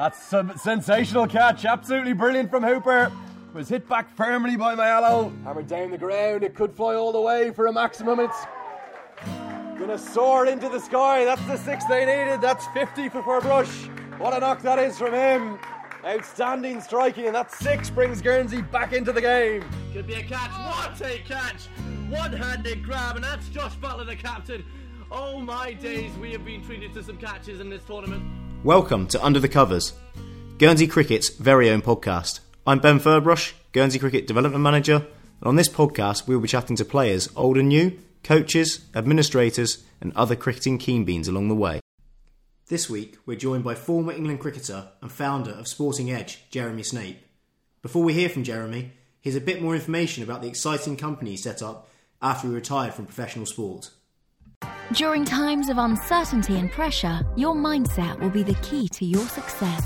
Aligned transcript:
That's 0.00 0.32
a 0.32 0.56
sensational 0.56 1.26
catch, 1.26 1.66
absolutely 1.66 2.14
brilliant 2.14 2.50
from 2.50 2.62
Hooper. 2.62 3.12
Was 3.52 3.68
hit 3.68 3.86
back 3.86 4.08
firmly 4.16 4.56
by 4.56 4.74
Mayalo. 4.74 5.30
Hammered 5.44 5.66
down 5.66 5.90
the 5.90 5.98
ground, 5.98 6.42
it 6.42 6.54
could 6.54 6.74
fly 6.74 6.94
all 6.94 7.12
the 7.12 7.20
way 7.20 7.50
for 7.50 7.66
a 7.66 7.72
maximum. 7.74 8.18
It's 8.18 8.46
gonna 9.78 9.98
soar 9.98 10.46
into 10.46 10.70
the 10.70 10.80
sky. 10.80 11.26
That's 11.26 11.44
the 11.44 11.58
six 11.58 11.84
they 11.84 12.06
needed. 12.06 12.40
That's 12.40 12.66
50 12.68 13.10
for 13.10 13.20
Ferbrache. 13.20 14.18
What 14.18 14.32
a 14.32 14.40
knock 14.40 14.62
that 14.62 14.78
is 14.78 14.96
from 14.96 15.12
him. 15.12 15.58
Outstanding 16.02 16.80
striking, 16.80 17.26
and 17.26 17.34
that 17.34 17.52
six 17.52 17.90
brings 17.90 18.22
Guernsey 18.22 18.62
back 18.62 18.94
into 18.94 19.12
the 19.12 19.20
game. 19.20 19.62
Could 19.92 20.06
be 20.06 20.14
a 20.14 20.22
catch. 20.22 20.50
What 20.50 20.98
a 21.02 21.18
catch! 21.18 21.66
One-handed 22.08 22.82
grab, 22.84 23.16
and 23.16 23.24
that's 23.26 23.50
Josh 23.50 23.74
Butler, 23.74 24.04
the 24.06 24.16
captain. 24.16 24.64
Oh 25.12 25.40
my 25.40 25.74
days, 25.74 26.16
we 26.16 26.32
have 26.32 26.46
been 26.46 26.64
treated 26.64 26.94
to 26.94 27.02
some 27.02 27.18
catches 27.18 27.60
in 27.60 27.68
this 27.68 27.84
tournament. 27.84 28.39
Welcome 28.62 29.06
to 29.06 29.24
Under 29.24 29.40
the 29.40 29.48
Covers, 29.48 29.94
Guernsey 30.58 30.86
Cricket's 30.86 31.30
very 31.30 31.70
own 31.70 31.80
podcast. 31.80 32.40
I'm 32.66 32.78
Ben 32.78 33.00
Ferbrache, 33.00 33.54
Guernsey 33.72 33.98
Cricket 33.98 34.26
Development 34.26 34.62
Manager, 34.62 34.96
and 34.96 35.46
on 35.46 35.56
this 35.56 35.70
podcast 35.70 36.28
we'll 36.28 36.40
be 36.40 36.46
chatting 36.46 36.76
to 36.76 36.84
players 36.84 37.30
old 37.34 37.56
and 37.56 37.70
new, 37.70 37.98
coaches, 38.22 38.84
administrators, 38.94 39.82
and 40.02 40.12
other 40.14 40.36
cricketing 40.36 40.76
keen 40.76 41.06
beans 41.06 41.26
along 41.26 41.48
the 41.48 41.54
way. 41.54 41.80
This 42.68 42.90
week, 42.90 43.16
we're 43.24 43.38
joined 43.38 43.64
by 43.64 43.74
former 43.74 44.12
England 44.12 44.40
cricketer 44.40 44.88
and 45.00 45.10
founder 45.10 45.52
of 45.52 45.66
Sporting 45.66 46.10
Edge, 46.10 46.44
Jeremy 46.50 46.82
Snape. 46.82 47.24
Before 47.80 48.04
we 48.04 48.12
hear 48.12 48.28
from 48.28 48.44
Jeremy, 48.44 48.92
here's 49.22 49.36
a 49.36 49.40
bit 49.40 49.62
more 49.62 49.74
information 49.74 50.22
about 50.22 50.42
the 50.42 50.48
exciting 50.48 50.98
company 50.98 51.30
he 51.30 51.36
set 51.38 51.62
up 51.62 51.88
after 52.20 52.46
he 52.46 52.54
retired 52.54 52.92
from 52.92 53.06
professional 53.06 53.46
sport. 53.46 53.88
During 54.94 55.24
times 55.24 55.68
of 55.68 55.78
uncertainty 55.78 56.58
and 56.58 56.68
pressure, 56.68 57.20
your 57.36 57.54
mindset 57.54 58.18
will 58.18 58.28
be 58.28 58.42
the 58.42 58.54
key 58.54 58.88
to 58.88 59.04
your 59.04 59.24
success. 59.28 59.84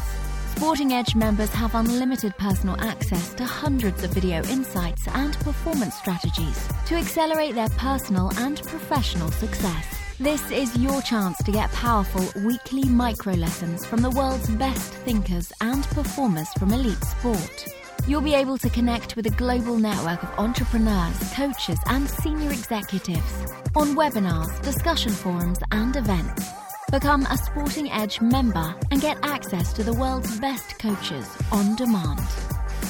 Sporting 0.57 0.95
Edge 0.95 1.15
members 1.15 1.51
have 1.51 1.75
unlimited 1.75 2.35
personal 2.39 2.81
access 2.81 3.35
to 3.35 3.45
hundreds 3.45 4.03
of 4.03 4.13
video 4.13 4.43
insights 4.45 5.07
and 5.09 5.35
performance 5.41 5.95
strategies 5.97 6.69
to 6.87 6.95
accelerate 6.95 7.55
their 7.55 7.69
personal 7.71 8.33
and 8.39 8.63
professional 8.63 9.31
success. 9.31 9.87
This 10.19 10.51
is 10.51 10.75
your 10.79 11.03
chance 11.03 11.37
to 11.43 11.53
get 11.53 11.71
powerful 11.73 12.25
weekly 12.43 12.85
micro 12.85 13.35
lessons 13.35 13.85
from 13.85 14.01
the 14.01 14.11
world's 14.11 14.49
best 14.55 14.95
thinkers 15.05 15.53
and 15.61 15.85
performers 15.89 16.49
from 16.55 16.73
elite 16.73 17.05
sport. 17.05 17.84
You'll 18.07 18.21
be 18.21 18.35
able 18.35 18.59
to 18.59 18.69
connect 18.69 19.17
with 19.17 19.27
a 19.27 19.31
global 19.31 19.79
network 19.79 20.23
of 20.23 20.39
entrepreneurs, 20.39 21.33
coaches, 21.33 21.79
and 21.87 22.07
senior 22.09 22.51
executives 22.51 23.51
on 23.75 23.97
webinars, 23.97 24.61
discussion 24.63 25.13
forums, 25.13 25.59
and 25.71 25.97
events. 25.97 26.47
Become 26.93 27.25
a 27.27 27.39
Sporting 27.39 27.91
Edge 27.91 28.21
member 28.21 28.75
and 28.91 29.01
get 29.01 29.17
access 29.23 29.73
to 29.73 29.83
the 29.83 29.95
world's 29.95 30.39
best 30.39 30.79
coaches 30.79 31.27
on 31.51 31.77
demand. 31.77 32.21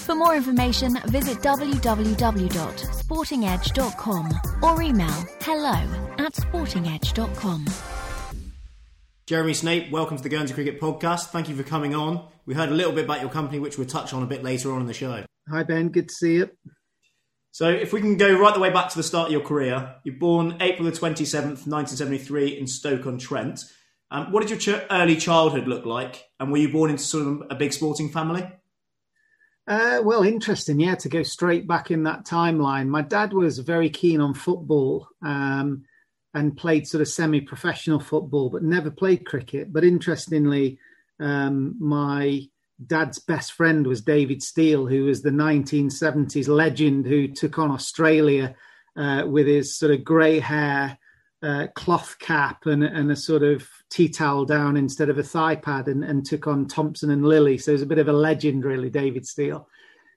For 0.05 0.17
more 0.17 0.35
information, 0.35 0.98
visit 1.07 1.39
www.sportingedge.com 1.39 4.29
or 4.62 4.83
email 4.83 5.25
hello 5.41 5.79
at 6.19 6.35
sportingedge.com. 6.35 7.65
Jeremy 9.27 9.55
Snape, 9.55 9.91
welcome 9.91 10.19
to 10.19 10.22
the 10.22 10.28
Guernsey 10.28 10.53
Cricket 10.53 10.78
Podcast. 10.78 11.28
Thank 11.28 11.48
you 11.48 11.56
for 11.56 11.62
coming 11.62 11.94
on. 11.94 12.28
We 12.44 12.53
heard 12.53 12.69
a 12.69 12.75
little 12.75 12.92
bit 12.92 13.06
about 13.06 13.22
your 13.22 13.30
company, 13.30 13.58
which 13.58 13.78
we'll 13.78 13.86
touch 13.86 14.12
on 14.12 14.22
a 14.22 14.27
bit 14.27 14.44
later 14.44 14.70
on 14.70 14.83
in 14.83 14.86
the 14.86 14.92
show. 14.92 15.25
Hi, 15.48 15.62
Ben. 15.62 15.89
Good 15.89 16.08
to 16.08 16.14
see 16.14 16.34
you. 16.34 16.50
So, 17.50 17.70
if 17.70 17.95
we 17.95 18.02
can 18.02 18.19
go 18.19 18.39
right 18.39 18.52
the 18.52 18.61
way 18.61 18.69
back 18.69 18.91
to 18.91 18.97
the 18.98 19.02
start 19.02 19.28
of 19.28 19.33
your 19.33 19.41
career, 19.41 19.95
you're 20.05 20.17
born 20.17 20.58
April 20.61 20.84
the 20.84 20.92
27th, 20.92 21.67
1973, 21.67 22.58
in 22.58 22.67
Stoke 22.67 23.06
on 23.06 23.17
Trent. 23.17 23.64
Um, 24.11 24.30
what 24.30 24.47
did 24.47 24.50
your 24.50 24.58
ch- 24.58 24.84
early 24.91 25.17
childhood 25.17 25.69
look 25.69 25.86
like? 25.86 26.22
And 26.39 26.52
were 26.52 26.58
you 26.58 26.70
born 26.70 26.91
into 26.91 27.02
sort 27.02 27.27
of 27.27 27.45
a 27.48 27.55
big 27.55 27.72
sporting 27.72 28.11
family? 28.11 28.47
Uh, 29.67 30.02
well, 30.05 30.22
interesting, 30.22 30.78
yeah, 30.80 30.97
to 30.97 31.08
go 31.08 31.22
straight 31.22 31.67
back 31.67 31.91
in 31.91 32.02
that 32.02 32.27
timeline. 32.27 32.89
My 32.89 33.00
dad 33.00 33.33
was 33.33 33.58
very 33.58 33.89
keen 33.89 34.20
on 34.20 34.34
football 34.34 35.08
um, 35.23 35.86
and 36.34 36.56
played 36.56 36.86
sort 36.86 37.00
of 37.00 37.08
semi 37.08 37.40
professional 37.40 38.00
football, 38.00 38.50
but 38.50 38.62
never 38.62 38.90
played 38.90 39.24
cricket. 39.24 39.72
But 39.72 39.84
interestingly, 39.84 40.78
um, 41.20 41.77
my 41.78 42.48
dad's 42.84 43.20
best 43.20 43.52
friend 43.52 43.86
was 43.86 44.02
David 44.02 44.42
Steele, 44.42 44.86
who 44.86 45.05
was 45.05 45.22
the 45.22 45.30
1970s 45.30 46.48
legend 46.48 47.06
who 47.06 47.28
took 47.28 47.58
on 47.58 47.70
Australia 47.70 48.55
uh, 48.96 49.24
with 49.27 49.46
his 49.46 49.77
sort 49.77 49.92
of 49.92 50.05
grey 50.05 50.40
hair, 50.40 50.98
uh, 51.42 51.68
cloth 51.74 52.17
cap, 52.18 52.66
and, 52.66 52.83
and 52.83 53.12
a 53.12 53.16
sort 53.16 53.42
of 53.42 53.68
tea 53.90 54.08
towel 54.08 54.45
down 54.45 54.77
instead 54.77 55.08
of 55.08 55.18
a 55.18 55.22
thigh 55.22 55.56
pad 55.56 55.86
and, 55.86 56.02
and 56.02 56.27
took 56.27 56.46
on 56.46 56.66
Thomson 56.66 57.11
and 57.11 57.22
Lillee. 57.22 57.61
So 57.61 57.72
was 57.72 57.83
a 57.83 57.86
bit 57.86 57.98
of 57.98 58.08
a 58.08 58.12
legend, 58.12 58.64
really, 58.64 58.90
David 58.90 59.27
Steele. 59.27 59.68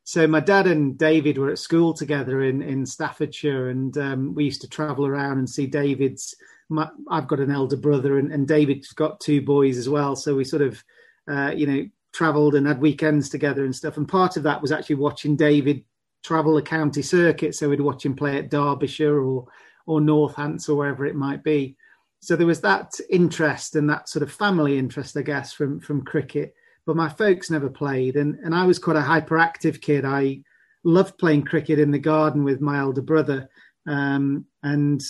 So 0.08 0.26
my 0.26 0.40
dad 0.40 0.68
and 0.68 0.98
David 0.98 1.38
were 1.38 1.52
at 1.52 1.60
school 1.60 1.94
together 1.94 2.44
in, 2.44 2.62
in 2.62 2.86
Staffordshire, 2.86 3.72
and 3.72 3.98
um, 3.98 4.34
we 4.34 4.46
used 4.46 4.62
to 4.62 4.70
travel 4.70 5.06
around 5.06 5.38
and 5.38 5.50
see 5.50 5.68
David's. 5.68 6.34
My, 6.70 6.88
I've 7.10 7.28
got 7.28 7.42
an 7.42 7.52
elder 7.52 7.76
brother, 7.76 8.18
and, 8.18 8.32
and, 8.32 8.48
David's 8.48 8.94
got 8.94 9.20
two 9.20 9.42
boys 9.42 9.78
as 9.78 9.90
well. 9.90 10.16
So 10.16 10.34
we 10.34 10.46
sort 10.46 10.62
of, 10.62 10.82
uh, 11.30 11.52
you 11.54 11.68
know, 11.68 11.90
travelled 12.14 12.56
and 12.56 12.66
had 12.66 12.80
weekends 12.80 13.28
together 13.28 13.66
and 13.66 13.76
stuff. 13.76 13.98
And 13.98 14.08
part 14.08 14.38
of 14.38 14.44
that 14.44 14.62
was 14.62 14.72
actually 14.72 14.96
watching 14.96 15.36
David 15.36 15.84
travel 16.24 16.56
the 16.56 16.62
county 16.62 17.02
circuit. 17.02 17.54
So 17.54 17.68
we'd 17.68 17.82
watch 17.82 18.06
him 18.06 18.16
play 18.16 18.38
at 18.38 18.50
Derbyshire 18.50 19.20
or 19.20 19.48
or 19.88 20.00
Northants 20.00 20.70
or 20.70 20.76
wherever 20.76 21.06
it 21.06 21.16
might 21.16 21.44
be 21.44 21.76
so 22.20 22.36
there 22.36 22.48
was 22.48 22.62
that 22.62 23.00
interest 23.10 23.76
and 23.76 23.90
that 23.90 24.10
sort 24.10 24.24
of 24.24 24.32
family 24.32 24.78
interest, 24.78 25.16
I 25.18 25.22
guess, 25.22 25.54
from 25.54 25.80
from 25.80 26.04
cricket. 26.04 26.56
But 26.88 26.96
my 26.96 27.10
folks 27.10 27.52
never 27.52 27.70
played, 27.70 28.16
and 28.16 28.40
and 28.40 28.56
I 28.56 28.66
was 28.66 28.80
quite 28.80 28.96
a 28.96 29.02
hyperactive 29.02 29.82
kid. 29.82 30.06
I 30.06 30.40
loved 30.86 31.18
playing 31.18 31.44
cricket 31.44 31.80
in 31.80 31.92
the 31.92 32.00
garden 32.00 32.46
with 32.46 32.62
my 32.62 32.80
elder 32.80 33.02
brother, 33.02 33.50
um, 33.86 34.46
and 34.64 35.04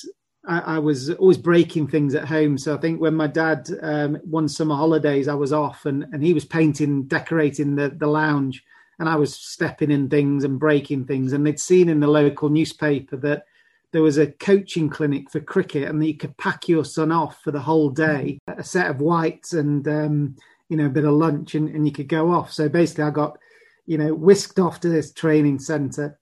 I, 0.48 0.60
I, 0.60 0.80
was 0.80 1.12
always 1.12 1.38
breaking 1.38 1.88
things 1.88 2.16
at 2.16 2.26
home. 2.26 2.58
So 2.58 2.74
I 2.74 2.80
think 2.80 3.00
when 3.00 3.14
my 3.14 3.28
dad 3.28 3.70
um, 3.84 4.16
one 4.24 4.50
summer 4.50 4.76
holidays, 4.76 5.28
I 5.28 5.36
was 5.36 5.54
off, 5.54 5.86
and 5.86 6.06
and 6.12 6.24
he 6.24 6.34
was 6.34 6.46
painting, 6.46 7.04
decorating 7.04 7.76
the 7.76 7.90
the 7.90 8.08
lounge, 8.08 8.64
and 8.98 9.08
I 9.08 9.16
was 9.16 9.36
stepping 9.36 9.92
in 9.92 10.10
things 10.10 10.44
and 10.44 10.60
breaking 10.60 11.06
things. 11.06 11.32
And 11.32 11.46
they'd 11.46 11.60
seen 11.60 11.90
in 11.90 12.00
the 12.00 12.08
local 12.08 12.50
newspaper 12.50 13.18
that 13.18 13.44
there 13.92 14.02
was 14.02 14.18
a 14.18 14.32
coaching 14.32 14.90
clinic 14.90 15.30
for 15.30 15.42
cricket, 15.42 15.88
and 15.88 16.02
that 16.02 16.08
you 16.08 16.18
could 16.18 16.36
pack 16.38 16.68
your 16.68 16.86
son 16.86 17.12
off 17.12 17.44
for 17.44 17.52
the 17.52 17.62
whole 17.62 17.92
day, 17.92 18.40
a 18.48 18.64
set 18.64 18.90
of 18.90 19.00
whites 19.00 19.54
and 19.54 19.88
um, 19.88 20.36
you 20.70 20.78
know 20.78 20.88
a 20.88 20.90
bit 20.90 21.06
of 21.06 21.14
lunch, 21.14 21.56
and, 21.56 21.70
and 21.70 21.86
you 21.86 21.92
could 21.92 22.08
go 22.08 22.32
off. 22.32 22.52
So 22.52 22.70
basically, 22.70 23.06
I 23.06 23.12
got 23.12 23.38
you 23.86 23.98
know 23.98 24.14
whisked 24.14 24.60
off 24.60 24.80
to 24.82 24.90
this 24.90 25.12
training 25.12 25.60
centre 25.60 26.20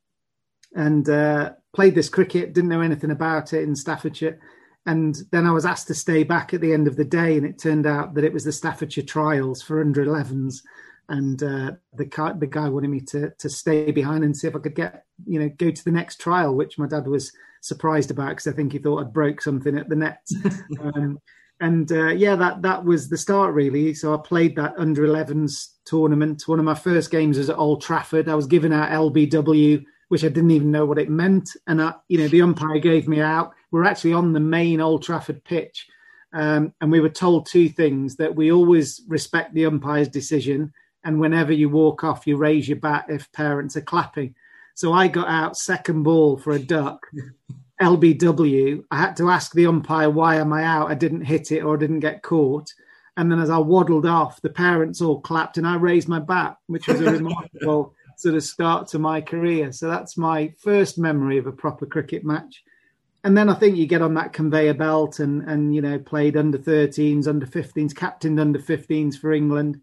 and 0.76 1.10
uh, 1.10 1.54
played 1.74 1.96
this 1.96 2.10
cricket. 2.10 2.54
Didn't 2.54 2.70
know 2.70 2.82
anything 2.82 3.12
about 3.12 3.54
it 3.54 3.64
in 3.64 3.76
Staffordshire. 3.76 4.40
And 4.88 5.20
then 5.32 5.48
I 5.48 5.52
was 5.52 5.66
asked 5.66 5.88
to 5.88 5.96
stay 5.96 6.24
back 6.24 6.54
at 6.54 6.62
the 6.62 6.72
end 6.72 6.88
of 6.88 6.96
the 6.96 7.06
day, 7.06 7.38
and 7.38 7.46
it 7.46 7.58
turned 7.58 7.88
out 7.88 8.14
that 8.14 8.24
it 8.24 8.34
was 8.34 8.44
the 8.44 8.52
Staffordshire 8.52 9.04
trials 9.04 9.62
for 9.62 9.82
under 9.82 10.06
11s 10.06 10.62
and 11.10 11.42
uh, 11.44 11.72
the 11.94 12.06
guy, 12.06 12.34
the 12.34 12.48
guy 12.48 12.68
wanted 12.70 12.90
me 12.90 13.02
to 13.02 13.32
to 13.38 13.50
stay 13.50 13.92
behind 13.92 14.24
and 14.24 14.36
see 14.36 14.48
if 14.48 14.56
I 14.56 14.60
could 14.60 14.76
get 14.76 15.06
you 15.26 15.40
know 15.40 15.50
go 15.50 15.72
to 15.72 15.86
the 15.86 15.92
next 15.92 16.20
trial, 16.20 16.56
which 16.56 16.80
my 16.80 16.88
dad 16.88 17.08
was 17.08 17.32
surprised 17.62 18.12
about 18.12 18.30
because 18.30 18.48
I 18.48 18.52
think 18.52 18.72
he 18.72 18.80
thought 18.80 19.02
I'd 19.02 19.14
broke 19.14 19.42
something 19.42 19.78
at 19.78 19.90
the 19.90 19.96
net. 19.96 20.26
um, 20.82 21.20
and 21.60 21.92
uh, 21.92 22.10
yeah, 22.10 22.36
that 22.36 22.62
that 22.62 22.84
was 22.84 23.10
the 23.10 23.18
start 23.18 23.54
really. 23.54 23.94
So 23.94 24.14
I 24.14 24.18
played 24.18 24.56
that 24.56 24.74
under 24.78 25.08
11s 25.08 25.70
tournament. 25.86 26.48
One 26.48 26.60
of 26.60 26.66
my 26.66 26.76
first 26.76 27.12
games 27.12 27.38
was 27.38 27.50
at 27.50 27.58
Old 27.58 27.82
Trafford. 27.82 28.28
I 28.28 28.36
was 28.36 28.48
given 28.48 28.74
out 28.74 28.92
LBW, 28.92 29.84
which 30.10 30.24
I 30.24 30.30
didn't 30.30 30.52
even 30.52 30.72
know 30.72 30.86
what 30.86 31.00
it 31.00 31.10
meant, 31.10 31.50
and 31.68 31.82
I, 31.82 31.94
you 32.08 32.18
know 32.18 32.28
the 32.28 32.42
umpire 32.42 32.80
gave 32.80 33.08
me 33.08 33.22
out. 33.22 33.54
We're 33.72 33.86
actually 33.86 34.14
on 34.14 34.34
the 34.34 34.40
main 34.40 34.82
Old 34.82 35.04
Trafford 35.04 35.44
pitch. 35.44 35.88
Um, 36.34 36.74
and 36.82 36.92
we 36.92 37.00
were 37.00 37.10
told 37.10 37.46
two 37.46 37.70
things 37.70 38.18
that 38.18 38.36
we 38.36 38.52
always 38.52 39.02
respect 39.08 39.54
the 39.54 39.68
umpire's 39.68 40.10
decision 40.10 40.74
and 41.06 41.20
whenever 41.20 41.54
you 41.54 41.70
walk 41.70 42.03
off, 42.03 42.26
you 42.26 42.35
raise 42.35 42.68
your 42.68 42.79
bat 42.79 43.06
if 43.08 43.32
parents 43.32 43.78
are 43.78 43.82
clapping. 43.82 44.34
So 44.74 44.91
I 44.91 45.08
got 45.08 45.28
out 45.29 45.56
second 45.56 46.02
ball 46.03 46.35
for 46.35 46.52
a 46.52 46.59
duck, 46.59 47.06
LBW. 47.82 48.84
I 48.92 48.98
had 48.98 49.16
to 49.18 49.30
ask 49.30 49.54
the 49.54 49.68
umpire 49.68 50.10
why 50.10 50.36
am 50.36 50.54
I 50.54 50.64
out? 50.64 50.90
I 50.90 50.96
didn't 50.96 51.22
hit 51.22 51.52
it 51.52 51.62
or 51.62 51.78
didn't 51.78 52.00
get 52.00 52.24
caught. 52.24 52.74
And 53.18 53.32
then 53.32 53.40
as 53.40 53.50
I 53.50 53.58
waddled 53.58 54.06
off, 54.06 54.42
the 54.42 54.50
parents 54.50 55.02
all 55.02 55.22
clapped 55.22 55.58
and 55.58 55.68
I 55.68 55.76
raised 55.76 56.08
my 56.08 56.20
bat, 56.20 56.58
which 56.68 56.88
was 56.88 57.00
a 57.02 57.12
remarkable 57.12 57.94
sort 58.18 58.36
of 58.36 58.44
start 58.44 58.88
to 58.90 59.00
my 59.00 59.22
career. 59.22 59.72
So 59.72 59.90
that's 59.90 60.18
my 60.18 60.54
first 60.60 60.98
memory 60.98 61.38
of 61.38 61.48
a 61.48 61.52
proper 61.52 61.86
cricket 61.86 62.26
match. 62.26 62.64
And 63.24 63.38
then 63.38 63.50
I 63.50 63.56
think 63.56 63.78
you 63.78 63.88
get 63.88 64.02
on 64.02 64.14
that 64.16 64.34
conveyor 64.34 64.76
belt 64.76 65.20
and 65.20 65.42
and 65.50 65.74
you 65.74 65.82
know 65.82 65.98
played 65.98 66.38
under 66.38 66.60
13s, 66.60 67.28
under 67.28 67.46
15s, 67.46 67.96
captained 67.96 68.40
under 68.40 68.60
15s 68.60 69.18
for 69.18 69.34
England 69.34 69.82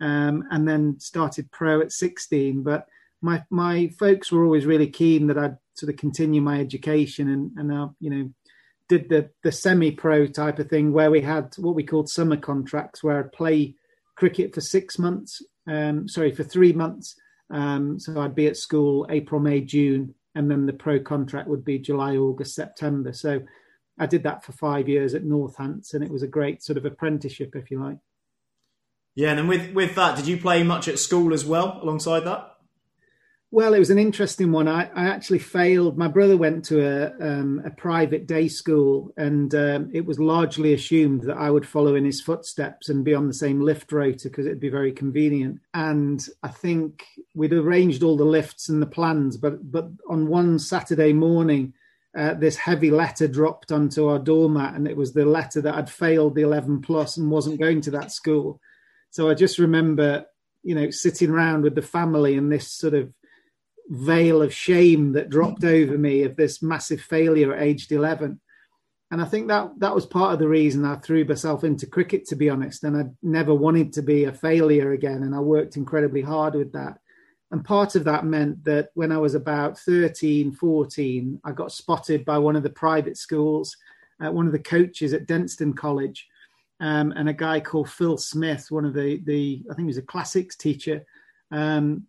um, 0.00 0.44
and 0.50 0.68
then 0.68 0.98
started 1.00 1.50
pro 1.50 1.80
at 1.80 1.92
16. 1.92 2.62
But 2.62 2.86
my 3.22 3.42
my 3.50 3.88
folks 3.98 4.30
were 4.30 4.44
always 4.44 4.66
really 4.66 4.88
keen 4.88 5.26
that 5.26 5.38
I'd 5.38 5.56
sort 5.76 5.92
of 5.92 5.98
continue 5.98 6.40
my 6.40 6.60
education 6.60 7.28
and 7.28 7.50
and 7.56 7.72
uh, 7.72 7.88
you 8.00 8.10
know 8.10 8.30
did 8.88 9.08
the 9.08 9.30
the 9.42 9.52
semi 9.52 9.90
pro 9.90 10.26
type 10.26 10.58
of 10.58 10.68
thing 10.68 10.92
where 10.92 11.10
we 11.10 11.20
had 11.20 11.54
what 11.58 11.74
we 11.74 11.84
called 11.84 12.08
summer 12.08 12.36
contracts 12.36 13.02
where 13.02 13.18
I'd 13.18 13.32
play 13.32 13.74
cricket 14.16 14.54
for 14.54 14.60
six 14.60 14.98
months. 14.98 15.42
Um, 15.68 16.08
sorry, 16.08 16.32
for 16.32 16.44
three 16.44 16.72
months. 16.72 17.14
Um, 17.50 18.00
so 18.00 18.20
I'd 18.20 18.34
be 18.34 18.46
at 18.46 18.56
school 18.56 19.06
April, 19.10 19.40
May, 19.40 19.60
June, 19.60 20.14
and 20.34 20.50
then 20.50 20.66
the 20.66 20.72
pro 20.72 21.00
contract 21.00 21.48
would 21.48 21.64
be 21.64 21.78
July, 21.78 22.16
August, 22.16 22.54
September. 22.54 23.12
So 23.12 23.40
I 23.98 24.06
did 24.06 24.24
that 24.24 24.44
for 24.44 24.52
five 24.52 24.88
years 24.88 25.14
at 25.14 25.24
Northants, 25.24 25.94
and 25.94 26.02
it 26.02 26.10
was 26.10 26.22
a 26.22 26.28
great 26.28 26.62
sort 26.62 26.76
of 26.76 26.84
apprenticeship, 26.84 27.54
if 27.54 27.70
you 27.70 27.82
like. 27.82 27.98
Yeah, 29.14 29.30
and 29.30 29.38
then 29.38 29.48
with 29.48 29.72
with 29.72 29.94
that, 29.94 30.16
did 30.16 30.26
you 30.26 30.36
play 30.36 30.62
much 30.62 30.88
at 30.88 30.98
school 30.98 31.32
as 31.32 31.44
well 31.44 31.78
alongside 31.82 32.24
that? 32.24 32.55
Well, 33.52 33.74
it 33.74 33.78
was 33.78 33.90
an 33.90 33.98
interesting 33.98 34.50
one. 34.50 34.66
I, 34.66 34.90
I 34.94 35.06
actually 35.06 35.38
failed. 35.38 35.96
My 35.96 36.08
brother 36.08 36.36
went 36.36 36.64
to 36.66 36.84
a, 36.84 37.12
um, 37.20 37.62
a 37.64 37.70
private 37.70 38.26
day 38.26 38.48
school, 38.48 39.12
and 39.16 39.54
um, 39.54 39.90
it 39.94 40.04
was 40.04 40.18
largely 40.18 40.74
assumed 40.74 41.22
that 41.22 41.36
I 41.36 41.50
would 41.50 41.66
follow 41.66 41.94
in 41.94 42.04
his 42.04 42.20
footsteps 42.20 42.88
and 42.88 43.04
be 43.04 43.14
on 43.14 43.28
the 43.28 43.34
same 43.34 43.60
lift 43.60 43.92
rota 43.92 44.28
because 44.28 44.46
it'd 44.46 44.58
be 44.58 44.68
very 44.68 44.90
convenient. 44.90 45.60
And 45.74 46.26
I 46.42 46.48
think 46.48 47.04
we'd 47.34 47.52
arranged 47.52 48.02
all 48.02 48.16
the 48.16 48.24
lifts 48.24 48.68
and 48.68 48.82
the 48.82 48.86
plans, 48.86 49.36
but 49.36 49.70
but 49.70 49.90
on 50.10 50.26
one 50.26 50.58
Saturday 50.58 51.12
morning, 51.12 51.72
uh, 52.18 52.34
this 52.34 52.56
heavy 52.56 52.90
letter 52.90 53.28
dropped 53.28 53.70
onto 53.70 54.08
our 54.08 54.18
doormat, 54.18 54.74
and 54.74 54.88
it 54.88 54.96
was 54.96 55.12
the 55.12 55.24
letter 55.24 55.60
that 55.60 55.74
I'd 55.76 55.90
failed 55.90 56.34
the 56.34 56.42
11 56.42 56.80
plus 56.80 57.16
and 57.16 57.30
wasn't 57.30 57.60
going 57.60 57.80
to 57.82 57.92
that 57.92 58.10
school. 58.10 58.60
So 59.10 59.30
I 59.30 59.34
just 59.34 59.58
remember, 59.60 60.26
you 60.64 60.74
know, 60.74 60.90
sitting 60.90 61.30
around 61.30 61.62
with 61.62 61.76
the 61.76 61.82
family 61.82 62.36
and 62.36 62.50
this 62.50 62.72
sort 62.72 62.94
of 62.94 63.12
veil 63.88 64.42
of 64.42 64.52
shame 64.52 65.12
that 65.12 65.30
dropped 65.30 65.64
over 65.64 65.96
me 65.96 66.22
of 66.22 66.36
this 66.36 66.62
massive 66.62 67.00
failure 67.00 67.54
at 67.54 67.62
aged 67.62 67.92
11 67.92 68.40
and 69.12 69.22
i 69.22 69.24
think 69.24 69.46
that 69.46 69.70
that 69.78 69.94
was 69.94 70.04
part 70.06 70.32
of 70.32 70.38
the 70.38 70.48
reason 70.48 70.84
i 70.84 70.96
threw 70.96 71.24
myself 71.24 71.62
into 71.62 71.86
cricket 71.86 72.26
to 72.26 72.34
be 72.34 72.50
honest 72.50 72.82
and 72.82 72.96
i 72.96 73.04
never 73.22 73.54
wanted 73.54 73.92
to 73.92 74.02
be 74.02 74.24
a 74.24 74.32
failure 74.32 74.92
again 74.92 75.22
and 75.22 75.34
i 75.34 75.38
worked 75.38 75.76
incredibly 75.76 76.22
hard 76.22 76.54
with 76.54 76.72
that. 76.72 76.98
And 77.52 77.64
part 77.64 77.94
of 77.94 78.02
that 78.04 78.26
meant 78.26 78.64
that 78.64 78.90
when 78.94 79.12
i 79.12 79.18
was 79.18 79.36
about 79.36 79.78
13 79.78 80.52
14 80.52 81.40
i 81.44 81.52
got 81.52 81.70
spotted 81.70 82.24
by 82.24 82.38
one 82.38 82.56
of 82.56 82.64
the 82.64 82.70
private 82.70 83.16
schools 83.16 83.76
uh, 84.20 84.32
one 84.32 84.46
of 84.46 84.52
the 84.52 84.58
coaches 84.58 85.12
at 85.12 85.26
denstone 85.26 85.72
college 85.72 86.26
um, 86.80 87.12
and 87.12 87.28
a 87.28 87.32
guy 87.32 87.60
called 87.60 87.88
phil 87.88 88.18
smith 88.18 88.66
one 88.70 88.84
of 88.84 88.94
the 88.94 89.22
the 89.24 89.62
i 89.70 89.74
think 89.74 89.86
he 89.86 89.94
was 89.94 89.96
a 89.96 90.02
classics 90.02 90.56
teacher 90.56 91.04
um, 91.52 92.04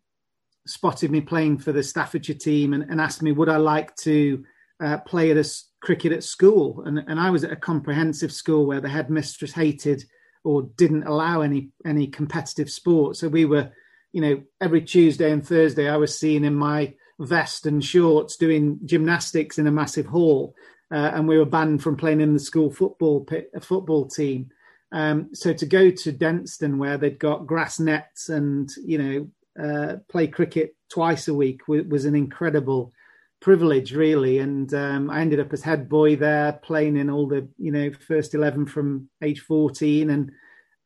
spotted 0.68 1.12
me 1.12 1.22
playing 1.22 1.58
for 1.58 1.72
the 1.72 1.84
Staffordshire 1.84 2.36
team 2.36 2.74
and, 2.74 2.84
and 2.84 3.02
asked 3.02 3.22
me 3.22 3.31
would 3.31 3.50
I 3.50 3.58
like 3.58 3.96
to 3.98 4.44
uh, 4.80 4.98
play 5.00 5.31
at 5.31 5.38
a 5.38 5.50
cricket 5.80 6.12
at 6.12 6.24
school, 6.24 6.84
and 6.86 7.00
and 7.08 7.19
I 7.19 7.30
was 7.30 7.44
at 7.44 7.52
a 7.52 7.56
comprehensive 7.56 8.31
school 8.31 8.66
where 8.66 8.81
the 8.81 8.90
headmistress 8.90 9.54
hated 9.54 10.04
or 10.44 10.64
didn't 10.78 11.04
allow 11.04 11.42
any 11.42 11.69
any 11.86 12.08
competitive 12.08 12.69
sport. 12.69 13.18
So 13.18 13.28
we 13.28 13.46
were, 13.46 13.72
you 14.14 14.22
know, 14.22 14.44
every 14.62 14.81
Tuesday 14.81 15.31
and 15.31 15.46
Thursday 15.46 15.90
I 15.90 15.98
was 15.98 16.18
seen 16.18 16.44
in 16.44 16.56
my 16.56 16.94
vest 17.19 17.66
and 17.66 17.84
shorts 17.84 18.38
doing 18.38 18.80
gymnastics 18.86 19.58
in 19.58 19.68
a 19.68 19.72
massive 19.72 20.06
hall, 20.06 20.56
uh, 20.92 21.12
and 21.14 21.28
we 21.28 21.38
were 21.38 21.46
banned 21.46 21.81
from 21.81 21.98
playing 21.98 22.22
in 22.22 22.34
the 22.34 22.40
school 22.40 22.72
football 22.72 23.22
pit, 23.22 23.50
football 23.62 24.08
team. 24.08 24.50
Um, 24.92 25.30
so 25.34 25.52
to 25.54 25.66
go 25.66 25.92
to 25.92 26.14
Denstone 26.14 26.78
where 26.78 26.98
they'd 26.98 27.19
got 27.19 27.46
grass 27.46 27.80
nets 27.80 28.30
and 28.30 28.69
you 28.86 28.98
know 28.98 29.28
uh, 29.62 29.95
play 30.07 30.27
cricket 30.27 30.75
twice 30.89 31.27
a 31.27 31.33
week 31.33 31.62
w- 31.68 31.88
was 31.88 32.06
an 32.06 32.15
incredible 32.15 32.94
privilege, 33.39 33.94
really. 33.94 34.39
And 34.39 34.74
um, 34.74 35.09
I 35.09 35.21
ended 35.21 35.39
up 35.39 35.54
as 35.54 35.63
head 35.63 35.89
boy 35.89 36.15
there, 36.15 36.54
playing 36.54 36.98
in 36.98 37.09
all 37.09 37.27
the 37.27 37.48
you 37.57 37.71
know 37.71 37.92
first 38.07 38.33
eleven 38.33 38.65
from 38.65 39.09
age 39.21 39.42
fourteen, 39.42 40.09
and 40.09 40.31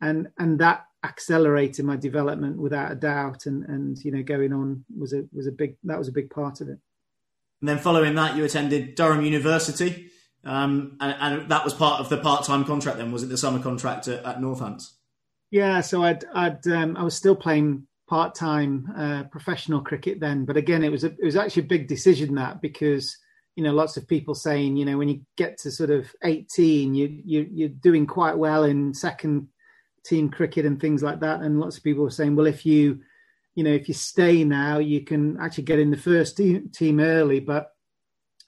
and 0.01 0.27
and 0.37 0.59
that 0.59 0.85
accelerated 1.03 1.85
my 1.85 1.95
development 1.95 2.57
without 2.57 2.91
a 2.91 2.95
doubt. 2.95 3.45
And 3.45 3.63
and 3.65 3.97
you 4.03 4.11
know 4.11 4.23
going 4.23 4.53
on 4.53 4.85
was 4.97 5.13
a 5.13 5.25
was 5.33 5.47
a 5.47 5.51
big 5.51 5.77
that 5.83 5.99
was 5.99 6.07
a 6.07 6.13
big 6.13 6.29
part 6.29 6.61
of 6.61 6.69
it. 6.69 6.79
And 7.61 7.69
then 7.69 7.77
following 7.77 8.15
that, 8.15 8.35
you 8.35 8.43
attended 8.43 8.95
Durham 8.95 9.23
University. 9.23 10.07
Um, 10.43 10.97
and, 10.99 11.15
and, 11.19 11.51
that 11.51 11.63
was 11.63 11.75
part 11.75 11.99
of 11.99 12.09
the 12.09 12.17
part-time 12.17 12.65
contract. 12.65 12.97
Then 12.97 13.11
was 13.11 13.21
it 13.21 13.27
the 13.27 13.37
summer 13.37 13.59
contract 13.59 14.07
at, 14.07 14.25
at 14.25 14.39
Northants? 14.39 14.93
Yeah, 15.51 15.81
so 15.81 16.03
I'd, 16.03 16.25
I'd 16.33 16.65
um, 16.67 16.97
I 16.97 17.03
was 17.03 17.15
still 17.15 17.35
playing 17.35 17.85
part 18.11 18.35
time 18.35 18.91
uh, 18.97 19.23
professional 19.31 19.79
cricket 19.79 20.19
then. 20.19 20.43
But 20.43 20.57
again, 20.57 20.83
it 20.83 20.91
was 20.91 21.05
a, 21.05 21.11
it 21.11 21.23
was 21.23 21.37
actually 21.37 21.63
a 21.63 21.67
big 21.67 21.87
decision 21.87 22.35
that 22.35 22.61
because 22.61 23.17
you 23.55 23.63
know 23.63 23.71
lots 23.71 23.95
of 23.95 24.05
people 24.05 24.35
saying 24.35 24.75
you 24.75 24.83
know 24.83 24.97
when 24.97 25.07
you 25.07 25.21
get 25.37 25.57
to 25.59 25.71
sort 25.71 25.91
of 25.91 26.13
18 26.25 26.93
you, 26.93 27.21
you 27.23 27.47
you're 27.49 27.69
doing 27.69 28.05
quite 28.05 28.37
well 28.37 28.65
in 28.65 28.93
second 28.93 29.47
team 30.05 30.29
cricket 30.29 30.65
and 30.65 30.81
things 30.81 31.01
like 31.01 31.21
that. 31.21 31.39
And 31.39 31.61
lots 31.61 31.77
of 31.77 31.83
people 31.83 32.03
were 32.03 32.09
saying 32.09 32.35
well 32.35 32.47
if 32.47 32.65
you 32.65 32.99
you 33.55 33.63
know 33.63 33.71
if 33.71 33.87
you 33.87 33.93
stay 33.93 34.43
now 34.43 34.79
you 34.79 35.05
can 35.05 35.39
actually 35.39 35.63
get 35.63 35.79
in 35.79 35.89
the 35.89 35.95
first 35.95 36.35
team 36.35 36.99
early. 36.99 37.39
But 37.39 37.71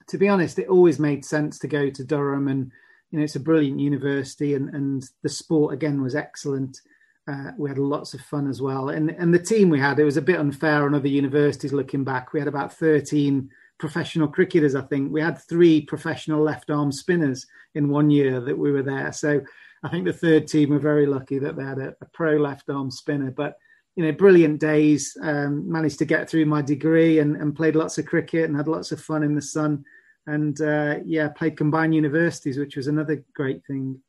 to 0.08 0.18
be 0.18 0.28
honest 0.28 0.58
it 0.58 0.68
always 0.68 0.98
made 0.98 1.24
sense 1.24 1.58
to 1.60 1.68
go 1.68 1.88
to 1.88 2.04
durham 2.04 2.48
and 2.48 2.70
you 3.10 3.18
know 3.18 3.24
it's 3.24 3.36
a 3.36 3.40
brilliant 3.40 3.80
university 3.80 4.56
and 4.56 4.68
and 4.74 5.08
the 5.22 5.30
sport 5.30 5.72
again 5.72 6.02
was 6.02 6.14
excellent 6.14 6.82
uh, 7.26 7.52
we 7.56 7.70
had 7.70 7.78
lots 7.78 8.12
of 8.14 8.20
fun 8.20 8.48
as 8.48 8.60
well, 8.60 8.90
and 8.90 9.10
and 9.10 9.32
the 9.32 9.38
team 9.38 9.70
we 9.70 9.80
had 9.80 9.98
it 9.98 10.04
was 10.04 10.18
a 10.18 10.22
bit 10.22 10.38
unfair 10.38 10.84
on 10.84 10.94
other 10.94 11.08
universities. 11.08 11.72
Looking 11.72 12.04
back, 12.04 12.32
we 12.32 12.40
had 12.40 12.48
about 12.48 12.74
thirteen 12.74 13.50
professional 13.78 14.28
cricketers. 14.28 14.74
I 14.74 14.82
think 14.82 15.12
we 15.12 15.20
had 15.20 15.38
three 15.38 15.80
professional 15.80 16.42
left 16.42 16.70
arm 16.70 16.92
spinners 16.92 17.46
in 17.74 17.88
one 17.88 18.10
year 18.10 18.40
that 18.40 18.56
we 18.56 18.70
were 18.70 18.82
there. 18.82 19.12
So 19.12 19.40
I 19.82 19.88
think 19.88 20.04
the 20.04 20.12
third 20.12 20.46
team 20.46 20.70
were 20.70 20.78
very 20.78 21.06
lucky 21.06 21.38
that 21.38 21.56
they 21.56 21.64
had 21.64 21.78
a, 21.78 21.94
a 22.00 22.06
pro 22.12 22.36
left 22.36 22.70
arm 22.70 22.90
spinner. 22.90 23.30
But 23.30 23.58
you 23.96 24.04
know, 24.04 24.12
brilliant 24.12 24.60
days. 24.60 25.16
Um, 25.22 25.70
managed 25.70 25.98
to 26.00 26.04
get 26.04 26.28
through 26.28 26.46
my 26.46 26.62
degree 26.62 27.20
and, 27.20 27.36
and 27.36 27.56
played 27.56 27.76
lots 27.76 27.98
of 27.98 28.06
cricket 28.06 28.44
and 28.44 28.56
had 28.56 28.68
lots 28.68 28.92
of 28.92 29.00
fun 29.00 29.22
in 29.22 29.34
the 29.34 29.42
sun. 29.42 29.84
And 30.26 30.60
uh, 30.60 30.96
yeah, 31.04 31.28
played 31.28 31.56
combined 31.56 31.94
universities, 31.94 32.58
which 32.58 32.76
was 32.76 32.86
another 32.86 33.24
great 33.34 33.64
thing. 33.66 34.00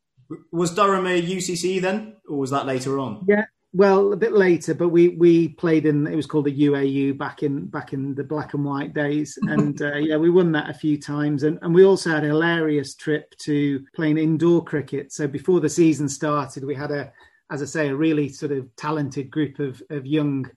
Was 0.51 0.73
Durham 0.73 1.05
a 1.05 1.21
UCC 1.21 1.81
then, 1.81 2.15
or 2.27 2.37
was 2.37 2.49
that 2.49 2.65
later 2.65 2.99
on? 2.99 3.25
Yeah, 3.27 3.45
well, 3.75 4.13
a 4.13 4.15
bit 4.15 4.31
later, 4.31 4.73
but 4.73 4.87
we 4.87 5.09
we 5.09 5.49
played 5.49 5.85
in 5.85 6.07
it 6.07 6.15
was 6.15 6.25
called 6.25 6.45
the 6.45 6.61
UAU 6.67 7.17
back 7.17 7.43
in 7.43 7.65
back 7.65 7.91
in 7.91 8.15
the 8.15 8.23
black 8.23 8.53
and 8.53 8.63
white 8.63 8.93
days, 8.93 9.37
and 9.49 9.81
uh, 9.81 9.95
yeah, 9.95 10.15
we 10.15 10.29
won 10.29 10.53
that 10.53 10.69
a 10.69 10.73
few 10.73 10.97
times, 10.97 11.43
and 11.43 11.59
and 11.61 11.75
we 11.75 11.83
also 11.83 12.09
had 12.09 12.23
a 12.23 12.27
hilarious 12.27 12.95
trip 12.95 13.35
to 13.39 13.83
playing 13.93 14.17
indoor 14.17 14.63
cricket. 14.63 15.11
So 15.11 15.27
before 15.27 15.59
the 15.59 15.67
season 15.67 16.07
started, 16.07 16.63
we 16.63 16.73
had 16.73 16.91
a, 16.91 17.11
as 17.51 17.61
I 17.61 17.65
say, 17.65 17.89
a 17.89 17.95
really 17.95 18.29
sort 18.29 18.53
of 18.53 18.73
talented 18.77 19.29
group 19.29 19.59
of 19.59 19.83
of 19.89 20.05
young, 20.05 20.49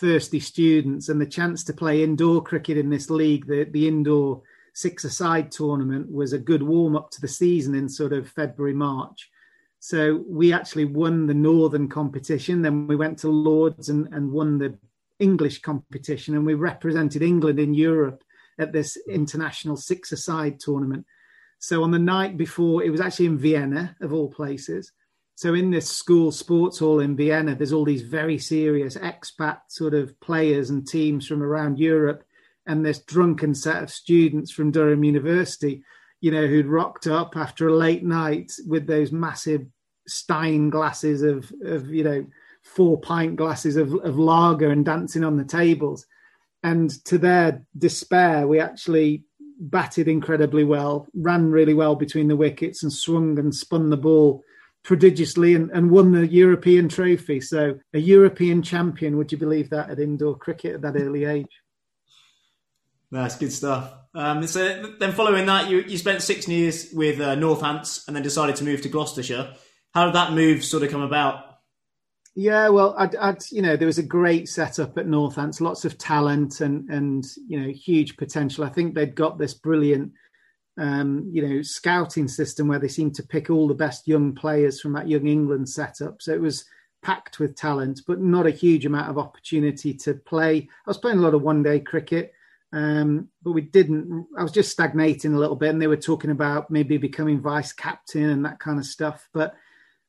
thirsty 0.00 0.40
students, 0.40 1.08
and 1.08 1.20
the 1.20 1.26
chance 1.26 1.62
to 1.64 1.72
play 1.72 2.02
indoor 2.02 2.42
cricket 2.42 2.76
in 2.76 2.90
this 2.90 3.08
league, 3.08 3.46
the 3.46 3.68
the 3.70 3.86
indoor 3.86 4.42
six-a-side 4.74 5.50
tournament 5.50 6.10
was 6.10 6.32
a 6.32 6.38
good 6.38 6.62
warm-up 6.62 7.10
to 7.12 7.20
the 7.20 7.28
season 7.28 7.74
in 7.74 7.88
sort 7.88 8.12
of 8.12 8.28
February, 8.28 8.74
March. 8.74 9.30
So 9.78 10.24
we 10.26 10.52
actually 10.52 10.86
won 10.86 11.26
the 11.26 11.34
Northern 11.34 11.88
competition. 11.88 12.62
Then 12.62 12.86
we 12.86 12.96
went 12.96 13.18
to 13.20 13.28
Lords 13.28 13.88
and, 13.88 14.12
and 14.12 14.32
won 14.32 14.58
the 14.58 14.78
English 15.20 15.60
competition, 15.62 16.34
and 16.34 16.44
we 16.44 16.54
represented 16.54 17.22
England 17.22 17.60
in 17.60 17.72
Europe 17.72 18.24
at 18.58 18.72
this 18.72 18.98
international 19.08 19.76
six-a-side 19.76 20.58
tournament. 20.58 21.06
So 21.60 21.82
on 21.84 21.92
the 21.92 21.98
night 21.98 22.36
before, 22.36 22.82
it 22.82 22.90
was 22.90 23.00
actually 23.00 23.26
in 23.26 23.38
Vienna, 23.38 23.96
of 24.00 24.12
all 24.12 24.28
places. 24.28 24.90
So 25.36 25.54
in 25.54 25.70
this 25.70 25.88
school 25.88 26.32
sports 26.32 26.78
hall 26.78 27.00
in 27.00 27.16
Vienna, 27.16 27.54
there's 27.54 27.72
all 27.72 27.84
these 27.84 28.02
very 28.02 28.38
serious 28.38 28.96
expat 28.96 29.60
sort 29.68 29.94
of 29.94 30.18
players 30.20 30.70
and 30.70 30.86
teams 30.86 31.26
from 31.26 31.42
around 31.42 31.78
Europe 31.78 32.23
and 32.66 32.84
this 32.84 33.00
drunken 33.00 33.54
set 33.54 33.82
of 33.82 33.90
students 33.90 34.50
from 34.50 34.70
Durham 34.70 35.04
University, 35.04 35.82
you 36.20 36.30
know, 36.30 36.46
who'd 36.46 36.66
rocked 36.66 37.06
up 37.06 37.36
after 37.36 37.68
a 37.68 37.76
late 37.76 38.04
night 38.04 38.52
with 38.66 38.86
those 38.86 39.12
massive 39.12 39.66
Stein 40.06 40.70
glasses 40.70 41.22
of, 41.22 41.52
of 41.62 41.88
you 41.90 42.04
know, 42.04 42.26
four 42.62 42.98
pint 43.00 43.36
glasses 43.36 43.76
of, 43.76 43.94
of 43.94 44.18
lager 44.18 44.70
and 44.70 44.84
dancing 44.84 45.24
on 45.24 45.36
the 45.36 45.44
tables. 45.44 46.06
And 46.62 46.90
to 47.04 47.18
their 47.18 47.62
despair, 47.76 48.46
we 48.46 48.58
actually 48.58 49.24
batted 49.60 50.08
incredibly 50.08 50.64
well, 50.64 51.06
ran 51.14 51.50
really 51.50 51.74
well 51.74 51.94
between 51.94 52.28
the 52.28 52.36
wickets, 52.36 52.82
and 52.82 52.92
swung 52.92 53.38
and 53.38 53.54
spun 53.54 53.90
the 53.90 53.96
ball 53.96 54.42
prodigiously 54.82 55.54
and, 55.54 55.70
and, 55.70 55.90
won 55.90 56.12
the 56.12 56.26
European 56.26 56.88
trophy. 56.88 57.40
So, 57.40 57.78
a 57.92 57.98
European 57.98 58.62
champion, 58.62 59.16
would 59.16 59.32
you 59.32 59.38
believe 59.38 59.70
that, 59.70 59.90
at 59.90 60.00
indoor 60.00 60.36
cricket 60.36 60.74
at 60.74 60.82
that 60.82 60.96
early 60.96 61.24
age? 61.24 61.48
That's 63.14 63.36
good 63.36 63.52
stuff. 63.52 63.92
Um, 64.14 64.46
so 64.46 64.92
then, 64.98 65.12
following 65.12 65.46
that, 65.46 65.70
you 65.70 65.78
you 65.80 65.98
spent 65.98 66.22
six 66.22 66.48
years 66.48 66.90
with 66.92 67.20
uh, 67.20 67.36
Northants, 67.36 68.06
and 68.06 68.16
then 68.16 68.22
decided 68.22 68.56
to 68.56 68.64
move 68.64 68.82
to 68.82 68.88
Gloucestershire. 68.88 69.54
How 69.92 70.06
did 70.06 70.14
that 70.14 70.32
move 70.32 70.64
sort 70.64 70.82
of 70.82 70.90
come 70.90 71.02
about? 71.02 71.44
Yeah, 72.36 72.68
well, 72.70 72.96
I'd, 72.98 73.14
I'd, 73.14 73.42
you 73.52 73.62
know 73.62 73.76
there 73.76 73.86
was 73.86 73.98
a 73.98 74.02
great 74.02 74.48
setup 74.48 74.98
at 74.98 75.06
Northants, 75.06 75.60
lots 75.60 75.84
of 75.84 75.96
talent 75.96 76.60
and 76.60 76.88
and 76.90 77.24
you 77.48 77.60
know 77.60 77.68
huge 77.68 78.16
potential. 78.16 78.64
I 78.64 78.68
think 78.68 78.94
they'd 78.94 79.14
got 79.14 79.38
this 79.38 79.54
brilliant 79.54 80.12
um, 80.76 81.30
you 81.32 81.48
know 81.48 81.62
scouting 81.62 82.26
system 82.26 82.66
where 82.66 82.80
they 82.80 82.88
seemed 82.88 83.14
to 83.16 83.22
pick 83.22 83.48
all 83.48 83.68
the 83.68 83.74
best 83.74 84.08
young 84.08 84.34
players 84.34 84.80
from 84.80 84.92
that 84.94 85.08
young 85.08 85.28
England 85.28 85.68
setup. 85.68 86.20
So 86.20 86.32
it 86.32 86.40
was 86.40 86.64
packed 87.02 87.38
with 87.38 87.54
talent, 87.54 88.00
but 88.06 88.20
not 88.20 88.46
a 88.46 88.50
huge 88.50 88.86
amount 88.86 89.10
of 89.10 89.18
opportunity 89.18 89.94
to 89.94 90.14
play. 90.14 90.68
I 90.86 90.90
was 90.90 90.98
playing 90.98 91.18
a 91.18 91.22
lot 91.22 91.34
of 91.34 91.42
one 91.42 91.62
day 91.62 91.78
cricket, 91.78 92.32
um, 92.74 93.28
but 93.44 93.52
we 93.52 93.60
didn't. 93.60 94.26
I 94.36 94.42
was 94.42 94.50
just 94.50 94.72
stagnating 94.72 95.32
a 95.32 95.38
little 95.38 95.54
bit, 95.54 95.70
and 95.70 95.80
they 95.80 95.86
were 95.86 95.96
talking 95.96 96.32
about 96.32 96.72
maybe 96.72 96.98
becoming 96.98 97.40
vice 97.40 97.72
captain 97.72 98.28
and 98.28 98.44
that 98.44 98.58
kind 98.58 98.80
of 98.80 98.84
stuff. 98.84 99.28
But 99.32 99.54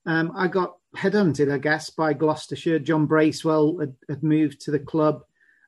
um, 0.07 0.31
I 0.35 0.47
got 0.47 0.77
headhunted, 0.97 1.53
I 1.53 1.59
guess, 1.59 1.91
by 1.91 2.13
Gloucestershire. 2.13 2.79
John 2.79 3.05
Bracewell 3.05 3.77
had, 3.79 3.95
had 4.09 4.23
moved 4.23 4.61
to 4.61 4.71
the 4.71 4.79
club. 4.79 5.23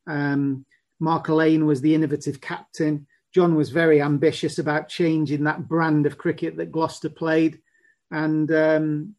Um, 0.08 0.66
Mark 1.00 1.30
Alleyne 1.30 1.68
was 1.68 1.82
the 1.82 1.94
innovative 1.94 2.42
captain. 2.42 3.06
John 3.32 3.54
was 3.54 3.70
very 3.70 4.02
ambitious 4.02 4.58
about 4.58 4.90
changing 4.90 5.44
that 5.44 5.68
brand 5.68 6.08
of 6.08 6.18
cricket 6.18 6.58
that 6.58 6.72
Gloucester 6.72 7.10
played 7.10 7.60
and 8.10 8.52
um, 8.52 9.16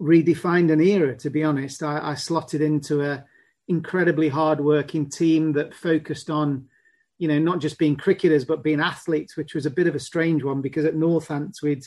redefined 0.00 0.70
an 0.70 0.80
era, 0.80 1.16
to 1.16 1.30
be 1.30 1.42
honest. 1.42 1.82
I, 1.82 2.10
I 2.10 2.14
slotted 2.14 2.60
into 2.60 3.02
a 3.02 3.24
incredibly 3.66 4.28
hard-working 4.28 5.10
team 5.10 5.54
that 5.54 5.74
focused 5.74 6.30
on, 6.30 6.68
you 7.20 7.28
know, 7.28 7.38
not 7.38 7.60
just 7.60 7.78
being 7.78 7.96
cricketers, 7.96 8.44
but 8.44 8.64
being 8.64 8.80
athletes, 8.80 9.36
which 9.36 9.54
was 9.54 9.66
a 9.66 9.76
bit 9.78 9.86
of 9.86 9.94
a 9.94 10.00
strange 10.10 10.42
one 10.42 10.60
because 10.60 10.84
at 10.84 10.94
Northants 10.94 11.62
we'd 11.62 11.86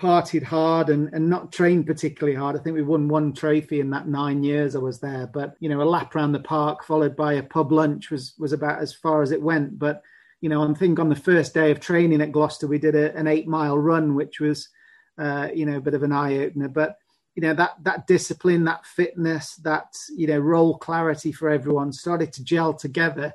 partied 0.00 0.44
hard 0.44 0.90
and, 0.90 1.12
and 1.12 1.28
not 1.28 1.52
trained 1.52 1.86
particularly 1.86 2.36
hard. 2.36 2.54
I 2.54 2.60
think 2.60 2.76
we 2.76 2.82
won 2.82 3.08
one 3.08 3.32
trophy 3.32 3.80
in 3.80 3.90
that 3.90 4.06
nine 4.06 4.44
years 4.44 4.76
I 4.76 4.78
was 4.78 5.00
there. 5.00 5.26
But, 5.26 5.56
you 5.60 5.68
know, 5.68 5.82
a 5.82 5.92
lap 5.94 6.14
around 6.14 6.32
the 6.32 6.40
park 6.56 6.84
followed 6.84 7.16
by 7.16 7.32
a 7.34 7.42
pub 7.42 7.72
lunch 7.72 8.10
was 8.10 8.34
was 8.38 8.52
about 8.52 8.80
as 8.80 8.94
far 8.94 9.22
as 9.22 9.32
it 9.32 9.42
went. 9.42 9.78
But, 9.78 10.02
you 10.40 10.48
know, 10.48 10.62
I 10.62 10.74
think 10.74 10.98
on 10.98 11.08
the 11.08 11.16
first 11.16 11.52
day 11.54 11.70
of 11.72 11.80
training 11.80 12.20
at 12.22 12.32
Gloucester, 12.32 12.68
we 12.68 12.78
did 12.78 12.94
a, 12.94 13.14
an 13.16 13.26
eight 13.26 13.48
mile 13.48 13.78
run, 13.78 14.14
which 14.14 14.38
was– 14.38 14.68
uh, 15.20 15.48
you 15.54 15.66
know, 15.66 15.76
a 15.76 15.80
bit 15.80 15.94
of 15.94 16.02
an 16.02 16.12
eye 16.12 16.38
opener. 16.38 16.68
But 16.68 16.96
you 17.34 17.42
know 17.42 17.54
that 17.54 17.72
that 17.82 18.06
discipline, 18.06 18.64
that 18.64 18.86
fitness, 18.86 19.56
that 19.56 19.94
you 20.16 20.26
know 20.26 20.38
role 20.38 20.78
clarity 20.78 21.30
for 21.30 21.48
everyone 21.50 21.92
started 21.92 22.32
to 22.34 22.44
gel 22.44 22.74
together, 22.74 23.32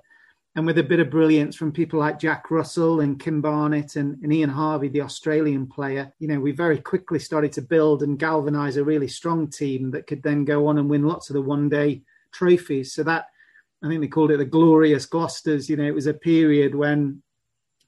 and 0.56 0.66
with 0.66 0.78
a 0.78 0.84
bit 0.84 1.00
of 1.00 1.10
brilliance 1.10 1.56
from 1.56 1.72
people 1.72 2.00
like 2.00 2.20
Jack 2.20 2.50
Russell 2.50 3.02
and 3.02 3.20
Kim 3.20 3.42
Barnett 3.42 3.98
and, 3.98 4.18
and 4.24 4.32
Ian 4.32 4.50
Harvey, 4.50 4.88
the 4.88 5.02
Australian 5.02 5.68
player, 5.68 6.14
you 6.20 6.28
know, 6.28 6.40
we 6.40 6.52
very 6.52 6.80
quickly 6.80 7.20
started 7.20 7.52
to 7.54 7.62
build 7.62 8.04
and 8.04 8.18
galvanise 8.18 8.78
a 8.78 8.84
really 8.84 9.08
strong 9.08 9.50
team 9.50 9.92
that 9.92 10.08
could 10.08 10.24
then 10.24 10.46
go 10.46 10.68
on 10.68 10.78
and 10.78 10.90
win 10.90 11.04
lots 11.04 11.30
of 11.30 11.34
the 11.34 11.42
one 11.42 11.68
day 11.68 12.04
trophies. 12.32 12.94
So 12.94 13.04
that 13.04 13.26
I 13.84 13.90
think 13.90 14.02
they 14.02 14.08
called 14.08 14.32
it 14.32 14.38
the 14.38 14.46
glorious 14.46 15.06
Gloucesters. 15.06 15.70
You 15.70 15.76
know, 15.76 15.84
it 15.84 15.94
was 15.94 16.08
a 16.08 16.14
period 16.14 16.74
when 16.74 17.22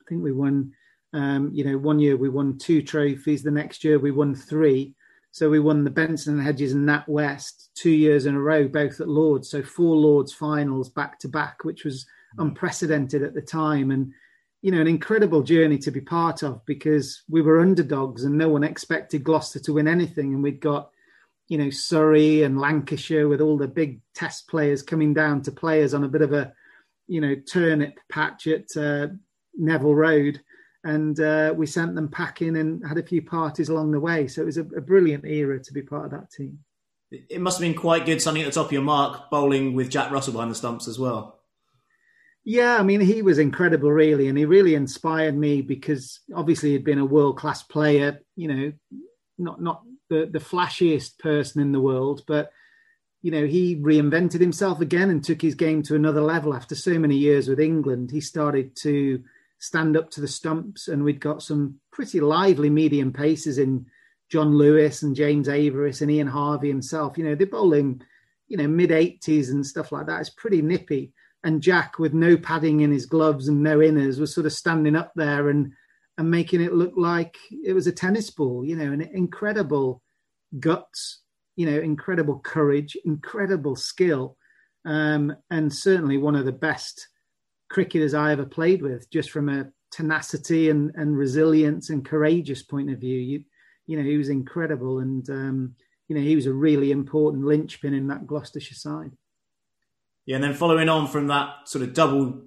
I 0.02 0.04
think 0.10 0.24
we 0.24 0.34
won 0.34 0.74
um, 1.14 1.52
you 1.54 1.64
know, 1.64 1.78
one 1.78 2.00
year 2.00 2.18
we 2.18 2.30
won 2.30 2.58
two 2.58 2.82
trophies, 2.82 3.44
the 3.44 3.52
next 3.52 3.84
year 3.84 3.98
we 3.98 4.12
won 4.12 4.36
three. 4.36 4.94
So 5.32 5.50
we 5.50 5.60
won 5.60 5.84
the 5.84 5.90
Benson 5.90 6.36
and 6.36 6.44
Hedges 6.44 6.74
and 6.74 6.86
Nat 6.86 7.08
West 7.08 7.70
two 7.76 7.92
years 7.92 8.26
in 8.26 8.36
a 8.36 8.40
row, 8.40 8.68
both 8.68 9.00
at 9.00 9.08
Lords. 9.08 9.50
So 9.50 9.62
four 9.62 9.96
Lords 9.96 10.34
finals 10.34 10.90
back 10.90 11.20
to 11.20 11.28
back, 11.28 11.64
which 11.64 11.86
was 11.86 12.06
unprecedented 12.38 13.24
at 13.24 13.34
the 13.34 13.42
time. 13.42 13.92
And, 13.92 14.14
you 14.62 14.72
know, 14.72 14.82
an 14.82 14.88
incredible 14.88 15.44
journey 15.44 15.78
to 15.80 15.92
be 15.92 16.02
part 16.02 16.44
of 16.44 16.66
because 16.66 17.24
we 17.30 17.42
were 17.42 17.60
underdogs 17.60 18.24
and 18.24 18.38
no 18.38 18.50
one 18.50 18.64
expected 18.64 19.24
Gloucester 19.24 19.60
to 19.60 19.74
win 19.74 19.88
anything. 19.88 20.34
And 20.34 20.44
we'd 20.44 20.62
got, 20.62 20.92
you 21.48 21.58
know, 21.58 21.70
Surrey 21.70 22.44
and 22.44 22.60
Lancashire 22.60 23.28
with 23.28 23.42
all 23.42 23.58
the 23.58 23.68
big 23.68 24.02
test 24.14 24.48
players 24.48 24.84
coming 24.84 25.14
down 25.14 25.42
to 25.44 25.52
players 25.52 25.94
on 25.94 26.04
a 26.04 26.10
bit 26.10 26.22
of 26.22 26.34
a, 26.34 26.54
you 27.08 27.22
know, 27.22 27.36
turnip 27.36 28.00
patch 28.10 28.48
at 28.48 28.76
uh, 28.76 29.08
Nevil 29.56 29.96
Road 29.96 30.42
and 30.88 31.20
uh, 31.20 31.54
we 31.56 31.66
sent 31.66 31.96
them 31.96 32.08
packing 32.08 32.56
and 32.56 32.86
had 32.88 32.98
a 32.98 33.04
few 33.04 33.22
parties 33.22 33.68
along 33.68 33.92
the 33.92 34.00
way. 34.00 34.28
So 34.28 34.42
it 34.42 34.46
was 34.46 34.58
a, 34.58 34.62
a, 34.62 34.82
brilliant 34.82 35.26
era 35.26 35.62
to 35.62 35.74
be 35.74 35.82
part 35.82 36.06
of 36.06 36.12
that 36.12 36.32
team. 36.32 36.60
It 37.12 37.42
must 37.42 37.58
have 37.58 37.68
been 37.68 37.78
quite 37.78 38.06
good, 38.06 38.22
something 38.22 38.42
at 38.42 38.46
the 38.46 38.54
top 38.54 38.68
of 38.68 38.72
your 38.72 38.82
mark, 38.82 39.30
bowling 39.30 39.74
with 39.74 39.90
Jack 39.90 40.12
Russell 40.12 40.34
behind 40.34 40.52
the 40.52 40.56
stumps 40.56 40.88
as 40.88 40.98
well. 40.98 41.37
Yeah, 42.50 42.78
I 42.78 42.84
mean, 42.84 43.02
he 43.02 43.24
was 43.24 43.40
incredible, 43.40 43.92
really, 43.92 44.30
and 44.30 44.38
he 44.38 44.46
really 44.46 44.74
inspired 44.74 45.38
me 45.38 45.62
because 45.62 46.22
obviously 46.34 46.72
he'd 46.72 46.86
been 46.86 46.98
a 46.98 47.06
world 47.06 47.38
class 47.38 47.62
player. 47.62 48.22
You 48.38 48.48
know, 48.48 48.74
not 49.38 49.62
not 49.62 49.84
the 50.10 50.30
the 50.32 50.40
flashiest 50.40 51.20
person 51.20 51.62
in 51.62 51.74
the 51.74 51.82
world, 51.82 52.24
but 52.26 52.54
you 53.22 53.32
know, 53.32 53.46
he 53.46 53.76
reinvented 53.76 54.40
himself 54.40 54.80
again 54.80 55.10
and 55.10 55.22
took 55.22 55.42
his 55.42 55.56
game 55.56 55.84
to 55.84 55.96
another 55.96 56.22
level 56.22 56.54
after 56.54 56.74
so 56.74 56.98
many 56.98 57.18
years 57.18 57.50
with 57.50 57.60
England. 57.60 58.12
He 58.12 58.22
started 58.22 58.78
to 58.78 59.22
stand 59.60 59.98
up 59.98 60.10
to 60.12 60.22
the 60.22 60.28
stumps, 60.30 60.88
and 60.88 61.04
we'd 61.04 61.20
got 61.20 61.44
some 61.44 61.82
pretty 61.92 62.22
lively 62.22 62.70
medium 62.70 63.12
paces 63.12 63.58
in 63.58 63.88
John 64.30 64.58
Lewis 64.58 65.02
and 65.02 65.18
James 65.18 65.50
Averis 65.50 66.02
and 66.02 66.10
Ian 66.10 66.28
Harvey 66.28 66.70
himself. 66.70 67.18
You 67.18 67.26
know, 67.26 67.36
they're 67.36 67.46
bowling, 67.46 68.02
you 68.48 68.56
know, 68.56 68.70
mid 68.70 68.92
80s 68.92 69.50
and 69.50 69.68
stuff 69.68 69.92
like 69.92 70.06
that. 70.06 70.22
It's 70.22 70.30
pretty 70.30 70.62
nippy. 70.62 71.12
And 71.44 71.62
Jack, 71.62 72.00
with 72.00 72.14
no 72.14 72.36
padding 72.36 72.82
in 72.82 72.92
his 72.92 73.06
gloves 73.06 73.48
and 73.48 73.62
no 73.62 73.78
inners, 73.78 74.20
was 74.20 74.34
sort 74.34 74.46
of 74.46 74.54
standing 74.54 74.96
up 74.96 75.12
there 75.16 75.50
and 75.50 75.72
and 76.18 76.32
making 76.32 76.62
it 76.62 76.74
look 76.74 76.94
like 76.98 77.38
it 77.52 77.74
was 77.74 77.86
a 77.86 77.92
tennis 77.92 78.30
ball. 78.32 78.66
You 78.66 78.76
know, 78.76 78.92
an 78.92 79.02
incredible 79.02 80.02
guts, 80.60 81.22
you 81.56 81.66
know, 81.66 81.80
incredible 81.80 82.40
courage, 82.40 82.98
incredible 83.06 83.76
skill, 83.76 84.36
um, 84.86 85.36
and 85.52 85.74
certainly 85.74 86.18
one 86.18 86.36
of 86.36 86.46
the 86.46 86.52
best 86.52 87.08
cricketers 87.70 88.14
I 88.14 88.32
ever 88.32 88.46
played 88.46 88.82
with, 88.82 89.10
just 89.12 89.30
from 89.30 89.50
a 89.50 89.68
tenacity 89.92 90.70
and, 90.70 90.92
and 90.96 91.18
resilience 91.18 91.90
and 91.90 92.06
courageous 92.06 92.64
point 92.64 92.90
of 92.90 93.00
view. 93.00 93.20
You, 93.20 93.44
you 93.86 93.98
know, 93.98 94.04
he 94.04 94.18
was 94.18 94.30
incredible, 94.30 95.00
and 95.00 95.30
um, 95.30 95.76
you 96.08 96.16
know, 96.16 96.22
he 96.22 96.36
was 96.36 96.46
a 96.46 96.54
really 96.54 96.92
important 96.92 97.46
linchpin 97.46 97.94
in 97.94 98.08
that 98.08 98.26
Gloucestershire 98.26 98.76
side. 98.76 99.12
Yeah, 100.28 100.36
and 100.36 100.44
then 100.44 100.54
following 100.54 100.90
on 100.90 101.08
from 101.08 101.28
that 101.28 101.68
sort 101.70 101.84
of 101.84 101.94
double 101.94 102.42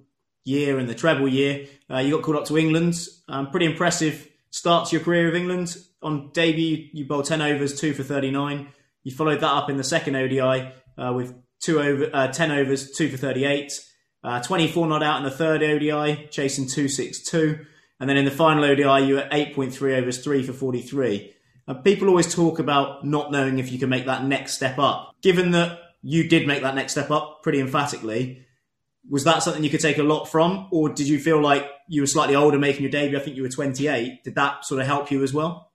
year 0.45 0.77
and 0.77 0.87
the 0.87 0.93
treble 0.93 1.27
year, 1.27 1.65
uh, 1.89 1.97
you 1.97 2.15
got 2.15 2.23
called 2.23 2.37
up 2.37 2.45
to 2.45 2.57
England. 2.57 2.95
Um, 3.27 3.49
pretty 3.49 3.65
impressive 3.65 4.29
start 4.51 4.87
to 4.89 4.95
your 4.95 5.03
career 5.03 5.25
with 5.25 5.35
England. 5.35 5.75
On 6.03 6.29
debut, 6.31 6.89
you 6.93 7.05
bowled 7.05 7.25
10 7.25 7.41
overs, 7.41 7.79
2 7.79 7.95
for 7.95 8.03
39. 8.03 8.67
You 9.03 9.11
followed 9.11 9.39
that 9.39 9.51
up 9.51 9.69
in 9.71 9.77
the 9.77 9.83
second 9.83 10.15
ODI 10.15 10.71
uh, 10.95 11.13
with 11.13 11.33
two 11.59 11.81
over, 11.81 12.07
uh, 12.13 12.27
10 12.27 12.51
overs, 12.51 12.91
2 12.91 13.09
for 13.09 13.17
38. 13.17 13.73
Uh, 14.23 14.41
24 14.43 14.85
not 14.85 15.01
out 15.01 15.17
in 15.17 15.23
the 15.23 15.31
third 15.31 15.63
ODI, 15.63 16.27
chasing 16.29 16.67
262. 16.67 17.65
And 17.99 18.07
then 18.07 18.17
in 18.17 18.25
the 18.25 18.31
final 18.31 18.63
ODI, 18.63 19.07
you 19.07 19.15
were 19.15 19.27
8.3 19.31 19.97
overs, 19.97 20.23
3 20.23 20.43
for 20.43 20.53
43. 20.53 21.33
Uh, 21.67 21.73
people 21.75 22.09
always 22.09 22.33
talk 22.33 22.59
about 22.59 23.03
not 23.03 23.31
knowing 23.31 23.57
if 23.57 23.71
you 23.71 23.79
can 23.79 23.89
make 23.89 24.05
that 24.05 24.23
next 24.23 24.53
step 24.53 24.77
up. 24.77 25.15
Given 25.23 25.49
that 25.51 25.79
you 26.01 26.27
did 26.27 26.47
make 26.47 26.61
that 26.61 26.75
next 26.75 26.93
step 26.93 27.11
up 27.11 27.41
pretty 27.43 27.59
emphatically, 27.59 28.45
was 29.09 29.23
that 29.23 29.43
something 29.43 29.63
you 29.63 29.69
could 29.69 29.79
take 29.79 29.97
a 29.97 30.03
lot 30.03 30.25
from? 30.25 30.67
Or 30.71 30.89
did 30.89 31.07
you 31.07 31.19
feel 31.19 31.41
like 31.41 31.65
you 31.87 32.01
were 32.01 32.07
slightly 32.07 32.35
older 32.35 32.59
making 32.59 32.83
your 32.83 32.91
debut? 32.91 33.17
I 33.17 33.21
think 33.21 33.35
you 33.35 33.43
were 33.43 33.49
28. 33.49 34.23
Did 34.23 34.35
that 34.35 34.65
sort 34.65 34.81
of 34.81 34.87
help 34.87 35.11
you 35.11 35.23
as 35.23 35.33
well? 35.33 35.71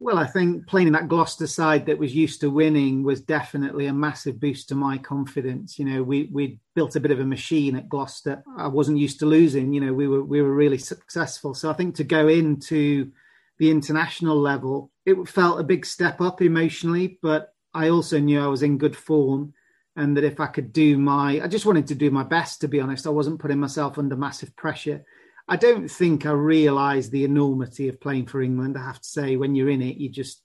Well, 0.00 0.18
I 0.18 0.26
think 0.26 0.68
playing 0.68 0.86
in 0.86 0.92
that 0.92 1.08
Gloucester 1.08 1.48
side 1.48 1.86
that 1.86 1.98
was 1.98 2.14
used 2.14 2.40
to 2.42 2.50
winning 2.50 3.02
was 3.02 3.20
definitely 3.20 3.86
a 3.86 3.92
massive 3.92 4.38
boost 4.38 4.68
to 4.68 4.76
my 4.76 4.96
confidence. 4.96 5.76
You 5.76 5.86
know, 5.86 6.02
we 6.04 6.30
we 6.32 6.60
built 6.76 6.94
a 6.94 7.00
bit 7.00 7.10
of 7.10 7.18
a 7.18 7.24
machine 7.24 7.74
at 7.74 7.88
Gloucester. 7.88 8.44
I 8.56 8.68
wasn't 8.68 8.98
used 8.98 9.18
to 9.20 9.26
losing. 9.26 9.72
You 9.72 9.80
know, 9.80 9.92
we 9.92 10.06
were 10.06 10.22
we 10.22 10.40
were 10.40 10.54
really 10.54 10.78
successful. 10.78 11.52
So 11.52 11.68
I 11.68 11.72
think 11.72 11.96
to 11.96 12.04
go 12.04 12.28
into 12.28 13.10
the 13.58 13.72
international 13.72 14.38
level, 14.38 14.92
it 15.04 15.16
felt 15.28 15.58
a 15.58 15.64
big 15.64 15.84
step 15.84 16.20
up 16.20 16.42
emotionally. 16.42 17.18
But 17.20 17.52
I 17.78 17.90
also 17.90 18.18
knew 18.18 18.40
I 18.40 18.48
was 18.48 18.64
in 18.64 18.76
good 18.76 18.96
form, 18.96 19.54
and 19.94 20.16
that 20.16 20.24
if 20.24 20.40
I 20.40 20.46
could 20.46 20.72
do 20.72 20.98
my, 20.98 21.40
I 21.40 21.46
just 21.46 21.66
wanted 21.66 21.86
to 21.88 21.94
do 21.94 22.10
my 22.10 22.24
best. 22.24 22.60
To 22.60 22.68
be 22.68 22.80
honest, 22.80 23.06
I 23.06 23.10
wasn't 23.10 23.38
putting 23.38 23.60
myself 23.60 23.98
under 23.98 24.16
massive 24.16 24.56
pressure. 24.56 25.04
I 25.46 25.56
don't 25.56 25.88
think 25.88 26.26
I 26.26 26.32
realised 26.32 27.12
the 27.12 27.24
enormity 27.24 27.88
of 27.88 28.00
playing 28.00 28.26
for 28.26 28.42
England. 28.42 28.76
I 28.76 28.84
have 28.84 29.00
to 29.00 29.08
say, 29.08 29.36
when 29.36 29.54
you're 29.54 29.70
in 29.70 29.80
it, 29.80 29.96
you 29.96 30.08
just, 30.08 30.42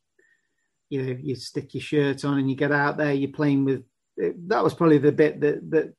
you 0.90 1.02
know, 1.02 1.18
you 1.20 1.36
stick 1.36 1.74
your 1.74 1.82
shirt 1.82 2.24
on 2.24 2.38
and 2.38 2.50
you 2.50 2.56
get 2.56 2.72
out 2.72 2.98
there. 2.98 3.14
You're 3.14 3.32
playing 3.32 3.66
with. 3.66 3.84
That 4.18 4.64
was 4.64 4.76
probably 4.76 5.00
the 5.00 5.12
bit 5.12 5.42
that 5.42 5.72
that 5.72 5.94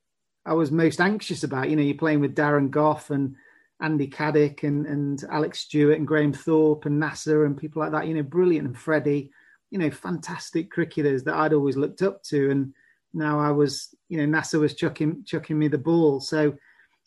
I 0.47 0.55
was 0.55 0.71
most 0.71 1.01
anxious 1.01 1.43
about. 1.43 1.69
You 1.69 1.75
know, 1.77 1.83
you're 1.83 2.05
playing 2.05 2.21
with 2.21 2.37
Darren 2.37 2.71
Gough 2.71 3.11
and 3.11 3.35
Andy 3.81 4.07
Caddick 4.07 4.63
and 4.63 4.87
and 4.87 5.25
Alex 5.29 5.59
Stewart 5.61 5.99
and 5.99 6.07
Graham 6.07 6.33
Thorpe 6.33 6.87
and 6.87 7.01
Nasser 7.01 7.45
and 7.45 7.59
people 7.59 7.83
like 7.83 7.91
that. 7.91 8.07
You 8.07 8.15
know, 8.15 8.23
brilliant 8.23 8.69
and 8.69 8.79
Freddie. 8.79 9.33
You 9.75 9.81
know, 9.81 9.91
fantastic 9.91 10.71
cricketers 10.71 11.25
that 11.25 11.35
I'd 11.35 11.53
always 11.53 11.77
looked 11.77 12.01
up 12.01 12.23
to, 12.31 12.53
and 12.53 12.73
now 13.13 13.41
I 13.41 13.51
was, 13.51 13.93
you 14.09 14.19
know, 14.19 14.27
Nasser 14.27 14.61
was 14.61 14.77
chucking 14.77 15.25
chucking 15.25 15.59
me 15.59 15.67
the 15.67 15.79
ball. 15.79 16.21
So 16.21 16.55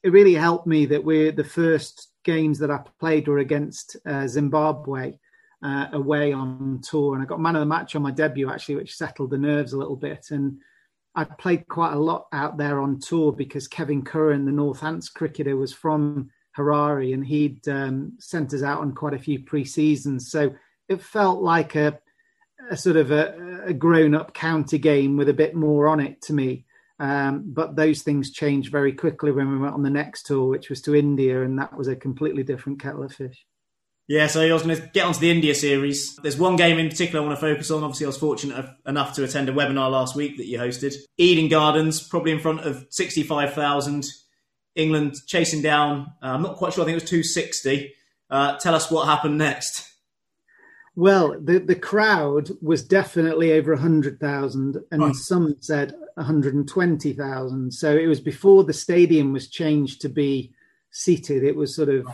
it 0.03 0.11
really 0.11 0.33
helped 0.33 0.67
me 0.67 0.85
that 0.87 1.01
we're 1.01 1.31
the 1.31 1.45
first 1.45 2.09
games 2.25 2.59
that 2.59 2.69
I 2.69 2.81
played 2.99 3.29
were 3.29 3.37
against 3.37 3.95
uh, 4.05 4.27
Zimbabwe 4.27 5.17
uh, 5.63 5.87
away 5.93 6.33
on 6.33 6.81
tour, 6.83 7.13
and 7.13 7.23
I 7.23 7.25
got 7.25 7.39
man 7.39 7.55
of 7.55 7.61
the 7.61 7.65
match 7.67 7.95
on 7.95 8.01
my 8.01 8.11
debut 8.11 8.51
actually, 8.51 8.75
which 8.75 8.97
settled 8.97 9.29
the 9.29 9.37
nerves 9.37 9.71
a 9.71 9.77
little 9.77 9.95
bit. 9.95 10.31
And 10.31 10.59
I 11.15 11.23
played 11.23 11.69
quite 11.69 11.93
a 11.93 11.99
lot 11.99 12.27
out 12.33 12.57
there 12.57 12.81
on 12.81 12.99
tour 12.99 13.31
because 13.31 13.69
Kevin 13.69 14.03
Curran, 14.03 14.43
the 14.43 14.51
North 14.51 14.81
Northants 14.81 15.07
cricketer, 15.09 15.55
was 15.55 15.71
from 15.71 16.31
Harare, 16.57 17.13
and 17.13 17.25
he'd 17.25 17.65
um, 17.69 18.17
sent 18.19 18.53
us 18.53 18.61
out 18.61 18.81
on 18.81 18.93
quite 18.93 19.13
a 19.13 19.19
few 19.19 19.39
pre-seasons. 19.39 20.29
So 20.29 20.53
it 20.89 21.01
felt 21.01 21.41
like 21.41 21.75
a 21.75 21.97
a 22.69 22.77
sort 22.77 22.95
of 22.95 23.11
a, 23.11 23.63
a 23.67 23.73
grown 23.73 24.15
up 24.15 24.33
county 24.33 24.77
game 24.77 25.17
with 25.17 25.29
a 25.29 25.33
bit 25.33 25.55
more 25.55 25.87
on 25.87 25.99
it 25.99 26.21
to 26.23 26.33
me. 26.33 26.65
Um, 26.99 27.43
but 27.47 27.75
those 27.75 28.01
things 28.01 28.31
changed 28.31 28.71
very 28.71 28.91
quickly 28.91 29.31
when 29.31 29.51
we 29.51 29.57
went 29.59 29.75
on 29.75 29.83
the 29.83 29.89
next 29.89 30.25
tour, 30.25 30.47
which 30.47 30.69
was 30.69 30.81
to 30.83 30.95
India, 30.95 31.43
and 31.43 31.59
that 31.59 31.77
was 31.77 31.87
a 31.87 31.95
completely 31.95 32.43
different 32.43 32.81
kettle 32.81 33.03
of 33.03 33.13
fish. 33.13 33.45
Yeah, 34.07 34.27
so 34.27 34.41
I 34.41 34.53
was 34.53 34.63
going 34.63 34.77
to 34.77 34.87
get 34.93 35.05
onto 35.05 35.19
the 35.19 35.29
India 35.29 35.53
series. 35.53 36.15
There's 36.23 36.37
one 36.37 36.55
game 36.55 36.79
in 36.79 36.87
particular 36.87 37.21
I 37.21 37.27
want 37.27 37.37
to 37.37 37.45
focus 37.45 37.69
on. 37.69 37.83
Obviously, 37.83 38.05
I 38.05 38.07
was 38.07 38.17
fortunate 38.17 38.65
enough 38.85 39.13
to 39.15 39.23
attend 39.25 39.49
a 39.49 39.53
webinar 39.53 39.91
last 39.91 40.15
week 40.15 40.37
that 40.37 40.47
you 40.47 40.57
hosted. 40.57 40.95
Eden 41.17 41.49
Gardens, 41.49 42.01
probably 42.07 42.31
in 42.31 42.39
front 42.39 42.61
of 42.61 42.87
65,000. 42.89 44.05
England 44.75 45.15
chasing 45.25 45.61
down, 45.61 46.07
uh, 46.23 46.27
I'm 46.27 46.41
not 46.41 46.55
quite 46.55 46.71
sure, 46.71 46.83
I 46.83 46.85
think 46.85 46.97
it 46.97 47.03
was 47.03 47.09
260. 47.09 47.93
Uh, 48.29 48.57
tell 48.59 48.75
us 48.75 48.89
what 48.89 49.07
happened 49.07 49.37
next. 49.37 49.83
Well, 50.97 51.39
the, 51.39 51.59
the 51.59 51.75
crowd 51.75 52.49
was 52.59 52.83
definitely 52.83 53.53
over 53.53 53.71
100,000, 53.73 54.77
and 54.91 55.03
oh. 55.03 55.13
some 55.13 55.55
said 55.59 55.93
120,000. 56.15 57.71
So 57.71 57.95
it 57.95 58.07
was 58.07 58.19
before 58.19 58.63
the 58.63 58.73
stadium 58.73 59.31
was 59.31 59.47
changed 59.47 60.01
to 60.01 60.09
be 60.09 60.55
seated. 60.89 61.43
It 61.43 61.55
was 61.55 61.75
sort 61.75 61.89
of 61.89 62.07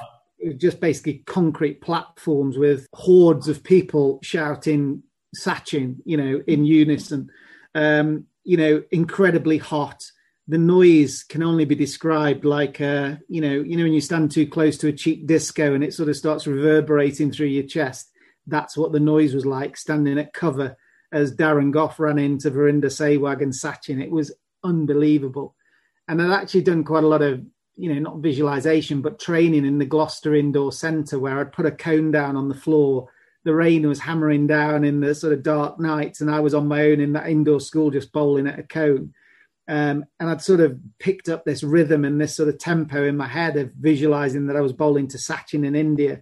was 0.43 0.55
just 0.57 0.81
basically 0.81 1.23
concrete 1.25 1.79
platforms 1.79 2.57
with 2.57 2.89
hordes 2.93 3.47
of 3.47 3.63
people 3.63 4.19
shouting 4.21 5.03
Sachin, 5.33 5.99
you 6.03 6.17
know, 6.17 6.43
in 6.45 6.65
unison. 6.65 7.31
Um, 7.73 8.25
you 8.43 8.57
know, 8.57 8.83
incredibly 8.91 9.59
hot. 9.59 10.03
The 10.49 10.57
noise 10.57 11.23
can 11.23 11.41
only 11.41 11.63
be 11.63 11.75
described 11.75 12.43
like, 12.43 12.81
uh, 12.81 13.15
you 13.29 13.39
know, 13.39 13.61
you 13.61 13.77
know 13.77 13.83
when 13.83 13.93
you 13.93 14.01
stand 14.01 14.31
too 14.31 14.45
close 14.45 14.77
to 14.79 14.89
a 14.89 14.93
cheap 14.93 15.25
disco 15.25 15.73
and 15.73 15.85
it 15.85 15.93
sort 15.93 16.09
of 16.09 16.17
starts 16.17 16.45
reverberating 16.45 17.31
through 17.31 17.47
your 17.47 17.63
chest 17.63 18.09
that's 18.47 18.77
what 18.77 18.91
the 18.91 18.99
noise 18.99 19.33
was 19.33 19.45
like 19.45 19.77
standing 19.77 20.17
at 20.17 20.33
cover 20.33 20.77
as 21.11 21.35
Darren 21.35 21.71
Gough 21.71 21.99
ran 21.99 22.17
into 22.17 22.51
Virender 22.51 22.85
Sehwag 22.85 23.41
and 23.41 23.53
Sachin. 23.53 24.01
It 24.01 24.11
was 24.11 24.33
unbelievable. 24.63 25.55
And 26.07 26.21
I'd 26.21 26.31
actually 26.31 26.63
done 26.63 26.83
quite 26.83 27.03
a 27.03 27.07
lot 27.07 27.21
of, 27.21 27.41
you 27.75 27.93
know, 27.93 27.99
not 27.99 28.17
visualization, 28.17 29.01
but 29.01 29.19
training 29.19 29.65
in 29.65 29.77
the 29.77 29.85
Gloucester 29.85 30.35
Indoor 30.35 30.71
Centre 30.71 31.19
where 31.19 31.39
I'd 31.39 31.53
put 31.53 31.67
a 31.67 31.71
cone 31.71 32.11
down 32.11 32.35
on 32.35 32.49
the 32.49 32.55
floor. 32.55 33.09
The 33.43 33.53
rain 33.53 33.87
was 33.87 33.99
hammering 33.99 34.47
down 34.47 34.83
in 34.83 34.99
the 34.99 35.13
sort 35.13 35.33
of 35.33 35.43
dark 35.43 35.79
nights, 35.79 36.21
and 36.21 36.31
I 36.31 36.39
was 36.39 36.53
on 36.53 36.67
my 36.67 36.81
own 36.83 36.99
in 36.99 37.13
that 37.13 37.29
indoor 37.29 37.59
school 37.59 37.91
just 37.91 38.11
bowling 38.11 38.47
at 38.47 38.59
a 38.59 38.63
cone. 38.63 39.13
Um, 39.67 40.05
and 40.19 40.29
I'd 40.29 40.41
sort 40.41 40.59
of 40.59 40.77
picked 40.99 41.29
up 41.29 41.45
this 41.45 41.63
rhythm 41.63 42.05
and 42.05 42.19
this 42.19 42.35
sort 42.35 42.49
of 42.49 42.57
tempo 42.57 43.05
in 43.05 43.15
my 43.15 43.27
head 43.27 43.55
of 43.55 43.71
visualizing 43.73 44.47
that 44.47 44.57
I 44.57 44.61
was 44.61 44.73
bowling 44.73 45.07
to 45.09 45.17
Sachin 45.17 45.65
in 45.65 45.75
India 45.75 46.21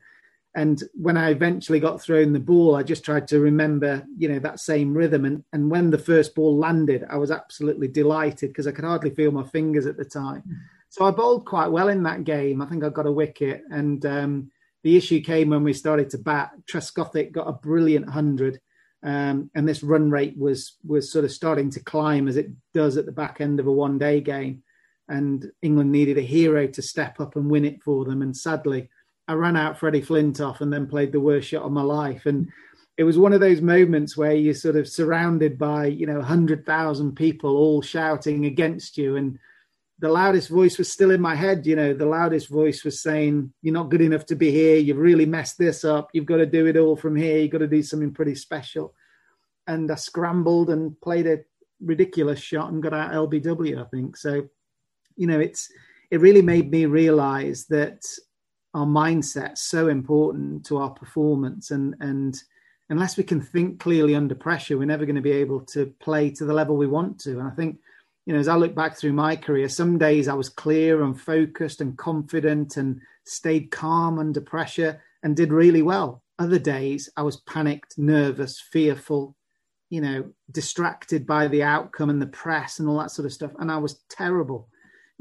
and 0.53 0.84
when 0.93 1.15
I 1.15 1.29
eventually 1.29 1.79
got 1.79 2.01
thrown 2.01 2.34
the 2.34 2.39
ball, 2.39 2.75
I 2.75 2.84
just 2.84 3.05
tried 3.05 3.27
to 3.29 3.39
remember, 3.39 4.05
you 4.17 4.27
know, 4.27 4.39
that 4.39 4.60
same 4.60 4.93
rhythm. 4.93 5.24
And 5.24 5.43
and 5.53 5.72
when 5.72 5.89
the 5.89 5.98
first 5.98 6.36
ball 6.36 6.58
landed, 6.58 7.05
I 7.10 7.17
was 7.17 7.31
absolutely 7.31 7.88
delighted 7.88 8.50
because 8.50 8.67
I 8.67 8.72
could 8.72 8.84
hardly 8.84 9.12
feel 9.12 9.31
my 9.31 9.43
fingers 9.43 9.86
at 9.86 9.98
the 9.98 10.03
time. 10.05 10.43
So 10.89 11.05
I 11.05 11.12
bowled 11.12 11.46
quite 11.46 11.72
well 11.72 11.88
in 11.88 12.03
that 12.03 12.25
game. 12.25 12.62
I 12.62 12.65
think 12.65 12.84
I 12.84 12.89
got 12.89 13.05
a 13.05 13.12
wicket. 13.12 13.63
And 13.72 14.05
um, 14.05 14.51
the 14.84 14.98
issue 14.98 15.22
came 15.22 15.51
when 15.51 15.63
we 15.63 15.72
started 15.72 16.10
to 16.10 16.17
bat. 16.17 16.51
Trescothick 16.70 17.31
got 17.31 17.48
a 17.48 17.53
brilliant 17.53 18.10
hundred, 18.10 18.60
um, 19.03 19.50
and 19.55 19.65
this 19.65 19.84
run 19.84 20.12
rate 20.12 20.38
was 20.38 20.75
was 20.86 21.10
sort 21.10 21.24
of 21.24 21.31
starting 21.31 21.70
to 21.72 21.79
climb 21.79 22.27
as 22.27 22.36
it 22.36 22.50
does 22.74 22.98
at 22.98 23.05
the 23.05 23.13
back 23.13 23.39
end 23.39 23.62
of 23.62 23.67
a 23.67 23.72
one 23.72 23.98
day 23.98 24.20
game. 24.20 24.63
And 25.08 25.50
England 25.62 25.93
needed 25.93 26.17
a 26.17 26.22
hero 26.22 26.67
to 26.67 26.81
step 26.81 27.22
up 27.22 27.38
and 27.38 27.50
win 27.50 27.65
it 27.65 27.81
for 27.84 28.03
them. 28.03 28.22
And 28.22 28.36
sadly 28.36 28.89
I 29.27 29.33
ran 29.33 29.55
out 29.55 29.77
Freddie 29.77 30.01
Flintoff 30.01 30.61
and 30.61 30.71
then 30.71 30.87
played 30.87 31.11
the 31.11 31.19
worst 31.19 31.47
shot 31.47 31.63
of 31.63 31.71
my 31.71 31.83
life. 31.83 32.25
And 32.25 32.51
it 32.97 33.03
was 33.03 33.17
one 33.17 33.33
of 33.33 33.39
those 33.39 33.61
moments 33.61 34.17
where 34.17 34.33
you're 34.33 34.53
sort 34.53 34.75
of 34.75 34.87
surrounded 34.87 35.57
by, 35.57 35.87
you 35.87 36.05
know, 36.05 36.17
100,000 36.17 37.15
people 37.15 37.55
all 37.55 37.81
shouting 37.81 38.45
against 38.45 38.97
you. 38.97 39.15
And 39.15 39.39
the 39.99 40.09
loudest 40.09 40.49
voice 40.49 40.77
was 40.77 40.91
still 40.91 41.11
in 41.11 41.21
my 41.21 41.35
head. 41.35 41.65
You 41.65 41.75
know, 41.75 41.93
the 41.93 42.05
loudest 42.05 42.49
voice 42.49 42.84
was 42.84 43.01
saying, 43.01 43.53
You're 43.62 43.73
not 43.73 43.89
good 43.89 44.01
enough 44.01 44.25
to 44.27 44.36
be 44.36 44.51
here. 44.51 44.77
You've 44.77 44.97
really 44.97 45.25
messed 45.25 45.57
this 45.57 45.86
up. 45.86 46.10
You've 46.13 46.25
got 46.25 46.38
to 46.38 46.45
do 46.45 46.65
it 46.65 46.75
all 46.75 46.95
from 46.95 47.15
here. 47.15 47.38
You've 47.38 47.51
got 47.51 47.60
to 47.60 47.67
do 47.67 47.84
something 47.84 48.12
pretty 48.12 48.36
special. 48.36 48.93
And 49.67 49.89
I 49.89 49.95
scrambled 49.95 50.71
and 50.71 50.99
played 51.01 51.27
a 51.27 51.39
ridiculous 51.79 52.39
shot 52.39 52.71
and 52.71 52.84
got 52.84 52.93
out 52.93 53.13
LBW, 53.13 53.79
I 53.79 53.88
think. 53.89 54.17
So, 54.17 54.47
you 55.15 55.27
know, 55.27 55.39
it's, 55.39 55.71
it 56.10 56.19
really 56.19 56.41
made 56.41 56.71
me 56.71 56.88
realize 56.88 57.67
that 57.67 58.03
our 58.73 58.86
mindset 58.86 59.57
so 59.57 59.88
important 59.88 60.65
to 60.65 60.77
our 60.77 60.89
performance 60.89 61.71
and 61.71 61.95
and 61.99 62.41
unless 62.89 63.15
we 63.17 63.23
can 63.23 63.41
think 63.41 63.79
clearly 63.79 64.15
under 64.15 64.36
pressure 64.36 64.77
we're 64.77 64.86
never 64.86 65.05
going 65.05 65.15
to 65.15 65.21
be 65.21 65.31
able 65.31 65.62
to 65.62 65.88
play 65.99 66.29
to 66.29 66.45
the 66.45 66.53
level 66.53 66.77
we 66.77 66.88
want 66.88 67.19
to. 67.19 67.39
And 67.39 67.47
i 67.47 67.51
think 67.51 67.79
you 68.25 68.34
know 68.34 68.39
as 68.39 68.47
i 68.47 68.55
look 68.55 68.75
back 68.75 68.97
through 68.97 69.13
my 69.13 69.36
career 69.36 69.67
some 69.67 69.97
days 69.97 70.27
i 70.27 70.34
was 70.34 70.49
clear 70.49 71.03
and 71.03 71.19
focused 71.19 71.81
and 71.81 71.97
confident 71.97 72.77
and 72.77 73.01
stayed 73.25 73.71
calm 73.71 74.19
under 74.19 74.41
pressure 74.41 75.01
and 75.23 75.36
did 75.36 75.53
really 75.53 75.84
well. 75.84 76.23
Other 76.39 76.60
days 76.60 77.10
i 77.17 77.21
was 77.21 77.41
panicked 77.41 77.97
nervous 77.97 78.60
fearful 78.60 79.36
you 79.91 80.01
know 80.01 80.31
distracted 80.49 81.27
by 81.27 81.47
the 81.47 81.62
outcome 81.62 82.10
and 82.10 82.21
the 82.21 82.27
press 82.27 82.79
and 82.79 82.89
all 82.89 82.97
that 82.97 83.12
sort 83.12 83.27
of 83.27 83.34
stuff 83.34 83.51
and 83.60 83.71
i 83.71 83.77
was 83.77 84.01
terrible 84.10 84.69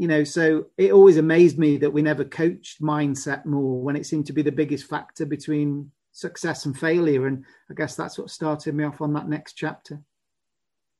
you 0.01 0.09
know, 0.09 0.25
so 0.25 0.65
it 0.79 0.93
always 0.93 1.19
amazed 1.19 1.59
me 1.59 1.77
that 1.77 1.93
we 1.93 2.01
never 2.01 2.25
coached 2.25 2.81
mindset 2.81 3.45
more 3.45 3.83
when 3.83 3.97
it 3.97 4.07
seemed 4.07 4.25
to 4.29 4.33
be 4.33 4.41
the 4.41 4.51
biggest 4.51 4.89
factor 4.89 5.27
between 5.27 5.91
success 6.11 6.65
and 6.65 6.75
failure. 6.75 7.27
And 7.27 7.45
I 7.71 7.75
guess 7.75 7.97
that's 7.97 8.19
what 8.19 8.31
started 8.31 8.75
me 8.75 8.85
off 8.85 9.03
on 9.03 9.13
that 9.13 9.29
next 9.29 9.59
chapter. 9.59 10.01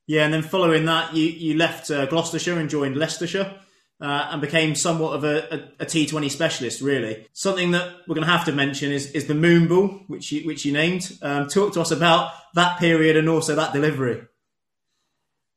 Yeah, 0.05 0.25
and 0.25 0.31
then 0.31 0.43
following 0.43 0.85
that, 0.85 1.15
you 1.15 1.25
you 1.25 1.57
left 1.57 1.89
uh, 1.89 2.05
Gloucestershire 2.05 2.59
and 2.59 2.69
joined 2.69 2.95
Leicestershire. 2.95 3.55
Uh, 3.99 4.29
and 4.31 4.41
became 4.41 4.73
somewhat 4.73 5.13
of 5.13 5.23
a 5.23 5.53
a, 5.79 5.83
a 5.83 5.85
T20 5.85 6.29
specialist, 6.29 6.81
really. 6.81 7.27
Something 7.33 7.71
that 7.71 7.87
we're 8.07 8.15
going 8.15 8.25
to 8.25 8.31
have 8.31 8.45
to 8.45 8.51
mention 8.51 8.91
is, 8.91 9.11
is 9.11 9.25
the 9.25 9.35
moon 9.35 9.67
ball, 9.67 9.87
which 10.07 10.31
you, 10.31 10.45
which 10.45 10.65
you 10.65 10.73
named. 10.73 11.17
Um, 11.23 11.47
talk 11.47 11.73
to 11.73 11.81
us 11.81 11.91
about 11.91 12.31
that 12.53 12.79
period 12.79 13.15
and 13.17 13.29
also 13.29 13.55
that 13.55 13.73
delivery. 13.73 14.21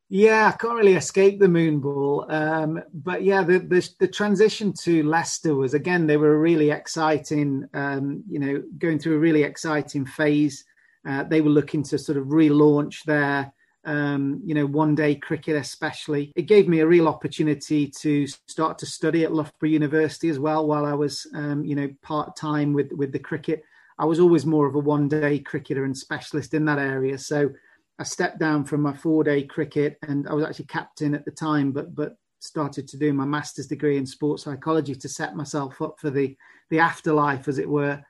Yeah, 0.09 0.51
I 0.53 0.57
can't 0.57 0.75
really 0.75 0.93
escape 0.93 1.39
the 1.39 1.47
moon 1.47 1.79
ball. 1.79 2.25
Um, 2.29 2.81
but 2.93 3.23
yeah, 3.23 3.43
the, 3.43 3.59
the, 3.59 3.89
the 3.99 4.07
transition 4.07 4.71
to 4.83 5.03
Leicester 5.03 5.55
was 5.55 5.73
again 5.73 6.05
they 6.05 6.17
were 6.17 6.39
really 6.39 6.69
exciting, 6.69 7.67
um, 7.73 8.23
you 8.29 8.39
know, 8.39 8.63
going 8.77 8.99
through 8.99 9.15
a 9.15 9.19
really 9.19 9.41
exciting 9.43 10.05
phase. 10.05 10.63
Uh, 11.07 11.23
they 11.23 11.41
were 11.41 11.49
looking 11.49 11.81
to 11.83 11.97
sort 11.97 12.17
of 12.19 12.27
relaunch 12.27 13.03
their, 13.03 13.51
um, 13.85 14.41
you 14.45 14.53
know, 14.53 14.65
one 14.67 14.93
day 14.93 15.15
cricket 15.15 15.55
especially. 15.55 16.31
It 16.35 16.43
gave 16.43 16.67
me 16.67 16.81
a 16.81 16.87
real 16.87 17.07
opportunity 17.07 17.87
to 18.01 18.27
start 18.27 18.77
to 18.79 18.85
study 18.85 19.23
at 19.23 19.33
Loughborough 19.33 19.69
University 19.69 20.29
as 20.29 20.37
well 20.39 20.67
while 20.67 20.85
I 20.85 20.93
was, 20.93 21.25
um, 21.33 21.65
you 21.65 21.75
know, 21.75 21.89
part 22.03 22.35
time 22.35 22.73
with 22.73 22.91
with 22.91 23.11
the 23.11 23.19
cricket. 23.19 23.63
I 23.97 24.05
was 24.05 24.19
always 24.19 24.45
more 24.45 24.67
of 24.67 24.75
a 24.75 24.79
one 24.79 25.07
day 25.07 25.39
cricketer 25.39 25.83
and 25.85 25.97
specialist 25.97 26.53
in 26.53 26.65
that 26.65 26.79
area, 26.79 27.17
so 27.17 27.49
I 27.97 28.03
stepped 28.03 28.39
down 28.39 28.65
from 28.65 28.81
my 28.81 28.93
four 28.93 29.23
day 29.23 29.43
cricket 29.43 29.97
and 30.07 30.27
I 30.27 30.33
was 30.33 30.45
actually 30.45 30.65
captain 30.65 31.15
at 31.15 31.25
the 31.25 31.31
time, 31.31 31.71
but 31.71 31.95
but 31.95 32.17
started 32.39 32.87
to 32.87 32.97
do 32.97 33.13
my 33.13 33.25
master's 33.25 33.67
degree 33.67 33.97
in 33.97 34.05
sports 34.05 34.43
psychology 34.43 34.95
to 34.95 35.09
set 35.09 35.35
myself 35.35 35.81
up 35.81 35.99
for 35.99 36.09
the 36.09 36.35
the 36.69 36.79
afterlife, 36.79 37.47
as 37.47 37.57
it 37.57 37.69
were. 37.69 38.01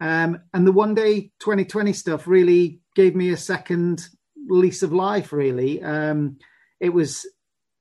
Um, 0.00 0.40
and 0.52 0.66
the 0.66 0.72
one 0.72 0.94
day 0.94 1.32
2020 1.40 1.92
stuff 1.92 2.26
really 2.26 2.80
gave 2.94 3.14
me 3.14 3.30
a 3.30 3.36
second 3.36 4.08
lease 4.48 4.82
of 4.82 4.92
life. 4.92 5.32
Really, 5.32 5.82
um, 5.82 6.38
it 6.80 6.90
was 6.90 7.26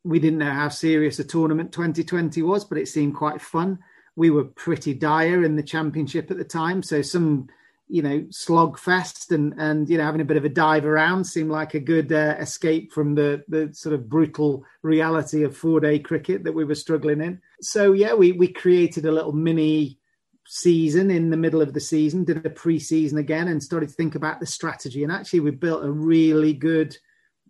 we 0.04 0.20
didn't 0.20 0.40
know 0.40 0.52
how 0.52 0.70
serious 0.70 1.20
a 1.20 1.24
tournament 1.24 1.72
2020 1.72 2.42
was, 2.42 2.66
but 2.66 2.78
it 2.78 2.88
seemed 2.88 3.16
quite 3.16 3.42
fun. 3.42 3.80
We 4.16 4.30
were 4.30 4.44
pretty 4.44 4.94
dire 4.94 5.44
in 5.44 5.56
the 5.56 5.64
championship 5.64 6.30
at 6.30 6.38
the 6.38 6.44
time, 6.44 6.84
so 6.84 7.02
some 7.02 7.48
you 7.88 8.02
know 8.02 8.26
slog 8.32 8.80
fest 8.80 9.32
and 9.32 9.54
and 9.58 9.90
you 9.90 9.98
know 9.98 10.04
having 10.04 10.22
a 10.22 10.26
bit 10.26 10.38
of 10.38 10.46
a 10.46 10.50
dive 10.50 10.86
around 10.86 11.24
seemed 11.24 11.52
like 11.52 11.74
a 11.74 11.80
good 11.80 12.12
uh, 12.12 12.36
escape 12.40 12.92
from 12.94 13.14
the 13.14 13.44
the 13.48 13.70
sort 13.74 13.94
of 13.94 14.10
brutal 14.10 14.64
reality 14.82 15.44
of 15.44 15.56
four 15.56 15.80
day 15.80 16.00
cricket 16.00 16.44
that 16.44 16.54
we 16.54 16.64
were 16.64 16.76
struggling 16.76 17.22
in. 17.22 17.42
So 17.62 17.94
yeah 17.94 18.14
we 18.14 18.32
we 18.32 18.48
created 18.48 19.06
a 19.06 19.12
little 19.12 19.34
mini 19.34 20.00
season 20.46 21.12
in 21.12 21.30
the 21.30 21.38
middle 21.38 21.62
of 21.62 21.74
the 21.74 21.80
season 21.80 22.24
did 22.24 22.46
a 22.46 22.50
pre-season 22.50 23.18
again 23.18 23.48
and 23.48 23.64
started 23.64 23.90
to 23.90 23.96
think 23.96 24.16
about 24.16 24.40
the 24.40 24.46
strategy. 24.46 25.04
And 25.04 25.12
actually 25.12 25.40
we 25.42 25.52
built 25.52 25.86
a 25.86 25.92
really 25.92 26.54
good 26.54 26.98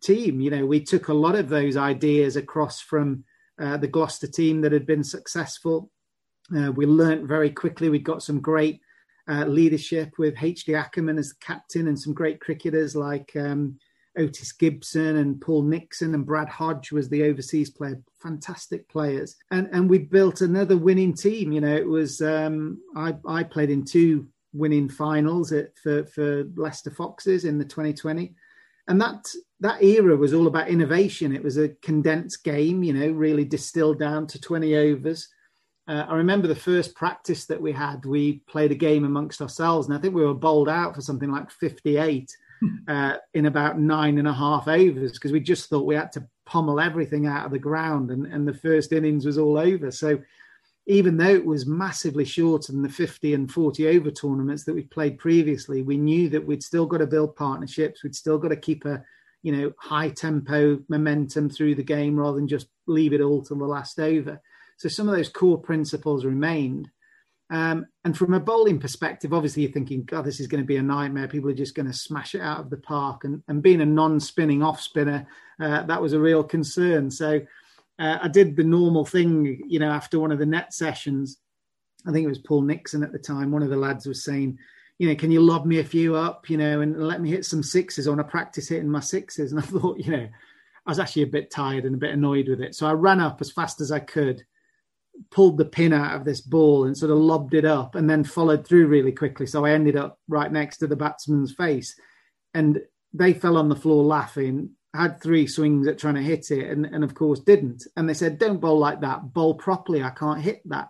team. 0.02 0.42
You 0.42 0.50
know 0.50 0.66
we 0.66 0.82
took 0.82 1.10
a 1.10 1.14
lot 1.14 1.36
of 1.36 1.50
those 1.50 1.78
ideas 1.78 2.36
across 2.36 2.82
from 2.82 3.24
uh, 3.62 3.78
the 3.78 3.88
gloucester 3.88 4.28
team 4.28 4.62
that 4.62 4.72
had 4.72 4.88
been 4.88 5.04
successful. 5.04 5.92
Uh, 6.56 6.72
we 6.72 6.86
learned 6.86 7.28
very 7.28 7.52
quickly. 7.52 7.90
We 7.90 8.00
got 8.00 8.24
some 8.24 8.42
great 8.42 8.82
uh, 9.30 9.46
leadership 9.46 10.14
with 10.18 10.36
H.D. 10.42 10.76
Ackerman 10.76 11.18
as 11.18 11.30
the 11.30 11.36
captain 11.40 11.88
and 11.88 12.00
some 12.00 12.14
great 12.14 12.40
cricketers 12.40 12.96
like 12.96 13.32
um, 13.36 13.78
Otis 14.18 14.52
Gibson 14.52 15.18
and 15.18 15.40
Paul 15.42 15.64
Nixon 15.64 16.14
and 16.14 16.26
Brad 16.26 16.50
Hodge 16.50 16.92
was 16.92 17.10
the 17.10 17.24
overseas 17.24 17.70
player. 17.70 18.02
Fantastic 18.22 18.88
players, 18.90 19.36
and 19.52 19.68
and 19.72 19.90
we 19.90 19.98
built 19.98 20.42
another 20.42 20.78
winning 20.78 21.14
team. 21.14 21.52
You 21.52 21.62
know, 21.62 21.76
it 21.76 21.88
was 21.88 22.22
um, 22.22 22.80
I 22.96 23.16
I 23.28 23.44
played 23.44 23.70
in 23.70 23.86
two 23.86 24.28
winning 24.54 24.88
finals 24.88 25.52
at, 25.52 25.78
for 25.78 26.06
for 26.06 26.44
Leicester 26.56 26.92
Foxes 26.92 27.46
in 27.46 27.58
the 27.58 27.66
2020. 27.66 28.36
and 28.88 29.02
that 29.02 29.26
that 29.62 29.82
era 29.82 30.16
was 30.16 30.34
all 30.34 30.48
about 30.48 30.68
innovation. 30.68 31.36
It 31.36 31.44
was 31.44 31.58
a 31.58 31.70
condensed 31.82 32.44
game, 32.44 32.84
you 32.84 32.94
know, 32.94 33.10
really 33.10 33.46
distilled 33.46 33.98
down 34.00 34.28
to 34.28 34.40
20 34.40 34.76
overs. 34.76 35.30
Uh, 35.88 36.06
I 36.08 36.16
remember 36.16 36.48
the 36.48 36.56
first 36.56 36.96
practice 36.96 37.46
that 37.46 37.62
we 37.62 37.72
had, 37.72 38.06
we 38.06 38.40
played 38.48 38.72
a 38.72 38.76
game 38.76 39.04
amongst 39.04 39.42
ourselves, 39.42 39.88
and 39.88 39.98
I 39.98 40.00
think 40.00 40.16
we 40.16 40.26
were 40.26 40.34
bowled 40.34 40.70
out 40.70 40.96
for 40.96 41.02
something 41.02 41.30
like 41.30 41.52
58 41.52 42.36
uh, 42.88 43.18
in 43.34 43.48
about 43.48 43.80
nine 43.80 44.18
and 44.18 44.28
a 44.28 44.34
half 44.34 44.68
overs 44.68 45.14
because 45.14 45.34
we 45.34 45.42
just 45.42 45.70
thought 45.70 45.86
we 45.86 45.96
had 45.96 46.12
to 46.14 46.26
pummel 46.46 46.80
everything 46.80 47.28
out 47.28 47.46
of 47.46 47.52
the 47.52 47.60
ground, 47.60 48.12
and, 48.12 48.26
and 48.28 48.48
the 48.48 48.54
first 48.54 48.94
innings 48.94 49.26
was 49.26 49.38
all 49.38 49.58
over. 49.58 49.92
So 49.92 50.22
even 50.86 51.18
though 51.18 51.34
it 51.34 51.46
was 51.46 51.66
massively 51.66 52.26
shorter 52.26 52.72
than 52.72 52.82
the 52.82 52.90
50 52.90 53.34
and 53.34 53.52
40 53.52 53.88
over 53.88 54.12
tournaments 54.12 54.64
that 54.66 54.74
we 54.76 54.84
played 54.84 55.18
previously, 55.18 55.82
we 55.82 55.98
knew 55.98 56.30
that 56.30 56.46
we'd 56.46 56.64
still 56.64 56.86
got 56.86 56.98
to 56.98 57.08
build 57.08 57.36
partnerships. 57.36 58.04
We'd 58.04 58.16
still 58.16 58.38
got 58.38 58.50
to 58.50 58.58
keep 58.58 58.86
a, 58.86 59.04
you 59.44 59.56
know, 59.56 59.74
high 59.78 60.10
tempo 60.10 60.80
momentum 60.90 61.50
through 61.50 61.76
the 61.76 61.84
game 61.84 62.18
rather 62.18 62.36
than 62.36 62.48
just 62.48 62.68
leave 62.86 63.14
it 63.14 63.22
all 63.22 63.42
to 63.44 63.56
the 63.56 63.66
last 63.66 64.00
over. 64.00 64.42
So 64.84 64.90
some 64.90 65.08
of 65.08 65.16
those 65.16 65.30
core 65.30 65.58
principles 65.58 66.26
remained. 66.26 66.90
Um, 67.50 67.86
and 68.04 68.18
from 68.18 68.34
a 68.34 68.40
bowling 68.42 68.82
perspective, 68.82 69.32
obviously 69.32 69.64
you're 69.64 69.72
thinking, 69.72 70.04
God, 70.04 70.26
this 70.26 70.42
is 70.42 70.48
going 70.48 70.62
to 70.62 70.68
be 70.68 70.76
a 70.76 70.84
nightmare. 70.84 71.30
People 71.30 71.50
are 71.50 71.54
just 71.54 71.74
going 71.74 71.86
to 71.86 71.94
smash 71.94 72.36
it 72.36 72.42
out 72.42 72.60
of 72.60 72.70
the 72.70 72.76
park. 72.76 73.24
And, 73.24 73.42
and 73.48 73.64
being 73.64 73.80
a 73.80 73.86
non-spinning 73.86 74.62
off 74.62 74.82
spinner, 74.82 75.26
uh, 75.58 75.84
that 75.84 76.02
was 76.02 76.12
a 76.12 76.20
real 76.20 76.44
concern. 76.44 77.10
So 77.10 77.40
uh, 77.98 78.18
I 78.24 78.28
did 78.28 78.58
the 78.58 78.66
normal 78.66 79.06
thing, 79.06 79.64
you 79.70 79.80
know, 79.80 79.90
after 79.90 80.20
one 80.20 80.34
of 80.34 80.40
the 80.40 80.46
net 80.46 80.74
sessions. 80.74 81.38
I 82.06 82.12
think 82.12 82.26
it 82.26 82.28
was 82.30 82.40
Paul 82.40 82.64
Nixon 82.64 83.04
at 83.04 83.14
the 83.14 83.20
time. 83.20 83.52
One 83.52 83.64
of 83.64 83.70
the 83.70 83.78
lads 83.78 84.06
was 84.06 84.26
saying, 84.26 84.60
you 85.00 85.08
know, 85.08 85.16
can 85.16 85.32
you 85.32 85.40
lob 85.40 85.66
me 85.66 85.80
a 85.80 85.86
few 85.86 86.18
up, 86.18 86.50
you 86.50 86.58
know, 86.58 86.82
and 86.82 87.02
let 87.02 87.22
me 87.22 87.30
hit 87.30 87.46
some 87.46 87.64
sixes 87.64 88.06
on 88.06 88.20
a 88.20 88.24
practice 88.26 88.68
hitting 88.68 88.90
my 88.90 89.00
sixes? 89.00 89.54
And 89.54 89.62
I 89.62 89.64
thought, 89.64 89.98
you 90.00 90.12
know, 90.12 90.28
I 90.86 90.92
was 90.92 91.00
actually 91.00 91.22
a 91.22 91.28
bit 91.28 91.52
tired 91.52 91.86
and 91.86 91.96
a 91.96 92.00
bit 92.00 92.12
annoyed 92.12 92.50
with 92.50 92.60
it. 92.60 92.76
So 92.76 92.86
I 92.86 92.92
ran 92.92 93.22
up 93.22 93.40
as 93.40 93.50
fast 93.50 93.80
as 93.80 93.90
I 93.90 94.00
could, 94.00 94.44
pulled 95.32 95.58
the 95.58 95.66
pin 95.66 95.94
out 95.94 96.16
of 96.16 96.26
this 96.26 96.42
ball 96.42 96.86
and 96.86 96.98
sort 96.98 97.12
of 97.12 97.18
lobbed 97.18 97.54
it 97.54 97.66
up 97.66 97.96
and 97.96 98.10
then 98.10 98.24
followed 98.24 98.66
through 98.68 98.88
really 98.88 99.12
quickly. 99.12 99.46
So 99.46 99.66
I 99.66 99.72
ended 99.72 99.96
up 99.96 100.20
right 100.28 100.52
next 100.52 100.78
to 100.78 100.88
the 100.88 100.96
batsman's 100.96 101.54
face. 101.54 101.96
And 102.54 102.82
they 103.14 103.34
fell 103.34 103.58
on 103.58 103.70
the 103.70 103.76
floor 103.76 104.04
laughing 104.04 104.72
had 104.94 105.20
three 105.20 105.48
swings 105.48 105.88
at 105.88 105.98
trying 105.98 106.16
to 106.16 106.22
hit 106.22 106.52
it 106.52 106.70
and, 106.70 106.86
and 106.86 107.04
of 107.04 107.16
course 107.16 107.40
didn't. 107.40 107.86
And 107.98 108.08
they 108.08 108.14
said, 108.14 108.38
don't 108.38 108.62
bowl 108.62 108.78
like 108.78 109.02
that, 109.02 109.34
bowl 109.34 109.56
properly. 109.56 110.04
I 110.04 110.12
can't 110.12 110.42
hit 110.42 110.62
that. 110.66 110.90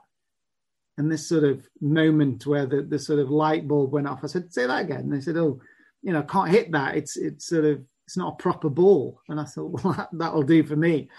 And 0.98 1.12
this 1.12 1.28
sort 1.28 1.44
of 1.44 1.68
moment 1.82 2.46
where 2.46 2.66
the, 2.66 2.82
the 2.82 3.00
sort 3.00 3.20
of 3.20 3.32
light 3.32 3.68
bulb 3.68 3.94
went 3.94 4.08
off, 4.08 4.24
I 4.24 4.28
said, 4.28 4.54
say 4.54 4.68
that 4.68 4.84
again. 4.84 5.00
And 5.02 5.14
they 5.14 5.22
said, 5.22 5.38
oh, 5.38 5.60
you 6.02 6.12
know, 6.12 6.22
can't 6.22 6.52
hit 6.52 6.72
that. 6.74 6.98
It's, 6.98 7.16
it's 7.18 7.48
sort 7.48 7.66
of, 7.66 7.82
it's 8.06 8.18
not 8.18 8.34
a 8.34 8.44
proper 8.44 8.70
ball. 8.70 9.22
And 9.30 9.40
I 9.40 9.46
thought, 9.46 9.72
well, 9.84 9.94
that, 9.94 10.10
that'll 10.12 10.44
do 10.44 10.64
for 10.64 10.76
me. 10.76 11.10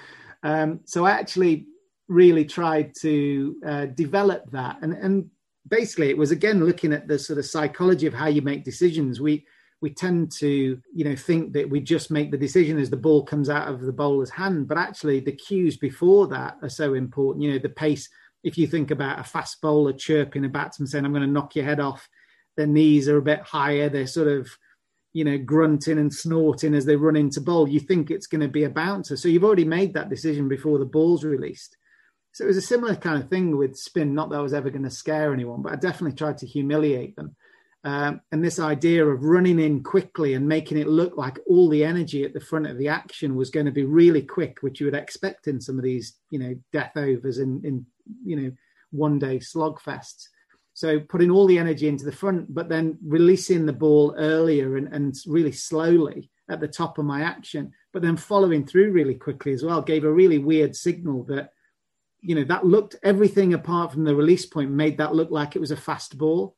Um, 0.43 0.81
so 0.85 1.07
I 1.07 1.13
actually 1.13 1.67
really 2.15 2.45
tried 2.45 2.95
to 3.01 3.57
uh, 3.67 3.87
develop 3.87 4.51
that. 4.53 4.79
And, 4.83 4.93
and 4.93 5.31
basically 5.69 6.11
it 6.11 6.19
was 6.19 6.31
again, 6.31 6.65
looking 6.65 6.93
at 6.93 7.09
the 7.09 7.19
sort 7.19 7.39
of 7.39 7.47
psychology 7.47 8.07
of 8.07 8.15
how 8.15 8.29
you 8.29 8.43
make 8.43 8.65
decisions. 8.65 9.21
We, 9.21 9.47
we 9.81 9.91
tend 9.91 10.33
to 10.33 10.81
you 10.95 11.05
know 11.05 11.17
think 11.17 11.53
that 11.53 11.69
we 11.69 11.81
just 11.81 12.11
make 12.11 12.31
the 12.31 12.39
decision 12.39 12.79
as 12.79 12.89
the 12.89 12.97
ball 12.97 13.23
comes 13.23 13.51
out 13.51 13.69
of 13.69 13.83
the 13.83 13.93
bowler's 13.93 14.31
hand. 14.31 14.67
But 14.67 14.79
actually 14.79 15.21
the 15.21 15.33
cues 15.33 15.77
before 15.77 16.27
that 16.29 16.57
are 16.63 16.71
so 16.71 16.95
important. 16.95 17.45
You 17.45 17.53
know 17.53 17.59
the 17.59 17.69
pace. 17.69 18.09
If 18.43 18.57
you 18.57 18.67
think 18.67 18.91
about 18.91 19.21
a 19.21 19.25
fast 19.25 19.61
bowler 19.61 19.93
chirping 19.93 20.45
a 20.45 20.49
batsman 20.49 20.87
saying 20.87 21.05
i'm 21.05 21.13
going 21.13 21.23
to 21.23 21.29
knock 21.29 21.57
your 21.57 21.65
head 21.65 21.81
off 21.81 22.09
their 22.57 22.67
knees 22.67 23.09
are 23.09 23.19
a 23.19 23.23
bit 23.23 23.41
higher. 23.41 23.89
They're 23.89 24.07
sort 24.07 24.29
of 24.29 24.49
you 25.13 25.25
know 25.25 25.39
grunting 25.39 25.99
and 25.99 26.13
snorting 26.13 26.75
as 26.75 26.85
they 26.85 26.97
run 26.97 27.17
into 27.17 27.41
bowl. 27.41 27.69
You 27.69 27.81
think 27.81 28.11
it's 28.11 28.27
going 28.27 28.41
to 28.41 28.49
be 28.49 28.65
a 28.65 28.71
bouncer. 28.71 29.17
So 29.17 29.29
you've 29.29 29.45
already 29.45 29.65
made 29.65 29.95
that 29.95 30.11
decision 30.11 30.49
before 30.49 30.79
the 30.79 30.85
ball's 30.85 31.25
released 31.25 31.77
so 32.35 32.45
it 32.45 32.49
was 32.49 32.59
a 32.59 32.63
similar 32.63 32.95
kind 32.95 33.23
of 33.23 33.31
thing 33.31 33.57
with 33.57 33.77
spin 33.77 34.15
not 34.15 34.29
that 34.29 34.37
i 34.37 34.43
was 34.43 34.53
ever 34.53 34.69
going 34.69 34.83
to 34.83 34.91
scare 34.91 35.33
anyone 35.33 35.63
but 35.63 35.73
i 35.73 35.77
definitely 35.77 36.15
tried 36.15 36.37
to 36.37 36.47
humiliate 36.47 37.17
them 37.17 37.35
um, 37.85 38.23
and 38.33 38.43
this 38.43 38.59
idea 38.59 39.07
of 39.07 39.23
running 39.23 39.61
in 39.61 39.83
quickly 39.83 40.33
and 40.33 40.49
making 40.49 40.79
it 40.79 40.87
look 40.87 41.19
like 41.19 41.39
all 41.47 41.69
the 41.69 41.85
energy 41.85 42.25
at 42.25 42.33
the 42.33 42.41
front 42.41 42.67
of 42.67 42.79
the 42.79 42.89
action 42.89 43.37
was 43.37 43.51
going 43.51 43.67
to 43.67 43.73
be 43.73 43.85
really 43.85 44.23
quick, 44.23 44.63
which 44.63 44.81
you 44.81 44.87
would 44.87 44.95
expect 44.95 45.49
in 45.49 45.61
some 45.61 45.77
of 45.77 45.85
these, 45.85 46.17
you 46.31 46.39
know, 46.39 46.55
death 46.73 46.97
overs 46.97 47.39
in, 47.39 47.61
in 47.63 47.85
you 48.25 48.37
know, 48.37 48.51
one 48.91 49.19
day 49.19 49.39
slog 49.39 49.81
slogfests. 49.81 50.29
So 50.73 50.99
putting 50.99 51.31
all 51.31 51.47
the 51.47 51.59
energy 51.59 51.87
into 51.87 52.07
the 52.07 52.11
front, 52.11 52.53
but 52.53 52.71
then 52.71 52.99
releasing 53.07 53.67
the 53.67 53.73
ball 53.73 54.15
earlier 54.17 54.79
and, 54.79 54.89
and 54.89 55.15
really 55.27 55.53
slowly 55.53 56.31
at 56.49 56.61
the 56.61 56.69
top 56.69 56.97
of 56.97 57.05
my 57.05 57.21
action, 57.21 57.71
but 57.93 58.01
then 58.01 58.17
following 58.17 58.67
through 58.67 58.93
really 58.93 59.15
quickly 59.15 59.53
as 59.53 59.63
well, 59.63 59.83
gave 59.83 60.05
a 60.05 60.13
really 60.13 60.39
weird 60.39 60.75
signal 60.75 61.23
that, 61.25 61.51
you 62.25 62.35
know, 62.35 62.45
that 62.45 62.65
looked 62.65 62.97
everything 63.03 63.53
apart 63.53 63.93
from 63.93 64.05
the 64.05 64.15
release 64.15 64.47
point 64.47 64.71
made 64.71 64.97
that 64.97 65.15
look 65.15 65.31
like 65.31 65.55
it 65.55 65.61
was 65.61 65.71
a 65.71 65.77
fast 65.77 66.17
ball 66.17 66.57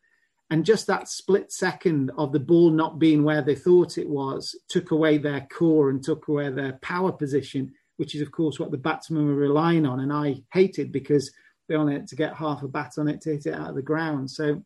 and 0.50 0.64
just 0.64 0.86
that 0.86 1.08
split 1.08 1.50
second 1.50 2.12
of 2.16 2.32
the 2.32 2.38
ball 2.38 2.70
not 2.70 3.00
being 3.00 3.24
where 3.24 3.42
they 3.42 3.56
thought 3.56 3.98
it 3.98 4.08
was 4.08 4.54
took 4.68 4.92
away 4.92 5.18
their 5.18 5.46
core 5.50 5.90
and 5.90 6.02
took 6.02 6.28
away 6.28 6.50
their 6.50 6.74
power 6.82 7.10
position, 7.10 7.72
which 7.96 8.14
is, 8.14 8.22
of 8.22 8.30
course, 8.30 8.60
what 8.60 8.70
the 8.70 8.78
batsmen 8.78 9.26
were 9.26 9.34
relying 9.34 9.84
on. 9.84 10.00
And 10.00 10.12
I 10.12 10.42
hated 10.52 10.92
because 10.92 11.32
they 11.68 11.74
only 11.74 11.94
had 11.94 12.06
to 12.08 12.16
get 12.16 12.36
half 12.36 12.62
a 12.62 12.68
bat 12.68 12.92
on 12.96 13.08
it 13.08 13.20
to 13.22 13.30
hit 13.30 13.46
it 13.46 13.54
out 13.54 13.70
of 13.70 13.74
the 13.74 13.82
ground. 13.82 14.30
So 14.30 14.62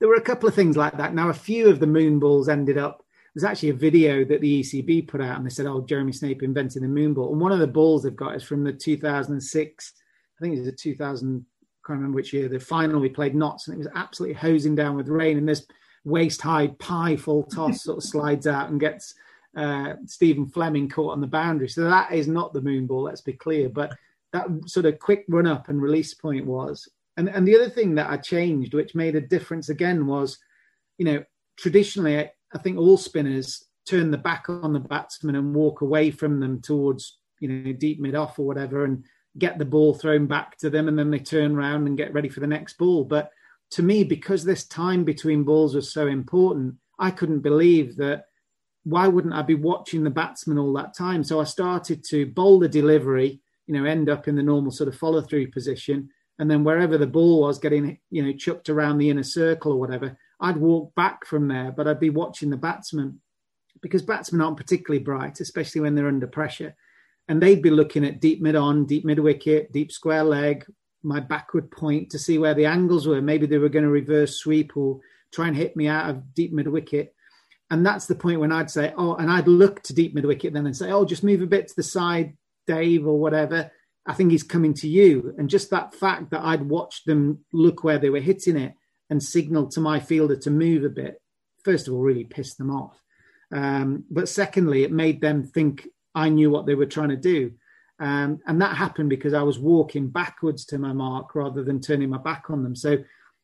there 0.00 0.08
were 0.08 0.16
a 0.16 0.20
couple 0.20 0.48
of 0.50 0.54
things 0.54 0.76
like 0.76 0.98
that. 0.98 1.14
Now, 1.14 1.30
a 1.30 1.34
few 1.34 1.68
of 1.68 1.80
the 1.80 1.86
moon 1.86 2.18
balls 2.18 2.50
ended 2.50 2.76
up. 2.76 3.03
There's 3.34 3.44
actually 3.44 3.70
a 3.70 3.74
video 3.74 4.24
that 4.24 4.40
the 4.40 4.60
ECB 4.60 5.08
put 5.08 5.20
out, 5.20 5.36
and 5.36 5.44
they 5.44 5.50
said, 5.50 5.66
"Oh, 5.66 5.80
Jeremy 5.80 6.12
Snape 6.12 6.42
invented 6.42 6.82
the 6.82 6.88
moon 6.88 7.14
ball." 7.14 7.32
And 7.32 7.40
one 7.40 7.52
of 7.52 7.58
the 7.58 7.66
balls 7.66 8.02
they've 8.02 8.14
got 8.14 8.36
is 8.36 8.44
from 8.44 8.62
the 8.62 8.72
2006. 8.72 9.92
I 10.38 10.40
think 10.40 10.56
it's 10.56 10.68
a 10.68 10.72
2000 10.72 11.44
I 11.84 11.86
can't 11.86 11.98
remember 11.98 12.16
which 12.16 12.32
year, 12.32 12.48
the 12.48 12.58
final 12.58 12.98
we 12.98 13.10
played 13.10 13.34
Notts, 13.34 13.68
and 13.68 13.74
it 13.74 13.78
was 13.78 13.92
absolutely 13.94 14.34
hosing 14.34 14.74
down 14.74 14.96
with 14.96 15.08
rain. 15.08 15.36
And 15.36 15.48
this 15.48 15.66
waist 16.04 16.40
high 16.40 16.68
pie 16.78 17.16
full 17.16 17.42
toss 17.44 17.82
sort 17.82 17.98
of 17.98 18.04
slides 18.04 18.46
out 18.46 18.70
and 18.70 18.80
gets 18.80 19.14
uh, 19.56 19.94
Stephen 20.06 20.46
Fleming 20.46 20.88
caught 20.88 21.12
on 21.12 21.20
the 21.20 21.26
boundary. 21.26 21.68
So 21.68 21.84
that 21.84 22.12
is 22.12 22.26
not 22.26 22.52
the 22.52 22.62
moon 22.62 22.86
ball, 22.86 23.02
let's 23.02 23.20
be 23.20 23.34
clear. 23.34 23.68
But 23.68 23.94
that 24.32 24.46
sort 24.66 24.86
of 24.86 24.98
quick 24.98 25.24
run 25.28 25.46
up 25.46 25.68
and 25.68 25.80
release 25.80 26.14
point 26.14 26.46
was. 26.46 26.88
And, 27.16 27.28
and 27.28 27.46
the 27.46 27.54
other 27.54 27.70
thing 27.70 27.94
that 27.96 28.10
I 28.10 28.16
changed, 28.16 28.74
which 28.74 28.94
made 28.94 29.14
a 29.14 29.20
difference 29.20 29.68
again, 29.68 30.06
was, 30.06 30.38
you 30.98 31.04
know, 31.04 31.22
traditionally, 31.56 32.30
I, 32.54 32.58
think 32.58 32.78
all 32.78 32.96
spinners 32.96 33.64
turn 33.88 34.10
the 34.10 34.18
back 34.18 34.48
on 34.48 34.72
the 34.72 34.80
batsman 34.80 35.36
and 35.36 35.54
walk 35.54 35.80
away 35.80 36.10
from 36.10 36.40
them 36.40 36.60
towards, 36.60 37.18
you 37.40 37.48
know, 37.48 37.72
deep 37.72 38.00
mid 38.00 38.14
off 38.14 38.38
or 38.38 38.46
whatever. 38.46 38.84
And 38.84 39.04
get 39.38 39.58
the 39.58 39.64
ball 39.64 39.94
thrown 39.94 40.26
back 40.26 40.56
to 40.58 40.70
them 40.70 40.88
and 40.88 40.98
then 40.98 41.10
they 41.10 41.18
turn 41.18 41.56
around 41.56 41.86
and 41.86 41.96
get 41.96 42.12
ready 42.12 42.28
for 42.28 42.40
the 42.40 42.46
next 42.46 42.78
ball. 42.78 43.04
But 43.04 43.30
to 43.72 43.82
me, 43.82 44.04
because 44.04 44.44
this 44.44 44.66
time 44.66 45.04
between 45.04 45.42
balls 45.42 45.74
was 45.74 45.92
so 45.92 46.06
important, 46.06 46.76
I 46.98 47.10
couldn't 47.10 47.40
believe 47.40 47.96
that. 47.96 48.26
Why 48.86 49.08
wouldn't 49.08 49.32
I 49.32 49.40
be 49.40 49.54
watching 49.54 50.04
the 50.04 50.10
batsman 50.10 50.58
all 50.58 50.74
that 50.74 50.94
time? 50.94 51.24
So 51.24 51.40
I 51.40 51.44
started 51.44 52.04
to 52.10 52.26
bowl 52.26 52.58
the 52.58 52.68
delivery, 52.68 53.40
you 53.66 53.72
know, 53.72 53.88
end 53.88 54.10
up 54.10 54.28
in 54.28 54.36
the 54.36 54.42
normal 54.42 54.72
sort 54.72 54.88
of 54.88 54.96
follow 54.96 55.22
through 55.22 55.52
position. 55.52 56.10
And 56.38 56.50
then 56.50 56.64
wherever 56.64 56.98
the 56.98 57.06
ball 57.06 57.40
was 57.40 57.58
getting, 57.58 57.98
you 58.10 58.22
know, 58.22 58.32
chucked 58.34 58.68
around 58.68 58.98
the 58.98 59.08
inner 59.08 59.22
circle 59.22 59.72
or 59.72 59.80
whatever, 59.80 60.18
I'd 60.44 60.58
walk 60.58 60.94
back 60.94 61.26
from 61.26 61.48
there, 61.48 61.72
but 61.72 61.88
I'd 61.88 62.00
be 62.00 62.10
watching 62.10 62.50
the 62.50 62.56
batsmen 62.56 63.20
because 63.80 64.02
batsmen 64.02 64.40
aren't 64.40 64.56
particularly 64.56 65.02
bright, 65.02 65.40
especially 65.40 65.80
when 65.80 65.94
they're 65.94 66.08
under 66.08 66.26
pressure 66.26 66.76
and 67.28 67.42
they'd 67.42 67.62
be 67.62 67.70
looking 67.70 68.04
at 68.04 68.20
deep 68.20 68.42
mid 68.42 68.54
on, 68.54 68.84
deep 68.84 69.04
mid 69.04 69.18
wicket, 69.18 69.72
deep 69.72 69.90
square 69.90 70.24
leg, 70.24 70.66
my 71.02 71.20
backward 71.20 71.70
point 71.70 72.10
to 72.10 72.18
see 72.18 72.38
where 72.38 72.54
the 72.54 72.66
angles 72.66 73.06
were. 73.06 73.20
Maybe 73.22 73.46
they 73.46 73.58
were 73.58 73.68
going 73.68 73.84
to 73.84 73.90
reverse 73.90 74.36
sweep 74.36 74.76
or 74.76 75.00
try 75.32 75.48
and 75.48 75.56
hit 75.56 75.76
me 75.76 75.88
out 75.88 76.10
of 76.10 76.34
deep 76.34 76.52
mid 76.52 76.68
wicket. 76.68 77.14
And 77.70 77.84
that's 77.84 78.06
the 78.06 78.14
point 78.14 78.40
when 78.40 78.52
I'd 78.52 78.70
say, 78.70 78.92
oh, 78.96 79.14
and 79.14 79.30
I'd 79.30 79.48
look 79.48 79.82
to 79.84 79.94
deep 79.94 80.14
mid 80.14 80.26
wicket 80.26 80.52
then 80.52 80.66
and 80.66 80.76
say, 80.76 80.92
oh, 80.92 81.04
just 81.04 81.24
move 81.24 81.40
a 81.40 81.46
bit 81.46 81.68
to 81.68 81.76
the 81.76 81.82
side, 81.82 82.36
Dave, 82.66 83.06
or 83.06 83.18
whatever. 83.18 83.70
I 84.06 84.12
think 84.12 84.30
he's 84.30 84.42
coming 84.42 84.74
to 84.74 84.88
you. 84.88 85.34
And 85.38 85.48
just 85.48 85.70
that 85.70 85.94
fact 85.94 86.30
that 86.30 86.44
I'd 86.44 86.68
watched 86.68 87.06
them 87.06 87.44
look 87.52 87.82
where 87.82 87.98
they 87.98 88.10
were 88.10 88.20
hitting 88.20 88.58
it 88.58 88.74
and 89.10 89.22
signal 89.22 89.68
to 89.68 89.80
my 89.80 90.00
fielder 90.00 90.36
to 90.36 90.50
move 90.50 90.84
a 90.84 90.88
bit, 90.88 91.20
first 91.64 91.88
of 91.88 91.94
all, 91.94 92.00
really 92.00 92.24
pissed 92.24 92.58
them 92.58 92.70
off. 92.70 93.00
Um, 93.52 94.04
but 94.10 94.28
secondly, 94.28 94.82
it 94.82 94.92
made 94.92 95.20
them 95.20 95.44
think 95.44 95.88
I 96.14 96.28
knew 96.28 96.50
what 96.50 96.66
they 96.66 96.74
were 96.74 96.86
trying 96.86 97.10
to 97.10 97.16
do. 97.16 97.52
Um, 98.00 98.40
and 98.46 98.60
that 98.60 98.76
happened 98.76 99.10
because 99.10 99.34
I 99.34 99.42
was 99.42 99.58
walking 99.58 100.08
backwards 100.08 100.64
to 100.66 100.78
my 100.78 100.92
mark 100.92 101.34
rather 101.34 101.62
than 101.62 101.80
turning 101.80 102.10
my 102.10 102.18
back 102.18 102.50
on 102.50 102.62
them. 102.64 102.74
So 102.74 102.98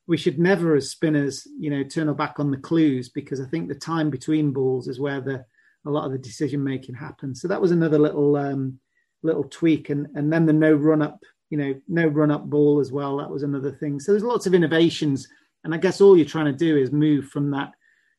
we 0.07 0.17
should 0.17 0.41
never, 0.41 0.75
as 0.75 0.91
spinners, 0.91 1.47
you 1.59 1.71
know, 1.71 1.85
turn 1.85 2.09
our 2.09 2.15
back 2.15 2.41
on 2.41 2.51
the 2.51 2.57
clues 2.57 3.09
because 3.09 3.41
I 3.41 3.45
think 3.47 3.69
the 3.69 3.77
time 3.77 4.11
between 4.11 4.53
balls 4.53 4.89
is 4.89 4.99
where 4.99 5.21
the 5.21 5.45
a 5.87 5.91
lot 5.91 6.05
of 6.05 6.13
the 6.13 6.19
decision 6.19 6.63
making 6.63 6.95
happens. 6.95 7.41
So 7.41 7.49
that 7.49 7.61
was 7.61 7.71
another 7.71 7.99
little 7.99 8.37
um, 8.37 8.81
little 9.23 9.45
tweak, 9.45 9.89
and 9.89 10.09
and 10.15 10.33
then 10.33 10.47
the 10.47 10.53
no 10.53 10.73
run 10.73 11.01
up, 11.01 11.23
you 11.49 11.57
know, 11.57 11.81
no 11.89 12.07
run 12.07 12.31
up 12.31 12.45
ball 12.45 12.81
as 12.81 12.93
well. 12.93 13.19
That 13.19 13.31
was 13.31 13.43
another 13.43 13.73
thing. 13.73 14.01
So 14.01 14.13
there's 14.13 14.25
lots 14.25 14.47
of 14.47 14.55
innovations, 14.55 15.29
and 15.65 15.75
I 15.75 15.79
guess 15.79 16.01
all 16.01 16.17
you're 16.17 16.27
trying 16.27 16.47
to 16.47 16.53
do 16.53 16.77
is 16.77 16.93
move 16.93 17.29
from 17.29 17.51
that 17.51 17.73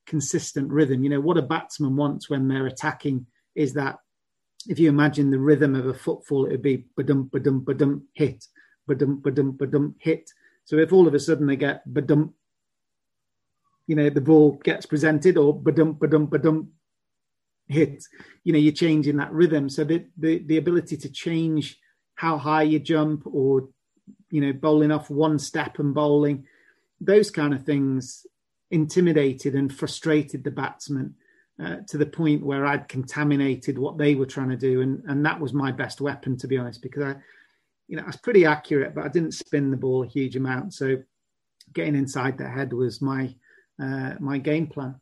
consistent 0.06 0.70
rhythm. 0.70 1.04
You 1.04 1.10
know, 1.10 1.22
what 1.22 1.38
a 1.38 1.42
batsman 1.42 1.96
wants 1.96 2.30
when 2.30 2.48
they're 2.48 2.68
attacking 2.68 3.26
is 3.56 3.74
that 3.74 3.98
if 4.68 4.78
you 4.80 4.90
imagine 4.90 5.32
the 5.32 5.40
rhythm 5.40 5.76
of 5.76 5.88
a 5.88 5.94
footfall, 5.94 6.46
it 6.46 6.52
would 6.52 6.62
be 6.62 6.86
ba-dum, 6.96 7.30
ba-dum, 7.32 7.64
ba-dum, 7.64 8.04
hit, 8.14 8.46
ba-dum, 8.88 9.20
ba-dum, 9.22 9.58
ba-dum, 9.58 9.96
hit. 10.00 10.30
So 10.66 10.78
if 10.78 10.94
all 10.94 11.08
of 11.08 11.14
a 11.14 11.20
sudden 11.20 11.48
they 11.48 11.56
get 11.56 11.82
ba-dum, 11.92 12.34
you 13.88 13.96
know, 13.96 14.10
the 14.10 14.22
ball 14.22 14.60
gets 14.64 14.86
presented 14.86 15.38
or 15.38 15.60
ba-dum, 15.60 15.94
ba-dum, 15.94 16.28
ba-dum, 16.28 16.70
hit, 17.68 18.04
you 18.44 18.54
know, 18.54 18.60
you're 18.60 18.74
changing 18.74 19.18
that 19.18 19.34
rhythm. 19.34 19.70
So 19.70 19.84
the, 19.84 20.06
the, 20.18 20.40
the 20.40 20.58
ability 20.58 20.98
to 20.98 21.10
change 21.10 21.80
how 22.16 22.38
high 22.38 22.64
you 22.64 22.80
jump 22.80 23.24
or, 23.26 23.70
you 24.30 24.42
know, 24.42 24.54
bowling 24.54 24.92
off 24.92 25.10
one 25.10 25.40
step 25.40 25.80
and 25.80 25.94
bowling, 25.94 26.46
those 27.02 27.32
kind 27.32 27.54
of 27.54 27.66
things 27.66 28.26
intimidated 28.70 29.56
and 29.56 29.74
frustrated 29.74 30.44
the 30.44 30.52
batsman 30.52 31.16
uh, 31.62 31.78
to 31.88 31.98
the 31.98 32.06
point 32.06 32.46
where 32.46 32.66
I'd 32.66 32.88
contaminated 32.88 33.78
what 33.78 33.98
they 33.98 34.16
were 34.16 34.26
trying 34.26 34.50
to 34.50 34.58
do, 34.58 34.82
and 34.82 35.04
and 35.08 35.26
that 35.26 35.40
was 35.40 35.54
my 35.54 35.72
best 35.72 36.00
weapon 36.00 36.38
to 36.38 36.48
be 36.48 36.58
honest, 36.58 36.82
because 36.82 37.04
I, 37.04 37.16
you 37.88 37.98
know, 37.98 38.04
I 38.04 38.08
was 38.08 38.16
pretty 38.16 38.46
accurate, 38.46 38.96
but 38.96 39.04
I 39.04 39.10
didn't 39.10 39.34
spin 39.34 39.72
the 39.72 39.78
ball 39.78 40.04
a 40.04 40.08
huge 40.08 40.36
amount. 40.36 40.74
So 40.74 41.04
getting 41.74 41.96
inside 41.96 42.38
their 42.38 42.50
head 42.50 42.74
was 42.74 43.02
my 43.02 43.36
uh, 43.82 44.14
my 44.20 44.38
game 44.38 44.68
plan. 44.68 44.96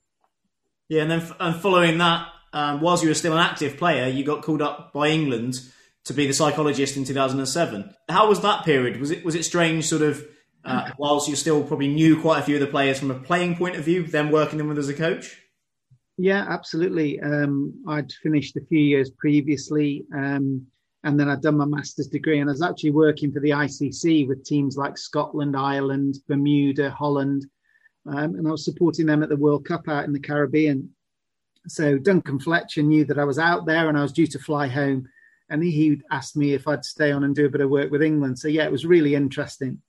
Yeah, 0.87 1.03
and 1.03 1.11
then 1.11 1.19
f- 1.19 1.35
and 1.39 1.55
following 1.55 1.97
that, 1.99 2.27
um, 2.51 2.81
whilst 2.81 3.03
you 3.03 3.09
were 3.09 3.15
still 3.15 3.33
an 3.33 3.39
active 3.39 3.77
player, 3.77 4.07
you 4.07 4.23
got 4.23 4.41
called 4.41 4.61
up 4.61 4.91
by 4.91 5.09
England 5.09 5.61
to 6.05 6.13
be 6.13 6.25
the 6.25 6.33
psychologist 6.33 6.97
in 6.97 7.05
2007. 7.05 7.93
How 8.09 8.27
was 8.27 8.41
that 8.41 8.65
period? 8.65 8.99
Was 8.99 9.11
it 9.11 9.23
was 9.23 9.35
it 9.35 9.43
strange, 9.43 9.87
sort 9.87 10.01
of? 10.01 10.25
Uh, 10.65 10.91
whilst 10.97 11.29
you 11.29 11.35
still 11.35 11.63
probably 11.63 11.87
knew 11.87 12.19
quite 12.19 12.39
a 12.39 12.43
few 12.43 12.55
of 12.55 12.61
the 12.61 12.67
players 12.67 12.99
from 12.99 13.11
a 13.11 13.15
playing 13.15 13.55
point 13.55 13.75
of 13.75 13.85
view, 13.85 14.03
then 14.03 14.29
working 14.29 14.57
them 14.57 14.67
with 14.67 14.77
as 14.77 14.89
a 14.89 14.93
coach. 14.93 15.37
Yeah, 16.17 16.45
absolutely. 16.49 17.17
Um, 17.21 17.81
I'd 17.87 18.11
finished 18.11 18.57
a 18.57 18.65
few 18.65 18.81
years 18.81 19.09
previously, 19.09 20.03
um, 20.13 20.67
and 21.05 21.17
then 21.17 21.29
I'd 21.29 21.41
done 21.41 21.55
my 21.55 21.65
master's 21.65 22.07
degree, 22.07 22.41
and 22.41 22.49
I 22.49 22.51
was 22.51 22.61
actually 22.61 22.91
working 22.91 23.31
for 23.31 23.39
the 23.39 23.51
ICC 23.51 24.27
with 24.27 24.43
teams 24.43 24.75
like 24.75 24.97
Scotland, 24.97 25.55
Ireland, 25.55 26.17
Bermuda, 26.27 26.91
Holland, 26.91 27.45
um, 28.05 28.35
and 28.35 28.45
I 28.45 28.51
was 28.51 28.65
supporting 28.65 29.05
them 29.05 29.23
at 29.23 29.29
the 29.29 29.37
World 29.37 29.63
Cup 29.63 29.87
out 29.87 30.03
in 30.03 30.11
the 30.11 30.19
Caribbean. 30.19 30.89
So 31.67 31.97
Duncan 31.97 32.39
Fletcher 32.39 32.83
knew 32.83 33.05
that 33.05 33.17
I 33.17 33.23
was 33.23 33.39
out 33.39 33.65
there, 33.65 33.87
and 33.87 33.97
I 33.97 34.01
was 34.01 34.11
due 34.11 34.27
to 34.27 34.39
fly 34.39 34.67
home, 34.67 35.07
and 35.49 35.63
he 35.63 36.01
asked 36.11 36.35
me 36.35 36.53
if 36.53 36.67
I'd 36.67 36.83
stay 36.83 37.13
on 37.13 37.23
and 37.23 37.33
do 37.33 37.45
a 37.45 37.49
bit 37.49 37.61
of 37.61 37.69
work 37.69 37.91
with 37.91 38.03
England. 38.03 38.39
So 38.39 38.49
yeah, 38.49 38.65
it 38.65 38.71
was 38.73 38.85
really 38.85 39.15
interesting. 39.15 39.81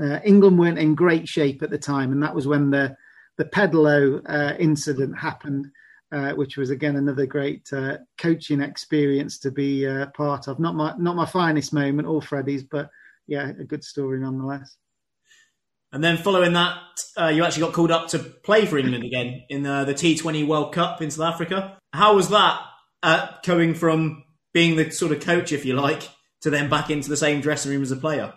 Uh, 0.00 0.20
England 0.24 0.58
weren't 0.58 0.78
in 0.78 0.94
great 0.94 1.28
shape 1.28 1.62
at 1.62 1.70
the 1.70 1.78
time, 1.78 2.12
and 2.12 2.22
that 2.22 2.34
was 2.34 2.46
when 2.46 2.70
the 2.70 2.96
the 3.36 3.44
Pedalo 3.44 4.22
uh, 4.28 4.56
incident 4.58 5.18
happened, 5.18 5.66
uh, 6.12 6.32
which 6.32 6.56
was 6.56 6.70
again 6.70 6.96
another 6.96 7.26
great 7.26 7.72
uh, 7.72 7.98
coaching 8.18 8.60
experience 8.60 9.38
to 9.40 9.50
be 9.50 9.86
uh, 9.86 10.06
part 10.16 10.48
of. 10.48 10.58
Not 10.58 10.74
my 10.74 10.94
not 10.98 11.16
my 11.16 11.26
finest 11.26 11.72
moment 11.72 12.08
or 12.08 12.22
Freddie's, 12.22 12.64
but 12.64 12.90
yeah, 13.26 13.48
a 13.48 13.64
good 13.64 13.84
story 13.84 14.20
nonetheless. 14.20 14.76
And 15.92 16.02
then 16.02 16.16
following 16.16 16.54
that, 16.54 16.76
uh, 17.16 17.28
you 17.28 17.44
actually 17.44 17.62
got 17.62 17.72
called 17.72 17.92
up 17.92 18.08
to 18.08 18.18
play 18.18 18.66
for 18.66 18.78
England 18.78 19.04
again 19.04 19.44
in 19.48 19.62
the 19.62 19.94
T20 19.96 20.44
World 20.44 20.74
Cup 20.74 21.00
in 21.00 21.08
South 21.08 21.32
Africa. 21.32 21.78
How 21.92 22.16
was 22.16 22.30
that 22.30 22.60
going 23.44 23.74
from 23.74 24.24
being 24.52 24.74
the 24.74 24.90
sort 24.90 25.12
of 25.12 25.20
coach, 25.20 25.52
if 25.52 25.64
you 25.64 25.74
like, 25.74 26.10
to 26.40 26.50
then 26.50 26.68
back 26.68 26.90
into 26.90 27.08
the 27.08 27.16
same 27.16 27.40
dressing 27.40 27.70
room 27.70 27.82
as 27.82 27.92
a 27.92 27.96
player? 27.96 28.34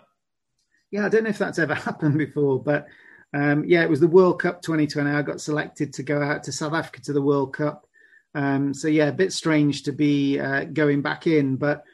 Yeah, 0.90 1.06
I 1.06 1.08
don't 1.08 1.24
know 1.24 1.30
if 1.30 1.38
that's 1.38 1.58
ever 1.58 1.74
happened 1.88 2.18
before, 2.18 2.62
but 2.62 2.86
um, 3.34 3.64
yeah, 3.64 3.82
it 3.82 3.90
was 3.90 4.00
the 4.00 4.08
World 4.08 4.40
Cup 4.40 4.62
2020. 4.62 5.10
I 5.10 5.22
got 5.22 5.40
selected 5.40 5.92
to 5.94 6.02
go 6.02 6.22
out 6.22 6.44
to 6.44 6.52
South 6.52 6.72
Africa 6.72 7.00
to 7.02 7.12
the 7.12 7.22
World 7.22 7.52
Cup. 7.54 7.86
Um, 8.34 8.72
so 8.72 8.88
yeah, 8.88 9.08
a 9.08 9.12
bit 9.12 9.32
strange 9.32 9.84
to 9.84 9.92
be 9.92 10.38
uh, 10.38 10.64
going 10.64 11.02
back 11.02 11.26
in, 11.26 11.56
but 11.56 11.84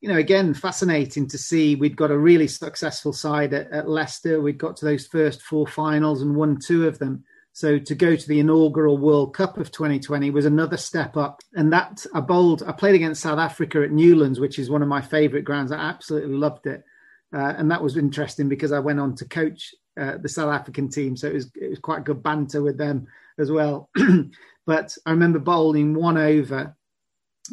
you 0.00 0.08
know, 0.08 0.18
again, 0.18 0.52
fascinating 0.52 1.28
to 1.28 1.38
see. 1.38 1.76
We'd 1.76 1.96
got 1.96 2.10
a 2.10 2.18
really 2.18 2.46
successful 2.46 3.14
side 3.14 3.54
at, 3.54 3.70
at 3.72 3.88
Leicester. 3.88 4.38
We'd 4.38 4.58
got 4.58 4.76
to 4.76 4.84
those 4.84 5.06
first 5.06 5.40
four 5.40 5.66
finals 5.66 6.20
and 6.20 6.36
won 6.36 6.58
two 6.60 6.86
of 6.86 6.98
them. 6.98 7.24
So 7.54 7.78
to 7.78 7.94
go 7.94 8.14
to 8.14 8.28
the 8.28 8.40
inaugural 8.40 8.98
World 8.98 9.32
Cup 9.32 9.56
of 9.56 9.70
2020 9.70 10.30
was 10.30 10.44
another 10.44 10.76
step 10.76 11.16
up. 11.16 11.40
And 11.54 11.72
that 11.72 12.04
I 12.12 12.20
bowled. 12.20 12.62
I 12.64 12.72
played 12.72 12.96
against 12.96 13.22
South 13.22 13.38
Africa 13.38 13.82
at 13.82 13.92
Newlands, 13.92 14.38
which 14.38 14.58
is 14.58 14.68
one 14.68 14.82
of 14.82 14.88
my 14.88 15.00
favourite 15.00 15.46
grounds. 15.46 15.72
I 15.72 15.78
absolutely 15.78 16.34
loved 16.34 16.66
it. 16.66 16.84
Uh, 17.32 17.54
and 17.56 17.70
that 17.70 17.82
was 17.82 17.96
interesting 17.96 18.48
because 18.48 18.72
I 18.72 18.78
went 18.78 19.00
on 19.00 19.14
to 19.16 19.24
coach 19.24 19.74
uh, 20.00 20.16
the 20.18 20.28
South 20.28 20.52
African 20.52 20.88
team, 20.88 21.16
so 21.16 21.28
it 21.28 21.34
was 21.34 21.50
it 21.54 21.70
was 21.70 21.78
quite 21.78 22.04
good 22.04 22.22
banter 22.22 22.62
with 22.62 22.76
them 22.76 23.06
as 23.38 23.50
well. 23.50 23.90
but 24.66 24.96
I 25.06 25.10
remember 25.10 25.38
bowling 25.38 25.94
one 25.94 26.18
over. 26.18 26.76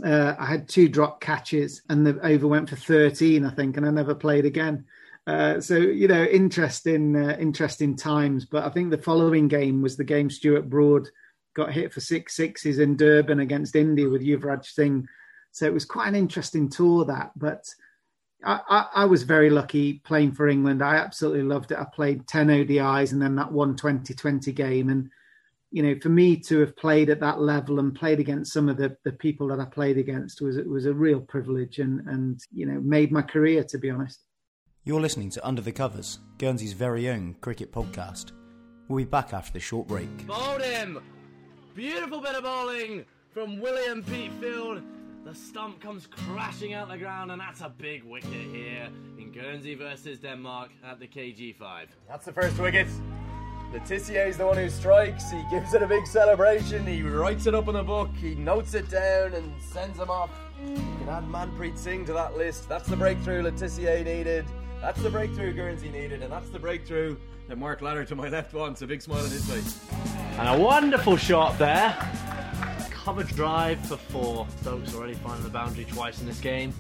Uh, 0.03 0.36
I 0.38 0.45
had 0.45 0.69
two 0.69 0.88
drop 0.88 1.21
catches, 1.21 1.81
and 1.89 2.05
the 2.05 2.19
over 2.25 2.47
went 2.47 2.69
for 2.69 2.75
thirteen, 2.75 3.45
I 3.45 3.51
think, 3.51 3.77
and 3.77 3.86
I 3.86 3.91
never 3.91 4.15
played 4.15 4.45
again. 4.45 4.86
Uh, 5.27 5.62
so 5.62 5.75
you 5.77 6.07
know, 6.07 6.23
interesting, 6.23 7.15
uh, 7.15 7.38
interesting 7.39 7.95
times. 7.95 8.45
But 8.45 8.63
I 8.63 8.69
think 8.69 8.89
the 8.89 8.97
following 8.97 9.47
game 9.47 9.81
was 9.81 9.95
the 9.95 10.03
game 10.03 10.29
Stuart 10.29 10.69
Broad 10.69 11.07
got 11.53 11.73
hit 11.73 11.93
for 11.93 11.99
six 11.99 12.36
sixes 12.36 12.79
in 12.79 12.97
Durban 12.97 13.39
against 13.41 13.75
India 13.75 14.10
with 14.10 14.23
Yuvraj 14.23 14.65
Singh. 14.65 15.07
So 15.51 15.65
it 15.65 15.73
was 15.73 15.86
quite 15.86 16.07
an 16.07 16.15
interesting 16.15 16.69
tour 16.69 17.05
that, 17.05 17.31
but 17.36 17.65
I, 18.43 18.88
I, 18.95 19.06
was 19.06 19.23
very 19.23 19.49
lucky 19.49 19.99
playing 19.99 20.32
for 20.32 20.47
England. 20.47 20.84
I 20.84 20.95
absolutely 20.95 21.43
loved 21.43 21.71
it. 21.71 21.77
I 21.77 21.86
played 21.86 22.27
10 22.27 22.47
ODIs 22.47 23.12
and 23.12 23.21
then 23.21 23.36
that 23.36 23.51
one 23.51 23.75
2020 23.75 24.51
game. 24.51 24.89
And, 24.89 25.10
you 25.71 25.84
know, 25.84 25.95
for 26.01 26.10
me 26.10 26.38
to 26.38 26.60
have 26.60 26.75
played 26.75 27.10
at 27.10 27.19
that 27.19 27.39
level 27.39 27.80
and 27.80 27.93
played 27.93 28.19
against 28.19 28.51
some 28.51 28.67
of 28.67 28.77
the, 28.77 28.97
the 29.04 29.12
people 29.12 29.47
that 29.49 29.60
I 29.60 29.65
played 29.65 29.97
against 29.97 30.41
was, 30.41 30.58
was 30.58 30.86
a 30.86 30.93
real 30.93 31.21
privilege 31.21 31.80
and, 31.80 32.01
and, 32.08 32.39
you 32.51 32.65
know, 32.65 32.80
made 32.82 33.12
my 33.12 33.21
career, 33.21 33.63
to 33.65 33.77
be 33.77 33.89
honest. 33.89 34.21
You're 34.84 35.01
listening 35.01 35.30
to 35.32 35.47
Under 35.47 35.62
the 35.62 35.71
Covers, 35.71 36.19
Guernsey's 36.39 36.73
very 36.73 37.10
own 37.10 37.36
cricket 37.41 37.71
podcast. 37.71 38.32
We'll 38.88 38.97
be 38.97 39.10
back 39.10 39.34
after 39.34 39.54
the 39.54 39.60
short 39.60 39.88
break. 39.88 40.25
Bowled 40.25 40.63
him! 40.63 40.99
Beautiful 41.75 42.19
bit 42.19 42.36
of 42.36 42.43
bowling 42.43 43.06
from 43.32 43.62
William 43.62 44.04
Peatfield. 44.04 44.84
The 45.23 45.36
stump 45.36 45.79
comes 45.79 46.07
crashing 46.07 46.73
out 46.73 46.89
the 46.89 46.97
ground, 46.97 47.31
and 47.31 47.39
that's 47.39 47.62
a 47.62 47.69
big 47.69 48.03
wicket 48.03 48.31
here 48.31 48.89
in 49.19 49.31
Guernsey 49.31 49.75
versus 49.75 50.17
Denmark 50.17 50.71
at 50.84 50.99
the 50.99 51.07
KG5. 51.07 51.86
That's 52.07 52.25
the 52.25 52.34
first 52.34 52.57
wicket. 52.57 52.88
Le 53.71 53.79
Tissier 53.81 54.27
is 54.27 54.38
the 54.38 54.47
one 54.47 54.57
who 54.57 54.67
strikes. 54.67 55.29
He 55.29 55.43
gives 55.51 55.75
it 55.75 55.84
a 55.84 55.88
big 55.88 56.07
celebration. 56.07 56.88
He 56.88 57.03
writes 57.03 57.45
it 57.45 57.53
up 57.53 57.67
in 57.67 57.75
a 57.75 57.84
book. 57.84 58.10
He 58.19 58.34
notes 58.34 58.73
it 58.73 58.89
down 58.89 59.34
and 59.34 59.53
sends 59.62 59.99
him 59.99 60.10
off. 60.10 60.31
You 60.60 60.75
can 60.75 61.07
add 61.07 61.25
Manpreet 61.25 61.77
Singh 61.77 62.03
to 62.07 62.13
that 62.13 62.36
list. 62.36 62.67
That's 62.67 62.89
the 62.89 62.97
breakthrough 62.97 63.43
Le 63.43 63.51
Tissier 63.51 64.03
needed. 64.03 64.45
That's 64.81 65.01
the 65.03 65.12
breakthrough 65.12 65.53
Guernsey 65.53 65.89
needed, 65.89 66.23
and 66.23 66.34
that's 66.34 66.49
the 66.49 66.60
breakthrough 66.60 67.15
that 67.47 67.60
Mark 67.60 67.84
Ladder 67.84 68.05
to 68.05 68.15
my 68.15 68.27
left 68.27 68.55
wants. 68.55 68.81
A 68.81 68.88
big 68.88 69.03
smile 69.03 69.23
on 69.23 69.29
his 69.29 69.47
face. 69.47 69.86
And 70.39 70.49
a 70.49 70.57
wonderful 70.60 71.15
shot 71.15 71.60
there 71.60 71.95
cover 73.03 73.23
drive 73.23 73.83
for 73.87 73.97
four. 73.97 74.47
Stokes 74.61 74.93
already 74.93 75.15
finding 75.15 75.43
the 75.43 75.49
boundary 75.49 75.85
twice 75.85 76.21
in 76.21 76.27
this 76.27 76.39
game. 76.39 76.73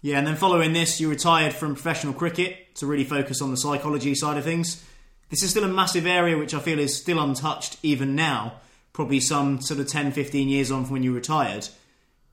Yeah, 0.00 0.18
and 0.18 0.26
then 0.26 0.36
following 0.36 0.72
this, 0.72 1.00
you 1.00 1.10
retired 1.10 1.52
from 1.52 1.74
professional 1.74 2.14
cricket 2.14 2.74
to 2.76 2.86
really 2.86 3.04
focus 3.04 3.42
on 3.42 3.50
the 3.50 3.56
psychology 3.56 4.14
side 4.14 4.38
of 4.38 4.44
things. 4.44 4.82
This 5.28 5.42
is 5.42 5.50
still 5.50 5.64
a 5.64 5.68
massive 5.68 6.06
area 6.06 6.38
which 6.38 6.54
I 6.54 6.60
feel 6.60 6.78
is 6.78 6.96
still 6.96 7.18
untouched 7.22 7.76
even 7.82 8.14
now, 8.14 8.54
probably 8.92 9.20
some 9.20 9.60
sort 9.60 9.80
of 9.80 9.88
10, 9.88 10.12
15 10.12 10.48
years 10.48 10.70
on 10.70 10.84
from 10.84 10.94
when 10.94 11.02
you 11.02 11.12
retired. 11.12 11.68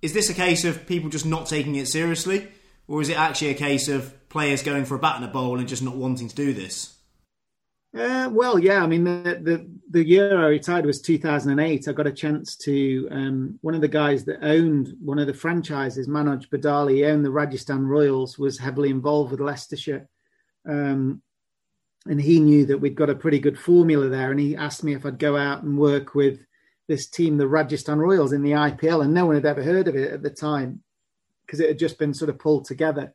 Is 0.01 0.13
this 0.13 0.29
a 0.29 0.33
case 0.33 0.63
of 0.63 0.87
people 0.87 1.09
just 1.09 1.25
not 1.25 1.47
taking 1.47 1.75
it 1.75 1.87
seriously? 1.87 2.47
Or 2.87 3.01
is 3.01 3.09
it 3.09 3.17
actually 3.17 3.49
a 3.49 3.55
case 3.55 3.89
of 3.89 4.13
players 4.29 4.63
going 4.63 4.85
for 4.85 4.95
a 4.95 4.99
bat 4.99 5.17
and 5.17 5.25
a 5.25 5.27
bowl 5.27 5.59
and 5.59 5.67
just 5.67 5.83
not 5.83 5.95
wanting 5.95 6.29
to 6.29 6.35
do 6.35 6.53
this? 6.53 6.97
Uh, 7.97 8.29
well, 8.31 8.59
yeah. 8.59 8.83
I 8.83 8.87
mean, 8.87 9.03
the, 9.03 9.39
the, 9.41 9.67
the 9.89 10.05
year 10.05 10.37
I 10.37 10.47
retired 10.47 10.85
was 10.85 11.01
2008. 11.01 11.87
I 11.87 11.91
got 11.93 12.07
a 12.07 12.11
chance 12.11 12.55
to 12.57 13.07
um, 13.11 13.59
one 13.61 13.75
of 13.75 13.81
the 13.81 13.87
guys 13.87 14.25
that 14.25 14.43
owned 14.43 14.93
one 14.99 15.19
of 15.19 15.27
the 15.27 15.33
franchises, 15.33 16.07
Manoj 16.07 16.49
Badale, 16.49 17.09
owned 17.09 17.23
the 17.23 17.31
Rajasthan 17.31 17.87
Royals, 17.87 18.37
was 18.37 18.57
heavily 18.57 18.89
involved 18.89 19.31
with 19.31 19.39
Leicestershire, 19.39 20.07
um, 20.67 21.21
and 22.05 22.21
he 22.21 22.39
knew 22.39 22.65
that 22.65 22.79
we'd 22.79 22.95
got 22.95 23.09
a 23.09 23.15
pretty 23.15 23.39
good 23.39 23.57
formula 23.57 24.09
there. 24.09 24.31
And 24.31 24.39
he 24.39 24.55
asked 24.55 24.83
me 24.83 24.93
if 24.93 25.05
I'd 25.05 25.19
go 25.19 25.37
out 25.37 25.63
and 25.63 25.77
work 25.77 26.15
with 26.15 26.39
this 26.87 27.07
team, 27.07 27.37
the 27.37 27.47
Rajasthan 27.47 27.99
Royals, 27.99 28.33
in 28.33 28.43
the 28.43 28.51
IPL, 28.51 29.03
and 29.03 29.13
no 29.13 29.25
one 29.25 29.35
had 29.35 29.45
ever 29.45 29.63
heard 29.63 29.87
of 29.87 29.95
it 29.95 30.11
at 30.11 30.23
the 30.23 30.29
time 30.29 30.83
because 31.45 31.59
it 31.61 31.69
had 31.69 31.79
just 31.79 31.97
been 31.97 32.13
sort 32.13 32.29
of 32.29 32.39
pulled 32.39 32.65
together 32.65 33.13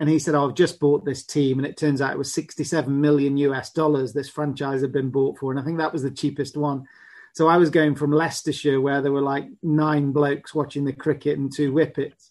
and 0.00 0.08
he 0.08 0.18
said, 0.18 0.34
oh, 0.34 0.48
"I've 0.48 0.54
just 0.54 0.80
bought 0.80 1.04
this 1.04 1.24
team," 1.24 1.58
and 1.58 1.66
it 1.66 1.76
turns 1.76 2.00
out 2.00 2.12
it 2.12 2.18
was 2.18 2.32
67 2.32 3.00
million 3.00 3.36
US 3.38 3.70
dollars 3.70 4.12
this 4.12 4.28
franchise 4.28 4.80
had 4.80 4.92
been 4.92 5.10
bought 5.10 5.38
for, 5.38 5.50
and 5.50 5.60
I 5.60 5.64
think 5.64 5.78
that 5.78 5.92
was 5.92 6.02
the 6.02 6.10
cheapest 6.10 6.56
one. 6.56 6.86
So 7.32 7.48
I 7.48 7.56
was 7.56 7.70
going 7.70 7.94
from 7.94 8.12
Leicestershire, 8.12 8.80
where 8.80 9.00
there 9.00 9.12
were 9.12 9.20
like 9.20 9.48
nine 9.62 10.12
blokes 10.12 10.54
watching 10.54 10.84
the 10.84 10.92
cricket 10.92 11.38
and 11.38 11.52
two 11.54 11.72
whippets, 11.72 12.30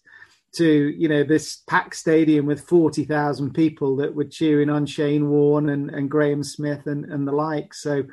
to 0.52 0.66
you 0.66 1.08
know 1.08 1.24
this 1.24 1.56
packed 1.68 1.94
stadium 1.94 2.46
with 2.46 2.60
forty 2.60 3.04
thousand 3.04 3.52
people 3.52 3.96
that 3.96 4.14
were 4.14 4.24
cheering 4.24 4.70
on 4.70 4.86
Shane 4.86 5.28
Warne 5.28 5.68
and, 5.68 5.90
and 5.90 6.10
Graeme 6.10 6.42
Smith 6.42 6.86
and, 6.86 7.04
and 7.04 7.26
the 7.26 7.32
like. 7.32 7.74
So 7.74 8.04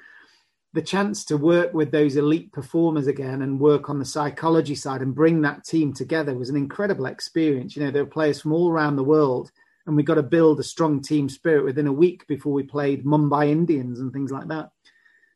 the 0.76 0.82
chance 0.82 1.24
to 1.24 1.38
work 1.38 1.74
with 1.74 1.92
those 1.92 2.18
elite 2.18 2.52
performers 2.52 3.08
again 3.08 3.42
and 3.42 3.62
work 3.62 3.90
on 3.90 3.98
the 3.98 4.04
psychology 4.04 4.76
side 4.76 5.02
and 5.02 5.16
bring 5.16 5.42
that 5.42 5.64
team 5.64 5.94
together 5.94 6.36
was 6.36 6.50
an 6.50 6.58
incredible 6.58 7.06
experience. 7.06 7.78
You 7.78 7.86
know, 7.86 7.92
there 7.92 8.04
were 8.04 8.10
players 8.10 8.42
from 8.42 8.52
all 8.52 8.70
around 8.70 8.98
the 8.98 9.04
world, 9.04 9.54
and 9.88 9.96
we 9.96 10.04
got 10.04 10.16
to 10.16 10.24
build 10.24 10.60
a 10.60 10.64
strong 10.64 11.02
team 11.02 11.30
spirit 11.30 11.64
within 11.64 11.88
a 11.88 11.94
week 11.94 12.28
before 12.28 12.52
we 12.52 12.64
played 12.64 13.06
Mumbai 13.06 13.52
Indians 13.52 14.02
and 14.02 14.12
things 14.12 14.32
like 14.32 14.50
that. 14.50 14.72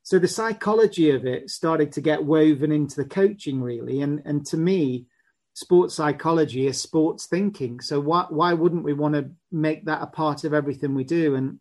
So 0.03 0.19
the 0.19 0.27
psychology 0.27 1.11
of 1.11 1.25
it 1.25 1.49
started 1.49 1.93
to 1.93 2.01
get 2.01 2.25
woven 2.25 2.73
into 2.73 2.97
the 2.97 3.07
coaching, 3.07 3.61
really. 3.61 4.01
And 4.01 4.21
and 4.25 4.45
to 4.47 4.57
me, 4.57 5.05
sports 5.53 5.95
psychology 5.95 6.67
is 6.67 6.81
sports 6.81 7.27
thinking. 7.27 7.79
So 7.79 8.01
why 8.01 8.25
why 8.27 8.51
wouldn't 8.51 8.83
we 8.83 8.91
want 8.91 9.15
to 9.15 9.31
make 9.53 9.85
that 9.85 10.01
a 10.01 10.07
part 10.07 10.43
of 10.43 10.53
everything 10.53 10.95
we 10.95 11.05
do? 11.05 11.35
And 11.35 11.59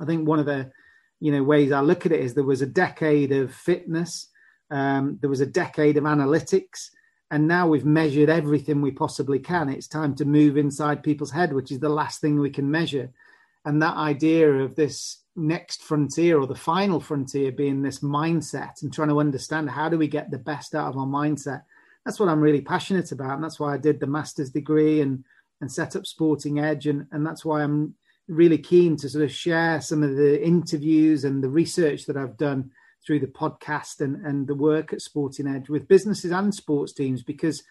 I 0.00 0.04
think 0.04 0.26
one 0.26 0.40
of 0.40 0.46
the 0.46 0.72
you 1.24 1.32
know 1.32 1.42
ways 1.42 1.72
I 1.72 1.80
look 1.80 2.04
at 2.04 2.12
it 2.12 2.20
is 2.20 2.34
there 2.34 2.44
was 2.44 2.60
a 2.60 2.66
decade 2.66 3.32
of 3.32 3.54
fitness, 3.54 4.28
um, 4.70 5.16
there 5.22 5.30
was 5.30 5.40
a 5.40 5.46
decade 5.46 5.96
of 5.96 6.04
analytics, 6.04 6.90
and 7.30 7.48
now 7.48 7.66
we've 7.66 7.86
measured 7.86 8.28
everything 8.28 8.82
we 8.82 8.90
possibly 8.90 9.38
can. 9.38 9.70
It's 9.70 9.88
time 9.88 10.14
to 10.16 10.26
move 10.26 10.58
inside 10.58 11.02
people's 11.02 11.30
head, 11.30 11.54
which 11.54 11.72
is 11.72 11.80
the 11.80 11.88
last 11.88 12.20
thing 12.20 12.38
we 12.38 12.50
can 12.50 12.70
measure. 12.70 13.10
And 13.64 13.80
that 13.80 13.96
idea 13.96 14.52
of 14.52 14.76
this 14.76 15.22
next 15.34 15.82
frontier 15.82 16.38
or 16.38 16.46
the 16.46 16.54
final 16.54 17.00
frontier 17.00 17.50
being 17.50 17.80
this 17.80 18.00
mindset 18.00 18.82
and 18.82 18.92
trying 18.92 19.08
to 19.08 19.18
understand 19.18 19.70
how 19.70 19.88
do 19.88 19.96
we 19.96 20.08
get 20.08 20.30
the 20.30 20.36
best 20.36 20.74
out 20.74 20.90
of 20.90 20.98
our 20.98 21.06
mindset. 21.06 21.62
That's 22.04 22.20
what 22.20 22.28
I'm 22.28 22.42
really 22.42 22.60
passionate 22.60 23.12
about. 23.12 23.36
And 23.36 23.42
that's 23.42 23.58
why 23.58 23.72
I 23.72 23.78
did 23.78 23.98
the 23.98 24.06
master's 24.06 24.50
degree 24.50 25.00
and 25.00 25.24
and 25.62 25.72
set 25.72 25.96
up 25.96 26.04
Sporting 26.04 26.58
Edge. 26.58 26.86
And, 26.86 27.06
and 27.12 27.26
that's 27.26 27.46
why 27.46 27.62
I'm 27.62 27.94
really 28.28 28.58
keen 28.58 28.96
to 28.96 29.08
sort 29.08 29.24
of 29.24 29.32
share 29.32 29.80
some 29.80 30.02
of 30.02 30.16
the 30.16 30.42
interviews 30.44 31.24
and 31.24 31.42
the 31.42 31.48
research 31.48 32.06
that 32.06 32.16
I've 32.16 32.36
done 32.36 32.70
through 33.06 33.20
the 33.20 33.26
podcast 33.26 34.00
and, 34.00 34.24
and 34.24 34.46
the 34.46 34.54
work 34.54 34.92
at 34.92 35.02
Sporting 35.02 35.46
Edge 35.46 35.68
with 35.68 35.88
businesses 35.88 36.30
and 36.30 36.54
sports 36.54 36.92
teams 36.92 37.22
because 37.22 37.62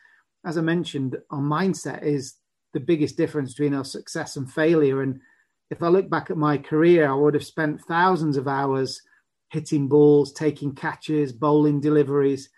as 0.45 0.57
I 0.57 0.61
mentioned, 0.61 1.17
our 1.29 1.39
mindset 1.39 2.03
is 2.03 2.35
the 2.73 2.79
biggest 2.79 3.17
difference 3.17 3.53
between 3.53 3.73
our 3.73 3.85
success 3.85 4.35
and 4.35 4.51
failure. 4.51 5.01
And 5.01 5.21
if 5.69 5.81
I 5.81 5.87
look 5.87 6.09
back 6.09 6.29
at 6.29 6.37
my 6.37 6.57
career, 6.57 7.09
I 7.09 7.15
would 7.15 7.33
have 7.33 7.45
spent 7.45 7.81
thousands 7.81 8.35
of 8.35 8.47
hours 8.47 9.01
hitting 9.49 9.87
balls, 9.87 10.33
taking 10.33 10.75
catches, 10.75 11.31
bowling 11.31 11.79
deliveries, 11.79 12.49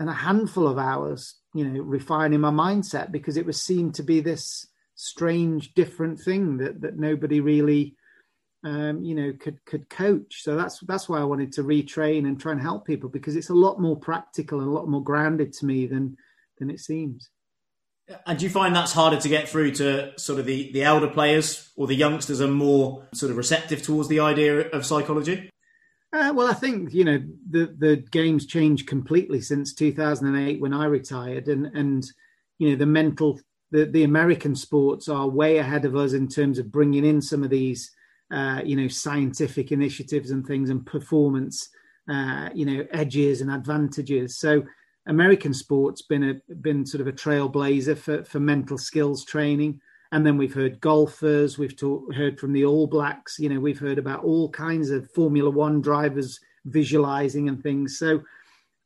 and 0.00 0.08
a 0.08 0.14
handful 0.14 0.66
of 0.66 0.78
hours, 0.78 1.36
you 1.54 1.64
know, 1.64 1.80
refining 1.82 2.40
my 2.40 2.50
mindset 2.50 3.12
because 3.12 3.36
it 3.36 3.46
was 3.46 3.60
seen 3.60 3.92
to 3.92 4.02
be 4.02 4.20
this 4.20 4.66
strange, 5.00 5.74
different 5.74 6.20
thing 6.20 6.58
that 6.58 6.80
that 6.80 6.98
nobody 6.98 7.40
really, 7.40 7.96
um, 8.64 9.02
you 9.02 9.14
know, 9.14 9.32
could 9.38 9.64
could 9.64 9.88
coach. 9.88 10.42
So 10.42 10.56
that's 10.56 10.80
that's 10.80 11.08
why 11.08 11.20
I 11.20 11.24
wanted 11.24 11.52
to 11.54 11.64
retrain 11.64 12.26
and 12.26 12.38
try 12.38 12.52
and 12.52 12.60
help 12.60 12.86
people 12.86 13.08
because 13.08 13.36
it's 13.36 13.50
a 13.50 13.54
lot 13.54 13.80
more 13.80 13.96
practical 13.96 14.60
and 14.60 14.68
a 14.68 14.72
lot 14.72 14.88
more 14.88 15.02
grounded 15.02 15.52
to 15.54 15.66
me 15.66 15.86
than 15.86 16.16
than 16.58 16.70
it 16.70 16.80
seems. 16.80 17.30
And 18.26 18.38
do 18.38 18.44
you 18.44 18.50
find 18.50 18.74
that's 18.74 18.92
harder 18.92 19.18
to 19.18 19.28
get 19.28 19.48
through 19.48 19.72
to 19.72 20.18
sort 20.18 20.40
of 20.40 20.46
the, 20.46 20.72
the 20.72 20.82
elder 20.82 21.06
players 21.06 21.70
or 21.76 21.86
the 21.86 21.94
youngsters 21.94 22.40
are 22.40 22.48
more 22.48 23.06
sort 23.14 23.30
of 23.30 23.36
receptive 23.36 23.82
towards 23.82 24.08
the 24.08 24.18
idea 24.18 24.68
of 24.70 24.84
psychology? 24.84 25.48
Uh, 26.12 26.32
well, 26.34 26.48
I 26.48 26.54
think 26.54 26.92
you 26.92 27.04
know 27.04 27.22
the 27.48 27.74
the 27.78 27.96
game's 28.10 28.46
changed 28.46 28.88
completely 28.88 29.40
since 29.40 29.72
2008 29.74 30.60
when 30.60 30.74
I 30.74 30.86
retired, 30.86 31.46
and 31.46 31.66
and 31.66 32.04
you 32.58 32.70
know 32.70 32.76
the 32.76 32.86
mental 32.86 33.40
the, 33.70 33.86
the 33.86 34.04
American 34.04 34.54
sports 34.54 35.08
are 35.08 35.28
way 35.28 35.58
ahead 35.58 35.84
of 35.84 35.96
us 35.96 36.12
in 36.12 36.28
terms 36.28 36.58
of 36.58 36.72
bringing 36.72 37.04
in 37.04 37.20
some 37.20 37.42
of 37.42 37.50
these, 37.50 37.90
uh, 38.32 38.60
you 38.64 38.76
know, 38.76 38.88
scientific 38.88 39.72
initiatives 39.72 40.30
and 40.30 40.46
things 40.46 40.70
and 40.70 40.84
performance, 40.84 41.68
uh, 42.10 42.48
you 42.54 42.66
know, 42.66 42.84
edges 42.92 43.40
and 43.40 43.50
advantages. 43.50 44.38
So 44.38 44.64
American 45.06 45.54
sports 45.54 46.02
been 46.02 46.24
a 46.30 46.54
been 46.54 46.84
sort 46.84 47.00
of 47.00 47.06
a 47.06 47.12
trailblazer 47.12 47.96
for 47.96 48.24
for 48.24 48.40
mental 48.40 48.78
skills 48.78 49.24
training. 49.24 49.80
And 50.12 50.26
then 50.26 50.36
we've 50.36 50.54
heard 50.54 50.80
golfers, 50.80 51.56
we've 51.56 51.76
talk, 51.76 52.12
heard 52.12 52.40
from 52.40 52.52
the 52.52 52.64
All 52.64 52.88
Blacks, 52.88 53.38
you 53.38 53.48
know, 53.48 53.60
we've 53.60 53.78
heard 53.78 53.98
about 53.98 54.24
all 54.24 54.50
kinds 54.50 54.90
of 54.90 55.08
Formula 55.12 55.48
One 55.48 55.80
drivers 55.80 56.40
visualizing 56.64 57.48
and 57.48 57.62
things. 57.62 57.98
So 57.98 58.22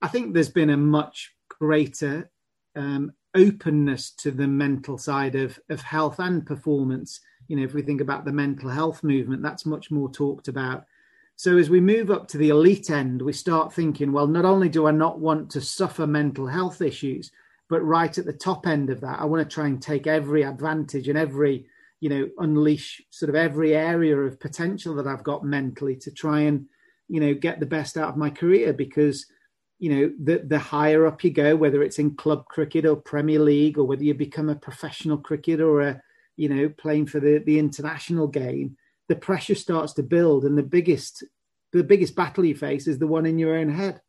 I 0.02 0.08
think 0.08 0.34
there's 0.34 0.50
been 0.50 0.70
a 0.70 0.76
much 0.76 1.34
greater 1.48 2.30
um, 2.76 3.12
openness 3.34 4.10
to 4.10 4.30
the 4.30 4.46
mental 4.46 4.98
side 4.98 5.34
of, 5.34 5.58
of 5.68 5.80
health 5.80 6.18
and 6.18 6.46
performance. 6.46 7.20
You 7.48 7.56
know, 7.56 7.64
if 7.64 7.74
we 7.74 7.82
think 7.82 8.00
about 8.00 8.24
the 8.24 8.32
mental 8.32 8.70
health 8.70 9.02
movement, 9.02 9.42
that's 9.42 9.66
much 9.66 9.90
more 9.90 10.10
talked 10.10 10.48
about. 10.48 10.84
So 11.36 11.58
as 11.58 11.68
we 11.68 11.80
move 11.80 12.10
up 12.10 12.28
to 12.28 12.38
the 12.38 12.50
elite 12.50 12.90
end, 12.90 13.20
we 13.20 13.32
start 13.32 13.72
thinking, 13.72 14.12
well, 14.12 14.28
not 14.28 14.44
only 14.44 14.68
do 14.68 14.86
I 14.86 14.92
not 14.92 15.18
want 15.18 15.50
to 15.50 15.60
suffer 15.60 16.06
mental 16.06 16.46
health 16.46 16.80
issues, 16.80 17.32
but 17.68 17.82
right 17.82 18.16
at 18.16 18.24
the 18.24 18.32
top 18.32 18.66
end 18.66 18.88
of 18.90 19.00
that, 19.00 19.18
I 19.18 19.24
want 19.24 19.48
to 19.48 19.52
try 19.52 19.66
and 19.66 19.82
take 19.82 20.06
every 20.06 20.42
advantage 20.42 21.08
and 21.08 21.18
every, 21.18 21.66
you 22.00 22.08
know, 22.08 22.28
unleash 22.38 23.02
sort 23.10 23.30
of 23.30 23.34
every 23.34 23.74
area 23.74 24.16
of 24.16 24.38
potential 24.38 24.94
that 24.94 25.08
I've 25.08 25.24
got 25.24 25.44
mentally 25.44 25.96
to 25.96 26.12
try 26.12 26.40
and, 26.42 26.66
you 27.08 27.20
know, 27.20 27.34
get 27.34 27.58
the 27.58 27.66
best 27.66 27.96
out 27.96 28.10
of 28.10 28.16
my 28.16 28.30
career 28.30 28.72
because 28.72 29.26
you 29.78 29.90
know, 29.90 30.12
the, 30.22 30.38
the 30.46 30.58
higher 30.58 31.06
up 31.06 31.24
you 31.24 31.30
go, 31.30 31.56
whether 31.56 31.82
it's 31.82 31.98
in 31.98 32.14
club 32.14 32.46
cricket 32.46 32.86
or 32.86 32.96
Premier 32.96 33.40
League, 33.40 33.78
or 33.78 33.84
whether 33.84 34.04
you 34.04 34.14
become 34.14 34.48
a 34.48 34.54
professional 34.54 35.18
cricketer 35.18 35.68
or 35.68 35.80
a, 35.82 36.02
you 36.36 36.48
know, 36.48 36.68
playing 36.68 37.06
for 37.06 37.20
the, 37.20 37.42
the 37.44 37.58
international 37.58 38.26
game, 38.26 38.76
the 39.08 39.16
pressure 39.16 39.54
starts 39.54 39.92
to 39.94 40.02
build. 40.02 40.44
And 40.44 40.56
the 40.56 40.62
biggest, 40.62 41.24
the 41.72 41.84
biggest 41.84 42.14
battle 42.14 42.44
you 42.44 42.54
face 42.54 42.86
is 42.86 42.98
the 42.98 43.06
one 43.06 43.26
in 43.26 43.38
your 43.38 43.56
own 43.56 43.68
head. 43.68 44.00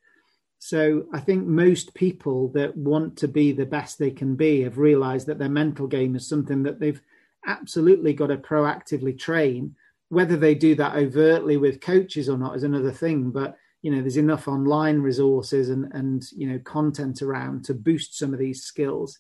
So 0.60 1.06
I 1.14 1.20
think 1.20 1.46
most 1.46 1.94
people 1.94 2.48
that 2.50 2.76
want 2.76 3.18
to 3.18 3.28
be 3.28 3.52
the 3.52 3.66
best 3.66 4.00
they 4.00 4.12
can 4.12 4.36
be 4.36 4.62
have 4.62 4.78
realized 4.78 5.28
that 5.28 5.38
their 5.38 5.50
mental 5.50 5.88
game 5.88 6.16
is 6.16 6.28
something 6.28 6.64
that 6.64 6.80
they've 6.80 7.02
absolutely 7.46 8.14
got 8.14 8.28
to 8.28 8.38
proactively 8.38 9.18
train. 9.18 9.76
Whether 10.10 10.38
they 10.38 10.56
do 10.56 10.76
that 10.76 10.96
overtly 10.96 11.58
with 11.58 11.82
coaches 11.82 12.30
or 12.30 12.38
not 12.38 12.56
is 12.56 12.64
another 12.64 12.92
thing. 12.92 13.32
But 13.32 13.58
you 13.86 13.92
know 13.92 14.02
there's 14.02 14.18
enough 14.18 14.48
online 14.48 15.00
resources 15.00 15.70
and 15.70 15.94
and 15.94 16.32
you 16.32 16.50
know 16.50 16.58
content 16.58 17.22
around 17.22 17.64
to 17.64 17.76
boost 17.76 18.18
some 18.18 18.34
of 18.34 18.40
these 18.40 18.64
skills. 18.64 19.20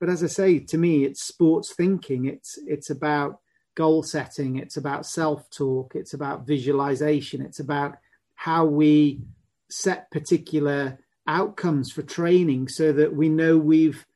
But 0.00 0.08
as 0.08 0.24
i 0.24 0.26
say 0.26 0.58
to 0.58 0.78
me 0.78 1.04
it's 1.04 1.22
sports 1.22 1.74
thinking. 1.74 2.24
It's 2.24 2.58
it's 2.66 2.88
about 2.88 3.40
goal 3.74 4.02
setting. 4.02 4.56
It's 4.56 4.78
about 4.78 5.04
self 5.04 5.50
talk 5.50 5.94
it's 5.94 6.14
about 6.14 6.46
visualization. 6.46 7.42
It's 7.42 7.60
about 7.60 7.98
how 8.36 8.64
we 8.64 9.20
set 9.68 10.10
particular 10.10 10.98
outcomes 11.26 11.92
for 11.92 12.00
training 12.00 12.68
so 12.68 12.94
that 12.94 13.14
we 13.14 13.28
know 13.28 13.58
we've 13.58 14.06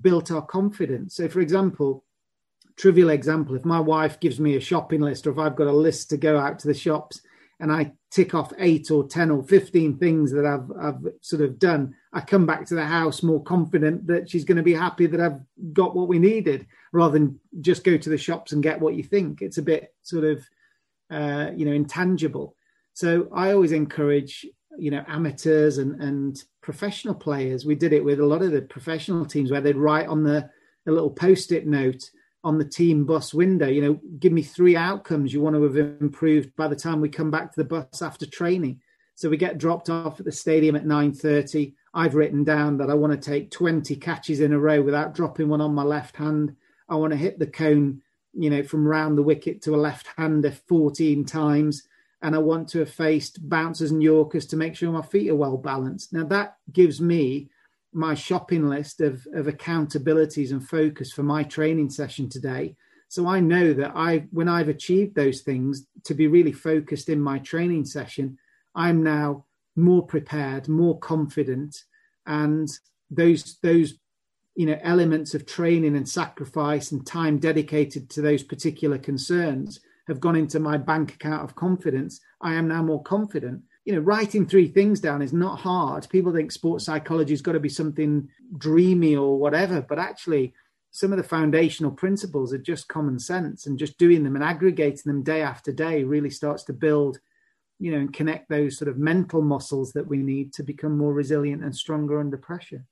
built 0.00 0.32
our 0.32 0.42
confidence. 0.42 1.14
So 1.14 1.28
for 1.28 1.38
example 1.40 2.02
trivial 2.76 3.10
example 3.10 3.54
if 3.54 3.64
my 3.64 3.78
wife 3.78 4.18
gives 4.18 4.40
me 4.40 4.56
a 4.56 4.60
shopping 4.60 5.00
list 5.00 5.28
or 5.28 5.30
if 5.30 5.38
i've 5.38 5.54
got 5.54 5.68
a 5.68 5.82
list 5.86 6.10
to 6.10 6.16
go 6.16 6.36
out 6.36 6.58
to 6.58 6.66
the 6.66 6.74
shops 6.74 7.20
and 7.64 7.72
I 7.72 7.92
tick 8.10 8.34
off 8.34 8.52
eight 8.58 8.90
or 8.90 9.08
10 9.08 9.30
or 9.30 9.42
15 9.42 9.96
things 9.96 10.30
that 10.32 10.44
I've, 10.44 10.70
I've 10.78 11.12
sort 11.22 11.40
of 11.40 11.58
done, 11.58 11.94
I 12.12 12.20
come 12.20 12.44
back 12.44 12.66
to 12.66 12.74
the 12.74 12.84
house 12.84 13.22
more 13.22 13.42
confident 13.42 14.06
that 14.06 14.28
she's 14.28 14.44
going 14.44 14.58
to 14.58 14.62
be 14.62 14.74
happy 14.74 15.06
that 15.06 15.18
I've 15.18 15.40
got 15.72 15.96
what 15.96 16.06
we 16.06 16.18
needed 16.18 16.66
rather 16.92 17.14
than 17.14 17.40
just 17.62 17.82
go 17.82 17.96
to 17.96 18.10
the 18.10 18.18
shops 18.18 18.52
and 18.52 18.62
get 18.62 18.78
what 18.78 18.96
you 18.96 19.02
think. 19.02 19.40
It's 19.40 19.56
a 19.56 19.62
bit 19.62 19.94
sort 20.02 20.24
of, 20.24 20.46
uh, 21.10 21.52
you 21.56 21.64
know, 21.64 21.72
intangible. 21.72 22.54
So 22.92 23.28
I 23.34 23.52
always 23.52 23.72
encourage, 23.72 24.44
you 24.78 24.90
know, 24.90 25.02
amateurs 25.08 25.78
and, 25.78 26.02
and 26.02 26.44
professional 26.60 27.14
players. 27.14 27.64
We 27.64 27.76
did 27.76 27.94
it 27.94 28.04
with 28.04 28.20
a 28.20 28.26
lot 28.26 28.42
of 28.42 28.52
the 28.52 28.60
professional 28.60 29.24
teams 29.24 29.50
where 29.50 29.62
they'd 29.62 29.74
write 29.74 30.08
on 30.08 30.22
the, 30.22 30.50
the 30.84 30.92
little 30.92 31.10
post-it 31.10 31.66
note, 31.66 32.10
on 32.44 32.58
the 32.58 32.64
team 32.64 33.04
bus 33.04 33.32
window. 33.32 33.66
You 33.66 33.82
know, 33.82 34.00
give 34.18 34.32
me 34.32 34.42
three 34.42 34.76
outcomes 34.76 35.32
you 35.32 35.40
want 35.40 35.56
to 35.56 35.62
have 35.62 35.76
improved 35.76 36.54
by 36.54 36.68
the 36.68 36.76
time 36.76 37.00
we 37.00 37.08
come 37.08 37.30
back 37.30 37.52
to 37.52 37.60
the 37.60 37.68
bus 37.68 38.02
after 38.02 38.26
training. 38.26 38.80
So 39.16 39.30
we 39.30 39.36
get 39.36 39.58
dropped 39.58 39.88
off 39.88 40.20
at 40.20 40.26
the 40.26 40.32
stadium 40.32 40.76
at 40.76 40.84
9:30. 40.84 41.74
I've 41.94 42.14
written 42.14 42.44
down 42.44 42.78
that 42.78 42.90
I 42.90 42.94
want 42.94 43.12
to 43.12 43.30
take 43.30 43.50
20 43.50 43.96
catches 43.96 44.40
in 44.40 44.52
a 44.52 44.58
row 44.58 44.82
without 44.82 45.14
dropping 45.14 45.48
one 45.48 45.60
on 45.60 45.74
my 45.74 45.84
left 45.84 46.16
hand. 46.16 46.54
I 46.88 46.96
want 46.96 47.12
to 47.12 47.16
hit 47.16 47.38
the 47.38 47.46
cone, 47.46 48.02
you 48.34 48.50
know, 48.50 48.62
from 48.62 48.86
round 48.86 49.16
the 49.16 49.22
wicket 49.22 49.62
to 49.62 49.74
a 49.74 49.76
left 49.76 50.08
hander 50.16 50.50
14 50.50 51.24
times. 51.24 51.84
And 52.20 52.34
I 52.34 52.38
want 52.38 52.68
to 52.70 52.80
have 52.80 52.90
faced 52.90 53.48
bouncers 53.48 53.90
and 53.90 54.02
Yorkers 54.02 54.46
to 54.46 54.56
make 54.56 54.74
sure 54.74 54.90
my 54.90 55.02
feet 55.02 55.30
are 55.30 55.36
well 55.36 55.56
balanced. 55.56 56.12
Now 56.12 56.24
that 56.24 56.56
gives 56.72 57.00
me 57.00 57.50
my 57.94 58.14
shopping 58.14 58.68
list 58.68 59.00
of, 59.00 59.26
of 59.34 59.46
accountabilities 59.46 60.50
and 60.50 60.68
focus 60.68 61.12
for 61.12 61.22
my 61.22 61.44
training 61.44 61.90
session 61.90 62.28
today. 62.28 62.74
So 63.08 63.28
I 63.28 63.40
know 63.40 63.72
that 63.74 63.92
I, 63.94 64.26
when 64.30 64.48
I've 64.48 64.68
achieved 64.68 65.14
those 65.14 65.42
things, 65.42 65.86
to 66.04 66.14
be 66.14 66.26
really 66.26 66.52
focused 66.52 67.08
in 67.08 67.20
my 67.20 67.38
training 67.38 67.84
session, 67.84 68.38
I'm 68.74 69.02
now 69.02 69.44
more 69.76 70.04
prepared, 70.04 70.68
more 70.68 70.98
confident, 70.98 71.84
and 72.26 72.68
those 73.10 73.58
those 73.62 73.94
you 74.54 74.66
know 74.66 74.78
elements 74.82 75.34
of 75.34 75.46
training 75.46 75.96
and 75.96 76.08
sacrifice 76.08 76.92
and 76.92 77.06
time 77.06 77.38
dedicated 77.38 78.08
to 78.10 78.22
those 78.22 78.42
particular 78.42 78.98
concerns 78.98 79.80
have 80.06 80.20
gone 80.20 80.36
into 80.36 80.60
my 80.60 80.76
bank 80.76 81.14
account 81.14 81.42
of 81.42 81.54
confidence 81.54 82.20
i 82.40 82.54
am 82.54 82.68
now 82.68 82.82
more 82.82 83.02
confident 83.02 83.62
you 83.84 83.92
know 83.92 84.00
writing 84.00 84.46
three 84.46 84.68
things 84.68 85.00
down 85.00 85.22
is 85.22 85.32
not 85.32 85.60
hard 85.60 86.08
people 86.08 86.32
think 86.32 86.50
sports 86.50 86.84
psychology 86.84 87.32
has 87.32 87.42
got 87.42 87.52
to 87.52 87.60
be 87.60 87.68
something 87.68 88.28
dreamy 88.56 89.16
or 89.16 89.38
whatever 89.38 89.80
but 89.80 89.98
actually 89.98 90.52
some 90.90 91.12
of 91.12 91.18
the 91.18 91.24
foundational 91.24 91.90
principles 91.90 92.52
are 92.52 92.58
just 92.58 92.88
common 92.88 93.18
sense 93.18 93.66
and 93.66 93.78
just 93.78 93.98
doing 93.98 94.22
them 94.22 94.36
and 94.36 94.44
aggregating 94.44 95.02
them 95.04 95.22
day 95.22 95.42
after 95.42 95.72
day 95.72 96.04
really 96.04 96.30
starts 96.30 96.62
to 96.64 96.72
build 96.72 97.18
you 97.78 97.90
know 97.90 97.98
and 97.98 98.12
connect 98.12 98.48
those 98.48 98.78
sort 98.78 98.88
of 98.88 98.96
mental 98.96 99.42
muscles 99.42 99.92
that 99.92 100.06
we 100.06 100.18
need 100.18 100.52
to 100.52 100.62
become 100.62 100.96
more 100.96 101.12
resilient 101.12 101.62
and 101.62 101.74
stronger 101.74 102.20
under 102.20 102.36
pressure 102.36 102.84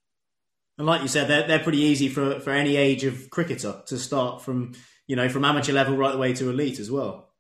and 0.79 0.87
like 0.87 1.03
you 1.03 1.09
said, 1.09 1.29
they're 1.29 1.47
they're 1.47 1.59
pretty 1.59 1.81
easy 1.81 2.09
for 2.09 2.41
for 2.41 2.51
any 2.51 2.77
age 2.77 3.05
of 3.05 3.31
cricketer 3.31 3.83
to 3.87 3.99
start 3.99 4.43
from 4.43 4.73
you 5.07 5.17
know 5.17 5.29
from 5.29 5.45
amateur 5.45 5.73
level 5.73 5.97
right 5.97 6.13
the 6.13 6.19
way 6.19 6.33
to 6.35 6.51
elite 6.51 6.79
as 6.79 6.91
well. 6.91 7.32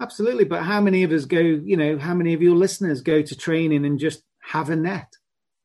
Absolutely, 0.00 0.44
but 0.44 0.62
how 0.62 0.80
many 0.80 1.02
of 1.02 1.12
us 1.12 1.24
go? 1.24 1.40
You 1.40 1.76
know, 1.76 1.98
how 1.98 2.14
many 2.14 2.32
of 2.34 2.42
your 2.42 2.54
listeners 2.54 3.00
go 3.00 3.20
to 3.20 3.36
training 3.36 3.84
and 3.84 3.98
just 3.98 4.22
have 4.40 4.70
a 4.70 4.76
net? 4.76 5.12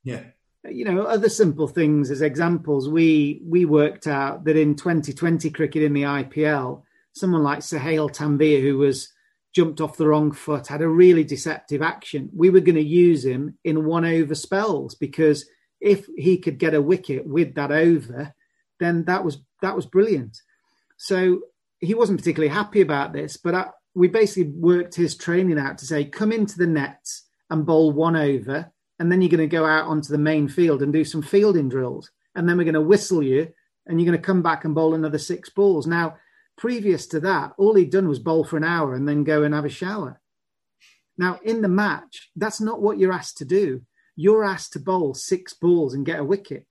Yeah. 0.04 0.24
You 0.70 0.86
know, 0.86 1.04
other 1.04 1.30
simple 1.30 1.68
things 1.68 2.10
as 2.10 2.22
examples. 2.22 2.90
We 2.90 3.42
we 3.46 3.66
worked 3.66 4.08
out 4.08 4.46
that 4.46 4.58
in 4.58 4.76
2020 4.76 5.50
cricket 5.52 5.84
in 5.84 5.94
the 5.94 6.04
IPL, 6.04 6.84
someone 7.14 7.44
like 7.44 7.62
Sohail 7.62 8.10
Tanvir, 8.10 8.62
who 8.62 8.78
was 8.78 9.12
jumped 9.54 9.82
off 9.82 9.98
the 9.98 10.08
wrong 10.08 10.32
foot, 10.32 10.68
had 10.68 10.82
a 10.82 10.88
really 10.88 11.24
deceptive 11.24 11.82
action. 11.82 12.30
We 12.36 12.50
were 12.50 12.60
going 12.60 12.76
to 12.76 12.82
use 12.82 13.24
him 13.24 13.60
in 13.64 13.86
one 13.86 14.06
over 14.06 14.34
spells 14.34 14.96
because 14.96 15.46
if 15.80 16.08
he 16.18 16.38
could 16.38 16.58
get 16.58 16.74
a 16.74 16.82
wicket 16.82 17.28
with 17.28 17.54
that 17.56 17.72
over, 17.72 18.34
then 18.80 19.06
that 19.06 19.24
was 19.24 19.38
that 19.62 19.76
was 19.76 19.86
brilliant. 19.86 20.42
So 20.98 21.42
he 21.80 21.94
wasn't 21.94 22.20
particularly 22.20 22.54
happy 22.54 22.82
about 22.82 23.14
this, 23.14 23.38
but 23.38 23.54
I, 23.54 23.70
we 23.96 24.08
basically 24.08 24.52
worked 24.52 24.96
his 24.96 25.16
training 25.16 25.60
out 25.60 25.78
to 25.80 25.86
say, 25.86 26.06
come 26.06 26.32
into 26.32 26.58
the 26.58 26.68
nets 26.68 27.28
and 27.50 27.66
bowl 27.66 27.92
one 27.92 28.16
over, 28.16 28.72
and 29.00 29.12
then 29.12 29.22
you're 29.22 29.30
going 29.30 29.40
to 29.40 29.48
go 29.48 29.66
out 29.66 29.86
onto 29.86 30.12
the 30.12 30.18
main 30.18 30.48
field 30.48 30.82
and 30.82 30.94
do 30.94 31.04
some 31.04 31.22
fielding 31.22 31.70
drills, 31.70 32.10
and 32.36 32.48
then 32.48 32.58
we're 32.58 32.64
going 32.64 32.74
to 32.74 32.82
whistle 32.82 33.24
you, 33.24 33.48
and 33.86 34.00
you're 34.00 34.10
going 34.10 34.20
to 34.20 34.26
come 34.26 34.42
back 34.42 34.66
and 34.66 34.74
bowl 34.74 34.96
another 34.96 35.18
six 35.18 35.50
balls. 35.50 35.86
Now, 35.86 36.18
previous 36.58 37.08
to 37.08 37.20
that, 37.22 37.54
all 37.58 37.76
he'd 37.76 37.92
done 37.92 38.08
was 38.08 38.20
bowl 38.20 38.44
for 38.44 38.58
an 38.58 38.64
hour 38.64 38.94
and 38.96 39.08
then 39.08 39.24
go 39.24 39.44
and 39.44 39.54
have 39.54 39.66
a 39.66 39.70
shower. 39.70 40.22
Now, 41.18 41.40
in 41.44 41.62
the 41.62 41.68
match, 41.68 42.32
that's 42.36 42.62
not 42.62 42.82
what 42.82 42.98
you're 42.98 43.14
asked 43.14 43.38
to 43.40 43.46
do 43.46 43.82
you're 44.16 44.44
asked 44.44 44.74
to 44.74 44.80
bowl 44.80 45.14
six 45.14 45.54
balls 45.54 45.94
and 45.94 46.06
get 46.06 46.20
a 46.20 46.24
wicket. 46.24 46.66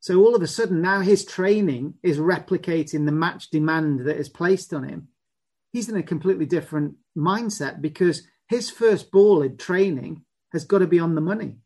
So 0.00 0.20
all 0.20 0.34
of 0.34 0.42
a 0.42 0.46
sudden, 0.46 0.82
now 0.82 1.00
his 1.00 1.24
training 1.24 1.94
is 2.02 2.18
replicating 2.18 3.06
the 3.06 3.12
match 3.12 3.50
demand 3.50 4.00
that 4.00 4.18
is 4.18 4.28
placed 4.28 4.72
on 4.72 4.84
him. 4.84 5.08
He's 5.76 5.90
in 5.90 5.96
a 5.96 6.02
completely 6.02 6.46
different 6.46 6.94
mindset 7.14 7.82
because 7.82 8.26
his 8.48 8.70
first 8.70 9.10
ball 9.10 9.42
in 9.42 9.58
training 9.58 10.24
has 10.54 10.64
got 10.64 10.78
to 10.78 10.86
be 10.86 10.98
on 10.98 11.14
the 11.14 11.20
money. 11.20 11.56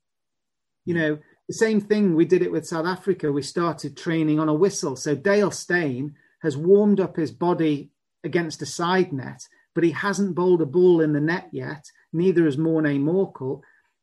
You 0.85 0.95
know, 0.95 1.19
the 1.47 1.55
same 1.55 1.81
thing 1.81 2.17
we 2.17 2.25
did 2.25 2.43
it 2.43 2.51
with 2.51 2.67
South 2.67 2.87
Africa. 2.87 3.31
We 3.31 3.43
started 3.43 3.97
training 3.97 4.41
on 4.41 4.49
a 4.49 4.53
whistle. 4.53 4.97
So 4.97 5.15
Dale 5.15 5.53
Steyn 5.53 6.17
has 6.43 6.57
warmed 6.57 6.99
up 6.99 7.15
his 7.15 7.31
body 7.31 7.93
against 8.25 8.63
a 8.63 8.67
side 8.67 9.13
net, 9.13 9.47
but 9.77 9.85
he 9.85 9.93
hasn't 9.93 10.35
bowled 10.35 10.63
a 10.63 10.67
ball 10.67 11.01
in 11.01 11.13
the 11.13 11.21
net 11.21 11.49
yet. 11.53 11.85
Neither 12.13 12.47
has 12.47 12.59
Morne 12.59 12.99
Morkel 12.99 13.61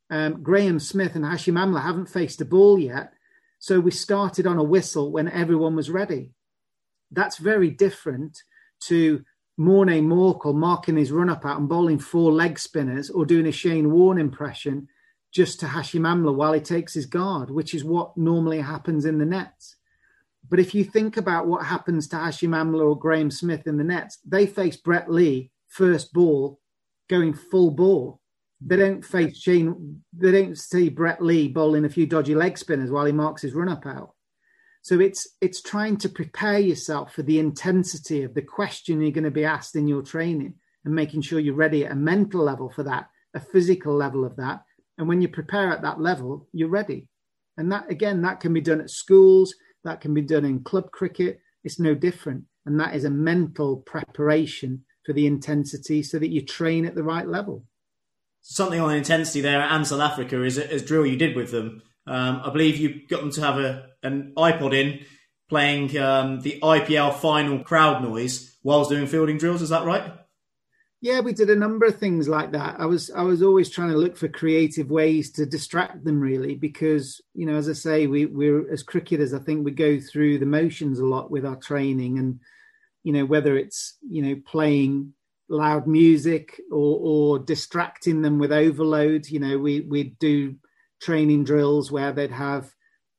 um, 0.08 0.42
Graeme 0.42 0.80
Smith 0.80 1.16
and 1.16 1.24
Hashim 1.26 1.58
Amla 1.58 1.82
haven't 1.82 2.08
faced 2.08 2.40
a 2.40 2.46
ball 2.46 2.78
yet. 2.78 3.12
So 3.58 3.78
we 3.78 3.90
started 3.90 4.46
on 4.46 4.56
a 4.56 4.64
whistle 4.64 5.12
when 5.12 5.28
everyone 5.28 5.76
was 5.76 5.90
ready. 5.90 6.32
That's 7.10 7.36
very 7.36 7.68
different 7.68 8.42
to 8.84 9.22
Morne 9.58 10.00
Morkel 10.06 10.54
marking 10.54 10.96
his 10.96 11.12
run 11.12 11.28
up 11.28 11.44
out 11.44 11.58
and 11.58 11.68
bowling 11.68 11.98
four 11.98 12.32
leg 12.32 12.58
spinners 12.58 13.10
or 13.10 13.26
doing 13.26 13.46
a 13.46 13.52
Shane 13.52 13.90
Warne 13.92 14.18
impression 14.18 14.88
just 15.32 15.60
to 15.60 15.66
Hashim 15.66 16.02
Amla 16.02 16.34
while 16.34 16.54
he 16.54 16.60
takes 16.60 16.94
his 16.94 17.04
guard, 17.04 17.50
which 17.50 17.74
is 17.74 17.84
what 17.84 18.16
normally 18.16 18.60
happens 18.60 19.04
in 19.04 19.18
the 19.18 19.26
nets. 19.26 19.76
But 20.48 20.60
if 20.60 20.74
you 20.74 20.84
think 20.84 21.18
about 21.18 21.46
what 21.46 21.66
happens 21.66 22.08
to 22.08 22.16
Hashim 22.16 22.50
Amla 22.50 22.88
or 22.88 22.98
Graeme 22.98 23.30
Smith 23.30 23.66
in 23.66 23.76
the 23.76 23.84
nets, 23.84 24.18
they 24.24 24.46
face 24.46 24.76
Brett 24.76 25.10
Lee 25.10 25.50
first 25.66 26.14
ball 26.14 26.60
going 27.08 27.34
full 27.34 27.70
ball 27.70 28.20
they 28.60 28.76
don't 28.76 29.04
face 29.04 29.38
Shane. 29.38 30.02
They 30.12 30.32
don't 30.32 30.58
see 30.58 30.88
Brett 30.88 31.22
Lee 31.22 31.48
bowling 31.48 31.84
a 31.84 31.88
few 31.88 32.06
dodgy 32.06 32.34
leg 32.34 32.58
spinners 32.58 32.90
while 32.90 33.04
he 33.04 33.12
marks 33.12 33.42
his 33.42 33.54
run 33.54 33.68
up 33.68 33.86
out. 33.86 34.14
So 34.82 35.00
it's 35.00 35.26
it's 35.40 35.60
trying 35.60 35.96
to 35.98 36.08
prepare 36.08 36.58
yourself 36.58 37.14
for 37.14 37.22
the 37.22 37.38
intensity 37.38 38.22
of 38.22 38.34
the 38.34 38.42
question 38.42 39.00
you're 39.00 39.10
going 39.10 39.24
to 39.24 39.30
be 39.30 39.44
asked 39.44 39.76
in 39.76 39.88
your 39.88 40.02
training 40.02 40.54
and 40.84 40.94
making 40.94 41.22
sure 41.22 41.40
you're 41.40 41.54
ready 41.54 41.84
at 41.84 41.92
a 41.92 41.96
mental 41.96 42.42
level 42.42 42.70
for 42.70 42.82
that, 42.84 43.08
a 43.34 43.40
physical 43.40 43.94
level 43.94 44.24
of 44.24 44.36
that. 44.36 44.62
And 44.96 45.08
when 45.08 45.20
you 45.20 45.28
prepare 45.28 45.70
at 45.70 45.82
that 45.82 46.00
level, 46.00 46.48
you're 46.52 46.68
ready. 46.68 47.08
And 47.56 47.70
that 47.72 47.90
again, 47.90 48.22
that 48.22 48.40
can 48.40 48.52
be 48.52 48.60
done 48.60 48.80
at 48.80 48.90
schools, 48.90 49.54
that 49.84 50.00
can 50.00 50.14
be 50.14 50.22
done 50.22 50.44
in 50.44 50.64
club 50.64 50.90
cricket. 50.90 51.40
It's 51.64 51.80
no 51.80 51.94
different. 51.94 52.44
And 52.64 52.78
that 52.80 52.94
is 52.94 53.04
a 53.04 53.10
mental 53.10 53.78
preparation 53.78 54.84
for 55.04 55.12
the 55.12 55.26
intensity 55.26 56.02
so 56.02 56.18
that 56.18 56.28
you 56.28 56.42
train 56.42 56.86
at 56.86 56.94
the 56.94 57.02
right 57.02 57.26
level 57.26 57.64
something 58.48 58.80
on 58.80 58.88
the 58.88 58.96
intensity 58.96 59.40
there 59.40 59.60
and 59.60 59.86
South 59.86 60.00
Africa 60.00 60.42
is 60.42 60.58
a, 60.58 60.80
drill 60.80 61.06
you 61.06 61.16
did 61.16 61.36
with 61.36 61.50
them. 61.50 61.82
Um, 62.08 62.42
I 62.44 62.50
believe 62.50 62.78
you 62.78 63.06
got 63.06 63.20
them 63.20 63.30
to 63.32 63.40
have 63.42 63.58
a, 63.58 63.90
an 64.02 64.32
iPod 64.36 64.74
in 64.74 65.04
playing 65.48 65.96
um, 65.98 66.40
the 66.40 66.58
IPL 66.62 67.14
final 67.14 67.60
crowd 67.60 68.02
noise 68.02 68.56
whilst 68.62 68.90
doing 68.90 69.06
fielding 69.06 69.38
drills. 69.38 69.62
Is 69.62 69.68
that 69.70 69.84
right? 69.84 70.12
Yeah, 71.00 71.20
we 71.20 71.32
did 71.32 71.48
a 71.48 71.56
number 71.56 71.86
of 71.86 71.98
things 71.98 72.28
like 72.28 72.52
that. 72.52 72.80
I 72.80 72.86
was 72.86 73.10
I 73.12 73.22
was 73.22 73.40
always 73.40 73.70
trying 73.70 73.90
to 73.90 73.96
look 73.96 74.16
for 74.16 74.26
creative 74.26 74.90
ways 74.90 75.30
to 75.32 75.46
distract 75.46 76.04
them, 76.04 76.20
really, 76.20 76.56
because 76.56 77.20
you 77.34 77.46
know, 77.46 77.54
as 77.54 77.68
I 77.68 77.74
say, 77.74 78.06
we 78.08 78.26
we're 78.26 78.70
as 78.72 78.82
cricketers. 78.82 79.32
I 79.32 79.38
think 79.38 79.64
we 79.64 79.70
go 79.70 80.00
through 80.00 80.38
the 80.38 80.46
motions 80.46 80.98
a 80.98 81.06
lot 81.06 81.30
with 81.30 81.46
our 81.46 81.56
training, 81.56 82.18
and 82.18 82.40
you 83.04 83.12
know, 83.12 83.24
whether 83.24 83.56
it's 83.56 83.96
you 84.08 84.22
know 84.22 84.40
playing 84.44 85.12
loud 85.48 85.86
music 85.86 86.60
or, 86.70 86.98
or 87.00 87.38
distracting 87.38 88.22
them 88.22 88.40
with 88.40 88.50
overload. 88.50 89.28
You 89.28 89.38
know, 89.38 89.56
we 89.56 89.82
we 89.82 90.02
do 90.18 90.56
training 91.00 91.44
drills 91.44 91.90
where 91.90 92.12
they'd 92.12 92.30
have 92.30 92.74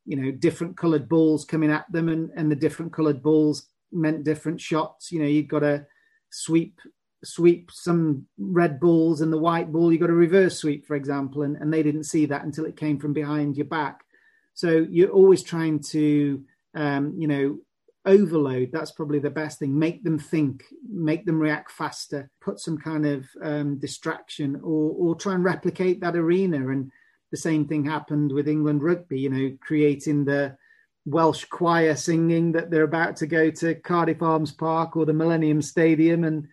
you 0.05 0.15
know 0.15 0.31
different 0.31 0.77
coloured 0.77 1.07
balls 1.07 1.45
coming 1.45 1.71
at 1.71 1.91
them, 1.91 2.09
and 2.09 2.31
and 2.35 2.51
the 2.51 2.55
different 2.55 2.93
coloured 2.93 3.21
balls 3.21 3.67
meant 3.91 4.23
different 4.23 4.61
shots. 4.61 5.11
You 5.11 5.19
know, 5.19 5.27
you've 5.27 5.47
got 5.47 5.59
to 5.59 5.85
sweep 6.31 6.79
sweep 7.23 7.69
some 7.71 8.25
red 8.37 8.79
balls 8.79 9.21
and 9.21 9.31
the 9.31 9.37
white 9.37 9.71
ball. 9.71 9.91
You 9.91 9.99
got 9.99 10.07
to 10.07 10.13
reverse 10.13 10.57
sweep 10.57 10.85
for 10.85 10.95
example 10.95 11.41
and, 11.41 11.57
and 11.57 11.73
they 11.73 11.83
didn't 11.83 12.05
see 12.05 12.25
that 12.27 12.43
until 12.43 12.65
it 12.65 12.77
came 12.77 12.99
from 12.99 13.13
behind 13.13 13.57
your 13.57 13.65
back. 13.65 14.01
So 14.53 14.85
you're 14.89 15.09
always 15.09 15.43
trying 15.43 15.81
to 15.91 16.43
um, 16.75 17.15
you 17.17 17.27
know 17.27 17.57
overload. 18.05 18.69
That's 18.71 18.91
probably 18.91 19.19
the 19.19 19.29
best 19.29 19.59
thing. 19.59 19.77
Make 19.77 20.03
them 20.03 20.17
think 20.17 20.63
make 20.89 21.25
them 21.25 21.39
react 21.39 21.71
faster 21.71 22.29
put 22.41 22.59
some 22.59 22.77
kind 22.77 23.05
of 23.05 23.27
um, 23.41 23.79
distraction 23.79 24.55
or 24.63 24.93
or 24.97 25.15
try 25.15 25.33
and 25.33 25.43
replicate 25.43 26.01
that 26.01 26.15
arena 26.15 26.69
and 26.69 26.91
the 27.31 27.37
same 27.37 27.65
thing 27.65 27.85
happened 27.85 28.31
with 28.31 28.47
england 28.47 28.81
rugby 28.81 29.19
you 29.19 29.29
know 29.29 29.55
creating 29.61 30.25
the 30.25 30.55
welsh 31.05 31.45
choir 31.45 31.95
singing 31.95 32.51
that 32.51 32.69
they're 32.69 32.83
about 32.83 33.15
to 33.15 33.27
go 33.27 33.49
to 33.49 33.75
cardiff 33.75 34.21
arms 34.21 34.51
park 34.51 34.95
or 34.95 35.05
the 35.05 35.13
millennium 35.13 35.61
stadium 35.61 36.23
and 36.23 36.47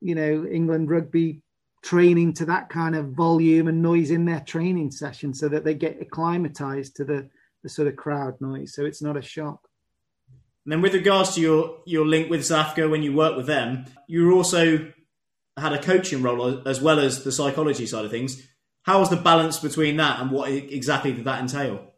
you 0.00 0.14
know 0.14 0.46
england 0.46 0.90
rugby 0.90 1.42
training 1.82 2.32
to 2.32 2.44
that 2.44 2.68
kind 2.68 2.94
of 2.94 3.12
volume 3.12 3.68
and 3.68 3.80
noise 3.80 4.10
in 4.10 4.24
their 4.24 4.40
training 4.40 4.90
session 4.90 5.32
so 5.32 5.48
that 5.48 5.64
they 5.64 5.74
get 5.74 6.00
acclimatized 6.00 6.96
to 6.96 7.04
the 7.04 7.28
the 7.62 7.68
sort 7.68 7.88
of 7.88 7.96
crowd 7.96 8.40
noise 8.40 8.74
so 8.74 8.84
it's 8.84 9.02
not 9.02 9.16
a 9.16 9.22
shock 9.22 9.70
and 10.64 10.72
then 10.72 10.82
with 10.82 10.94
regards 10.94 11.34
to 11.34 11.40
your, 11.40 11.78
your 11.86 12.06
link 12.06 12.30
with 12.30 12.44
South 12.44 12.66
Africa 12.66 12.88
when 12.88 13.02
you 13.02 13.14
work 13.14 13.36
with 13.36 13.46
them, 13.46 13.86
you 14.06 14.32
also 14.34 14.92
had 15.56 15.72
a 15.72 15.82
coaching 15.82 16.22
role 16.22 16.66
as 16.68 16.80
well 16.80 16.98
as 16.98 17.24
the 17.24 17.32
psychology 17.32 17.86
side 17.86 18.04
of 18.04 18.10
things. 18.10 18.46
How 18.82 19.00
was 19.00 19.10
the 19.10 19.16
balance 19.16 19.58
between 19.58 19.96
that 19.98 20.20
and 20.20 20.30
what 20.30 20.50
exactly 20.50 21.12
did 21.12 21.24
that 21.24 21.40
entail? 21.40 21.92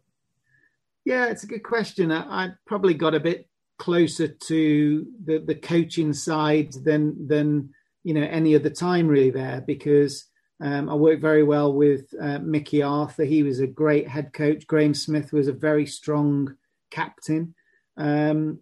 Yeah, 1.05 1.27
it's 1.27 1.45
a 1.45 1.49
good 1.49 1.63
question. 1.63 2.11
I, 2.11 2.45
I 2.45 2.51
probably 2.67 2.95
got 2.95 3.15
a 3.15 3.21
bit 3.21 3.49
closer 3.79 4.29
to 4.29 5.07
the, 5.25 5.39
the 5.39 5.55
coaching 5.55 6.13
side 6.13 6.73
than 6.85 7.27
than 7.27 7.71
you 8.05 8.15
know 8.15 8.23
any 8.23 8.55
other 8.55 8.71
time 8.71 9.09
really 9.09 9.31
there 9.31 9.63
because 9.67 10.27
um, 10.61 10.89
I 10.89 10.95
worked 10.95 11.21
very 11.21 11.43
well 11.43 11.73
with 11.73 12.15
uh, 12.21 12.39
Mickey 12.39 12.83
Arthur. 12.83 13.25
He 13.25 13.43
was 13.43 13.59
a 13.59 13.67
great 13.67 14.07
head 14.07 14.33
coach. 14.33 14.67
Graeme 14.67 14.95
Smith 14.95 15.33
was 15.33 15.49
a 15.49 15.53
very 15.53 15.87
strong 15.87 16.57
captain. 16.91 17.55
Um, 17.97 18.61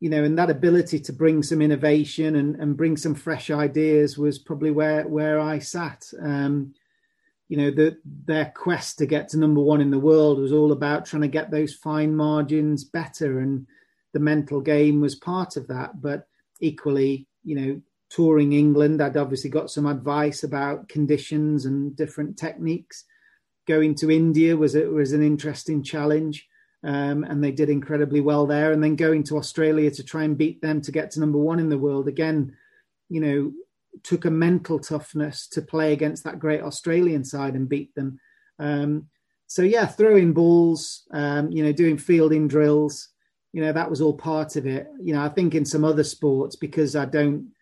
you 0.00 0.10
know, 0.10 0.22
and 0.22 0.38
that 0.38 0.50
ability 0.50 1.00
to 1.00 1.12
bring 1.12 1.42
some 1.42 1.62
innovation 1.62 2.36
and, 2.36 2.56
and 2.56 2.76
bring 2.76 2.96
some 2.96 3.14
fresh 3.14 3.50
ideas 3.50 4.18
was 4.18 4.38
probably 4.38 4.70
where 4.70 5.08
where 5.08 5.40
I 5.40 5.58
sat. 5.58 6.04
Um, 6.22 6.74
you 7.48 7.56
know, 7.56 7.70
the, 7.70 7.96
their 8.26 8.52
quest 8.54 8.98
to 8.98 9.06
get 9.06 9.28
to 9.30 9.38
number 9.38 9.60
one 9.60 9.80
in 9.80 9.90
the 9.90 9.98
world 9.98 10.38
was 10.38 10.52
all 10.52 10.70
about 10.70 11.06
trying 11.06 11.22
to 11.22 11.28
get 11.28 11.50
those 11.50 11.74
fine 11.74 12.14
margins 12.14 12.84
better. 12.84 13.40
And 13.40 13.66
the 14.12 14.20
mental 14.20 14.60
game 14.60 15.00
was 15.00 15.14
part 15.14 15.56
of 15.56 15.66
that. 15.68 16.00
But 16.00 16.28
equally, 16.60 17.26
you 17.42 17.56
know, 17.56 17.80
touring 18.10 18.52
England, 18.52 19.02
I'd 19.02 19.16
obviously 19.16 19.48
got 19.48 19.70
some 19.70 19.86
advice 19.86 20.44
about 20.44 20.88
conditions 20.88 21.64
and 21.64 21.96
different 21.96 22.36
techniques. 22.36 23.04
Going 23.66 23.94
to 23.96 24.10
India 24.10 24.56
was 24.56 24.74
it 24.74 24.90
was 24.90 25.12
an 25.12 25.22
interesting 25.22 25.82
challenge, 25.82 26.46
um, 26.82 27.24
and 27.24 27.42
they 27.42 27.52
did 27.52 27.68
incredibly 27.70 28.20
well 28.20 28.46
there. 28.46 28.72
And 28.72 28.82
then 28.82 28.96
going 28.96 29.24
to 29.24 29.38
Australia 29.38 29.90
to 29.90 30.02
try 30.02 30.24
and 30.24 30.38
beat 30.38 30.60
them 30.60 30.82
to 30.82 30.92
get 30.92 31.12
to 31.12 31.20
number 31.20 31.38
one 31.38 31.60
in 31.60 31.68
the 31.68 31.78
world 31.78 32.08
again, 32.08 32.56
you 33.08 33.20
know, 33.20 33.52
took 34.02 34.24
a 34.24 34.30
mental 34.30 34.78
toughness 34.78 35.46
to 35.48 35.62
play 35.62 35.92
against 35.92 36.24
that 36.24 36.38
great 36.38 36.62
Australian 36.62 37.24
side 37.24 37.54
and 37.54 37.68
beat 37.68 37.94
them. 37.94 38.18
Um, 38.58 39.08
so 39.46 39.62
yeah, 39.62 39.86
throwing 39.86 40.32
balls, 40.32 41.06
um, 41.12 41.50
you 41.50 41.64
know, 41.64 41.72
doing 41.72 41.96
fielding 41.96 42.48
drills, 42.48 43.08
you 43.52 43.62
know, 43.62 43.72
that 43.72 43.88
was 43.88 44.00
all 44.00 44.12
part 44.12 44.56
of 44.56 44.66
it. 44.66 44.86
You 45.02 45.14
know, 45.14 45.22
I 45.22 45.30
think 45.30 45.54
in 45.54 45.64
some 45.64 45.84
other 45.84 46.04
sports 46.04 46.54
because 46.54 46.94
I 46.94 47.06
don't, 47.06 47.52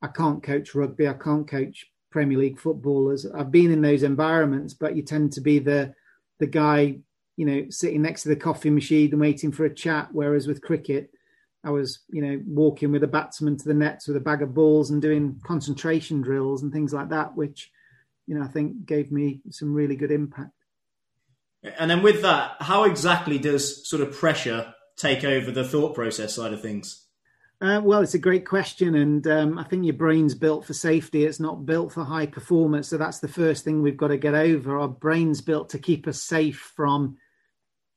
I 0.00 0.08
can't 0.08 0.42
coach 0.42 0.74
rugby, 0.74 1.08
I 1.08 1.14
can't 1.14 1.48
coach 1.48 1.86
Premier 2.10 2.38
League 2.38 2.60
footballers. 2.60 3.26
I've 3.26 3.50
been 3.50 3.72
in 3.72 3.82
those 3.82 4.04
environments, 4.04 4.74
but 4.74 4.94
you 4.94 5.02
tend 5.02 5.32
to 5.32 5.40
be 5.40 5.58
the 5.58 5.94
the 6.38 6.46
guy, 6.46 6.98
you 7.36 7.46
know, 7.46 7.66
sitting 7.70 8.02
next 8.02 8.22
to 8.22 8.28
the 8.28 8.36
coffee 8.36 8.70
machine 8.70 9.10
and 9.10 9.20
waiting 9.20 9.50
for 9.50 9.64
a 9.64 9.74
chat. 9.74 10.08
Whereas 10.12 10.46
with 10.46 10.62
cricket, 10.62 11.10
I 11.64 11.70
was, 11.70 12.00
you 12.10 12.22
know, 12.22 12.40
walking 12.46 12.92
with 12.92 13.02
a 13.02 13.08
batsman 13.08 13.56
to 13.56 13.64
the 13.64 13.74
nets 13.74 14.06
with 14.06 14.16
a 14.16 14.20
bag 14.20 14.42
of 14.42 14.54
balls 14.54 14.90
and 14.90 15.00
doing 15.00 15.40
concentration 15.44 16.20
drills 16.20 16.62
and 16.62 16.72
things 16.72 16.92
like 16.92 17.08
that, 17.08 17.36
which, 17.36 17.70
you 18.26 18.34
know, 18.36 18.44
I 18.44 18.48
think 18.48 18.86
gave 18.86 19.10
me 19.10 19.40
some 19.50 19.72
really 19.72 19.96
good 19.96 20.10
impact. 20.10 20.52
And 21.78 21.90
then 21.90 22.02
with 22.02 22.22
that, 22.22 22.56
how 22.60 22.84
exactly 22.84 23.38
does 23.38 23.88
sort 23.88 24.02
of 24.02 24.12
pressure 24.12 24.74
take 24.96 25.24
over 25.24 25.50
the 25.50 25.64
thought 25.64 25.94
process 25.94 26.34
side 26.34 26.52
of 26.52 26.60
things? 26.60 27.06
Uh, 27.60 27.80
well, 27.82 28.02
it's 28.02 28.14
a 28.14 28.18
great 28.18 28.44
question, 28.44 28.94
and 28.96 29.26
um, 29.26 29.58
I 29.58 29.64
think 29.64 29.84
your 29.84 29.94
brain's 29.94 30.34
built 30.34 30.66
for 30.66 30.74
safety. 30.74 31.24
It's 31.24 31.40
not 31.40 31.64
built 31.64 31.92
for 31.92 32.04
high 32.04 32.26
performance, 32.26 32.88
so 32.88 32.98
that's 32.98 33.20
the 33.20 33.28
first 33.28 33.64
thing 33.64 33.80
we've 33.80 33.96
got 33.96 34.08
to 34.08 34.18
get 34.18 34.34
over. 34.34 34.78
Our 34.78 34.88
brain's 34.88 35.40
built 35.40 35.70
to 35.70 35.78
keep 35.78 36.06
us 36.06 36.20
safe 36.20 36.72
from 36.76 37.16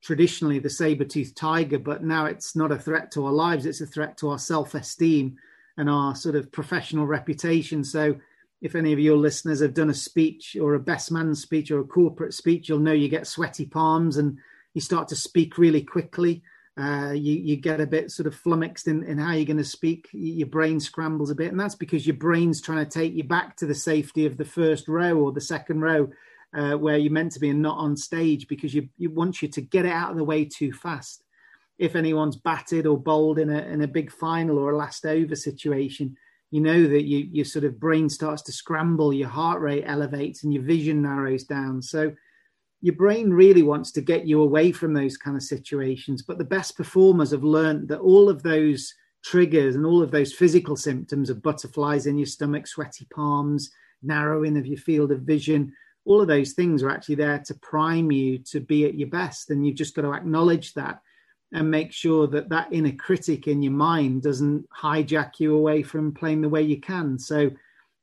traditionally 0.02 0.60
the 0.60 0.70
saber-toothed 0.70 1.36
tiger, 1.36 1.80
but 1.80 2.04
now 2.04 2.26
it's 2.26 2.56
not 2.56 2.72
a 2.72 2.78
threat 2.78 3.12
to 3.12 3.26
our 3.26 3.32
lives, 3.32 3.66
it's 3.66 3.82
a 3.82 3.86
threat 3.86 4.18
to 4.18 4.30
our 4.30 4.40
self-esteem 4.40 5.36
and 5.78 5.90
our 5.90 6.16
sort 6.16 6.36
of 6.36 6.52
professional 6.52 7.06
reputation. 7.06 7.84
So 7.84 8.16
if 8.62 8.76
any 8.76 8.94
of 8.94 9.00
your 9.00 9.18
listeners 9.18 9.60
have 9.62 9.74
done 9.74 9.90
a 9.90 9.96
speech 9.96 10.58
or 10.60 10.74
a 10.74 10.80
best 10.80 11.12
man 11.12 11.36
speech 11.36 11.72
or 11.72 11.80
a 11.80 11.86
corporate 11.86 12.34
speech, 12.34 12.70
you'll 12.70 12.80
know 12.80 12.92
you 12.92 13.10
get 13.10 13.28
sweaty 13.28 13.66
palms 13.66 14.18
and 14.18 14.38
you 14.74 14.82
start 14.82 15.08
to 15.10 15.16
speak 15.16 15.58
really 15.58 15.82
quickly. 15.82 16.42
Uh, 16.80 17.12
you, 17.12 17.34
you 17.34 17.56
get 17.56 17.82
a 17.82 17.88
bit 17.88 18.12
sort 18.12 18.28
of 18.28 18.36
flummoxed 18.36 18.88
in, 18.88 19.04
in 19.04 19.18
how 19.18 19.34
you're 19.34 19.46
going 19.46 19.58
to 19.58 19.64
speak. 19.64 20.08
Your 20.12 20.48
brain 20.48 20.80
scrambles 20.80 21.32
a 21.32 21.36
bit, 21.36 21.50
and 21.52 21.60
that's 21.60 21.74
because 21.74 22.06
your 22.06 22.16
brain's 22.16 22.62
trying 22.62 22.86
to 22.86 22.90
take 22.90 23.14
you 23.14 23.24
back 23.24 23.56
to 23.58 23.66
the 23.66 23.74
safety 23.74 24.28
of 24.28 24.38
the 24.38 24.46
first 24.46 24.88
row 24.88 25.18
or 25.18 25.32
the 25.32 25.42
second 25.42 25.82
row 25.82 26.10
uh, 26.56 26.74
where 26.74 26.98
you're 26.98 27.12
meant 27.12 27.32
to 27.34 27.40
be 27.40 27.50
and 27.50 27.62
not 27.62 27.78
on 27.78 27.96
stage 27.96 28.48
because 28.48 28.74
you, 28.74 28.88
you 28.98 29.10
want 29.10 29.42
you 29.42 29.48
to 29.48 29.62
get 29.62 29.86
it 29.86 29.92
out 29.92 30.12
of 30.12 30.18
the 30.18 30.24
way 30.24 30.46
too 30.46 30.72
fast. 30.72 31.24
If 31.78 31.96
anyone's 31.96 32.38
batted 32.38 32.88
or 32.88 32.98
bowled 32.98 33.38
in 33.38 33.52
a 33.52 33.60
in 33.60 33.84
a 33.84 33.88
big 33.88 34.12
final 34.12 34.58
or 34.58 34.72
a 34.72 34.78
last 34.78 35.06
over 35.06 35.36
situation, 35.36 36.18
you 36.50 36.60
know 36.60 36.88
that 36.88 37.04
you 37.04 37.28
your 37.32 37.46
sort 37.46 37.66
of 37.66 37.80
brain 37.80 38.10
starts 38.10 38.42
to 38.44 38.52
scramble, 38.52 39.14
your 39.14 39.30
heart 39.30 39.62
rate 39.62 39.84
elevates, 39.86 40.44
and 40.44 40.52
your 40.52 40.64
vision 40.64 41.04
narrows 41.04 41.44
down. 41.44 41.82
So 41.84 42.14
your 42.82 42.96
brain 42.96 43.32
really 43.32 43.64
wants 43.64 43.92
to 43.92 44.02
get 44.02 44.28
you 44.28 44.42
away 44.42 44.72
from 44.72 44.94
those 44.94 45.18
kind 45.18 45.36
of 45.36 45.44
situations. 45.44 46.22
But 46.22 46.38
the 46.38 46.44
best 46.46 46.78
performers 46.78 47.32
have 47.32 47.44
learned 47.44 47.90
that 47.90 48.00
all 48.00 48.30
of 48.30 48.44
those 48.44 48.94
triggers 49.24 49.76
and 49.76 49.86
all 49.86 50.02
of 50.02 50.12
those 50.12 50.34
physical 50.34 50.76
symptoms 50.76 51.30
of 51.30 51.42
butterflies 51.42 52.06
in 52.06 52.18
your 52.18 52.28
stomach, 52.28 52.68
sweaty 52.68 53.08
palms, 53.14 53.72
narrowing 54.04 54.58
of 54.58 54.66
your 54.66 54.78
field 54.78 55.12
of 55.12 55.22
vision, 55.22 55.74
all 56.08 56.22
of 56.22 56.28
those 56.28 56.54
things 56.54 56.82
are 56.82 56.90
actually 56.90 57.16
there 57.16 57.40
to 57.40 57.54
prime 57.56 58.12
you 58.12 58.40
to 58.40 58.62
be 58.62 58.86
at 58.86 58.96
your 58.96 59.10
best 59.10 59.50
and 59.50 59.68
you've 59.68 59.76
just 59.76 59.94
got 59.94 60.04
to 60.04 60.14
acknowledge 60.14 60.74
that 60.74 61.02
and 61.54 61.70
make 61.70 61.92
sure 61.92 62.28
that 62.28 62.50
that 62.50 62.72
inner 62.72 62.94
critic 62.94 63.48
in 63.48 63.62
your 63.62 63.74
mind 63.74 64.22
doesn't 64.22 64.66
hijack 64.70 65.34
you 65.40 65.56
away 65.56 65.84
from 65.84 66.14
playing 66.14 66.42
the 66.42 66.50
way 66.50 66.62
you 66.62 66.80
can. 66.80 67.20
So 67.20 67.52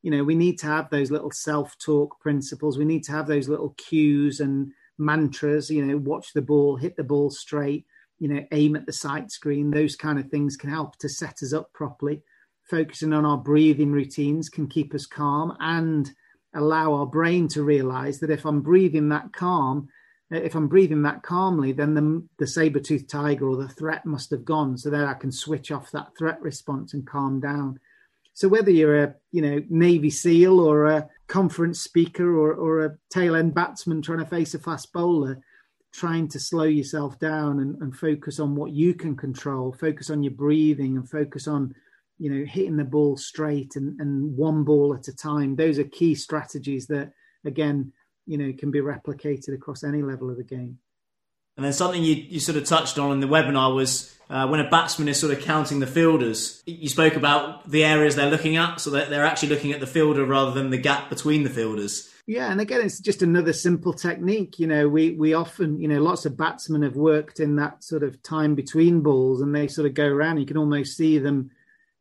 you 0.03 0.11
know 0.11 0.23
we 0.23 0.35
need 0.35 0.59
to 0.59 0.67
have 0.67 0.91
those 0.91 1.11
little 1.11 1.31
self-talk 1.31 2.21
principles. 2.21 2.77
We 2.77 2.85
need 2.85 3.05
to 3.05 3.13
have 3.13 3.27
those 3.27 3.49
little 3.49 3.75
cues 3.79 4.41
and 4.41 4.71
mantras 4.99 5.71
you 5.71 5.85
know 5.85 5.97
watch 5.97 6.33
the 6.35 6.43
ball 6.43 6.77
hit 6.77 6.97
the 6.97 7.03
ball 7.03 7.29
straight 7.29 7.85
you 8.21 8.29
know 8.29 8.45
aim 8.53 8.77
at 8.77 8.85
the 8.85 8.93
sight 8.93 9.31
screen. 9.31 9.71
Those 9.71 9.97
kind 9.97 10.19
of 10.19 10.29
things 10.29 10.59
can 10.59 10.69
help 10.69 10.97
to 10.99 11.09
set 11.09 11.43
us 11.43 11.55
up 11.55 11.73
properly. 11.73 12.23
Focusing 12.69 13.15
on 13.15 13.25
our 13.25 13.39
breathing 13.39 13.93
routines 13.93 14.51
can 14.51 14.67
keep 14.69 14.95
us 14.95 15.07
calm 15.07 15.57
and 15.61 16.11
allow 16.55 16.95
our 16.95 17.07
brain 17.07 17.49
to 17.49 17.63
realize 17.63 18.21
that 18.21 18.31
if 18.31 18.45
I'm 18.45 18.61
breathing 18.61 19.09
that 19.11 19.33
calm, 19.33 19.89
uh, 20.33 20.37
if 20.37 20.55
I'm 20.55 20.69
breathing 20.69 21.03
that 21.03 21.23
calmly, 21.23 21.73
then 21.73 21.95
the, 21.95 22.27
the 22.39 22.47
saber-toothed 22.47 23.09
tiger 23.09 23.49
or 23.49 23.57
the 23.57 23.69
threat 23.69 24.07
must 24.07 24.31
have 24.31 24.45
gone. 24.45 24.79
So 24.79 24.91
then 24.91 25.05
I 25.05 25.15
can 25.15 25.33
switch 25.33 25.71
off 25.71 25.91
that 25.91 26.17
threat 26.17 26.41
response 26.41 26.95
and 26.95 27.07
calm 27.07 27.41
down. 27.41 27.81
So 28.35 28.49
whether 28.49 28.71
you're 28.71 29.03
a 29.03 29.15
you 29.31 29.43
know 29.43 29.63
Navy 29.69 30.11
SEAL 30.11 30.59
or 30.59 30.87
a 30.87 31.09
conference 31.29 31.81
speaker 31.81 32.37
or, 32.37 32.53
or 32.53 32.85
a 32.85 32.99
tail 33.09 33.37
end 33.37 33.55
batsman 33.55 34.03
trying 34.03 34.19
to 34.19 34.27
face 34.27 34.55
a 34.55 34.59
fast 34.59 34.93
bowler, 34.93 35.41
trying 35.93 36.27
to 36.29 36.41
slow 36.41 36.65
yourself 36.65 37.19
down 37.21 37.61
and, 37.61 37.81
and 37.81 37.97
focus 37.97 38.41
on 38.41 38.57
what 38.57 38.73
you 38.73 38.95
can 38.95 39.17
control, 39.17 39.73
focus 39.73 40.11
on 40.11 40.25
your 40.25 40.33
breathing 40.33 40.97
and 40.97 41.09
focus 41.09 41.47
on 41.47 41.75
you 42.19 42.31
know, 42.31 42.45
hitting 42.45 42.77
the 42.77 42.85
ball 42.85 43.17
straight 43.17 43.77
and, 43.77 44.01
and 44.01 44.37
one 44.37 44.65
ball 44.65 44.95
at 44.95 45.09
a 45.09 45.17
time. 45.17 45.57
Those 45.57 45.79
are 45.79 45.85
key 45.85 46.15
strategies 46.15 46.87
that, 46.87 47.13
again, 47.45 47.93
you 48.27 48.39
know, 48.39 48.53
can 48.57 48.71
be 48.71 48.81
replicated 48.81 49.55
across 49.55 49.85
any 49.85 50.03
level 50.03 50.31
of 50.31 50.37
the 50.37 50.45
game. 50.45 50.79
And 51.57 51.65
then 51.65 51.73
something 51.73 52.03
you, 52.03 52.15
you 52.15 52.41
sort 52.41 52.59
of 52.59 52.65
touched 52.65 52.99
on 52.99 53.13
in 53.13 53.21
the 53.21 53.29
webinar 53.29 53.75
was 53.75 54.15
uh, 54.29 54.47
when 54.49 54.61
a 54.61 54.69
batsman 54.69 55.09
is 55.09 55.21
sort 55.21 55.33
of 55.33 55.41
counting 55.45 55.79
the 55.79 55.87
fielders. 55.87 56.63
You 56.67 56.89
spoke 56.89 57.15
about 57.15 57.71
the 57.71 57.85
areas 57.85 58.17
they're 58.17 58.31
looking 58.31 58.57
at, 58.57 58.81
so 58.81 58.91
that 58.91 59.11
they're 59.11 59.25
actually 59.25 59.51
looking 59.51 59.73
at 59.73 59.81
the 59.81 59.87
fielder 59.87 60.25
rather 60.25 60.51
than 60.51 60.71
the 60.71 60.79
gap 60.79 61.11
between 61.11 61.45
the 61.45 61.51
fielders. 61.51 62.11
Yeah, 62.27 62.51
and 62.51 62.61
again, 62.61 62.81
it's 62.81 63.01
just 63.01 63.23
another 63.23 63.53
simple 63.53 63.93
technique. 63.93 64.59
You 64.59 64.67
know, 64.67 64.89
we 64.89 65.11
we 65.13 65.35
often, 65.35 65.79
you 65.79 65.87
know, 65.87 66.01
lots 66.01 66.25
of 66.25 66.37
batsmen 66.37 66.83
have 66.83 66.97
worked 66.97 67.39
in 67.39 67.57
that 67.57 67.85
sort 67.85 68.03
of 68.03 68.23
time 68.23 68.55
between 68.55 69.03
balls, 69.03 69.43
and 69.43 69.55
they 69.55 69.69
sort 69.69 69.87
of 69.87 69.95
go 69.95 70.07
around. 70.07 70.39
You 70.39 70.47
can 70.47 70.57
almost 70.57 70.97
see 70.97 71.19
them 71.19 71.51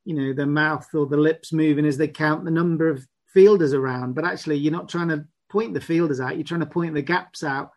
you 0.05 0.15
know 0.15 0.33
the 0.33 0.45
mouth 0.45 0.87
or 0.93 1.05
the 1.05 1.17
lips 1.17 1.53
moving 1.53 1.85
as 1.85 1.97
they 1.97 2.07
count 2.07 2.45
the 2.45 2.51
number 2.51 2.89
of 2.89 3.05
fielders 3.33 3.73
around. 3.73 4.13
But 4.13 4.25
actually 4.25 4.57
you're 4.57 4.71
not 4.71 4.89
trying 4.89 5.09
to 5.09 5.25
point 5.49 5.73
the 5.73 5.81
fielders 5.81 6.19
out 6.19 6.35
you're 6.35 6.43
trying 6.43 6.59
to 6.61 6.65
point 6.65 6.93
the 6.93 7.01
gaps 7.01 7.43
out 7.43 7.71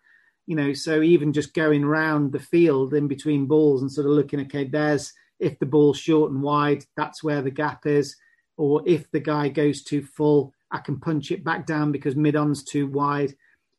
you 0.47 0.57
know. 0.57 0.73
So 0.73 1.03
even 1.03 1.33
just 1.33 1.55
going 1.55 1.85
round 1.85 2.33
the 2.33 2.41
field 2.41 2.95
in 2.95 3.09
between 3.09 3.47
balls 3.47 3.83
and 3.83 3.91
sort 3.91 4.07
of 4.07 4.13
looking 4.13 4.41
okay 4.41 4.65
there's 4.65 5.13
if 5.39 5.59
the 5.59 5.67
ball's 5.67 5.99
short 5.99 6.33
and 6.33 6.43
wide 6.43 6.85
that's 6.97 7.23
where 7.23 7.43
the 7.43 7.51
gap 7.51 7.87
is. 7.87 8.17
Or 8.59 8.83
if 8.87 9.11
the 9.11 9.21
guy 9.21 9.49
goes 9.49 9.83
too 9.83 10.03
full 10.03 10.53
i 10.73 10.79
can 10.79 10.99
punch 10.99 11.31
it 11.31 11.45
back 11.45 11.65
down 11.67 11.93
because 11.93 12.17
mid 12.17 12.37
on's 12.37 12.65
too 12.65 12.87
wide. 12.87 13.35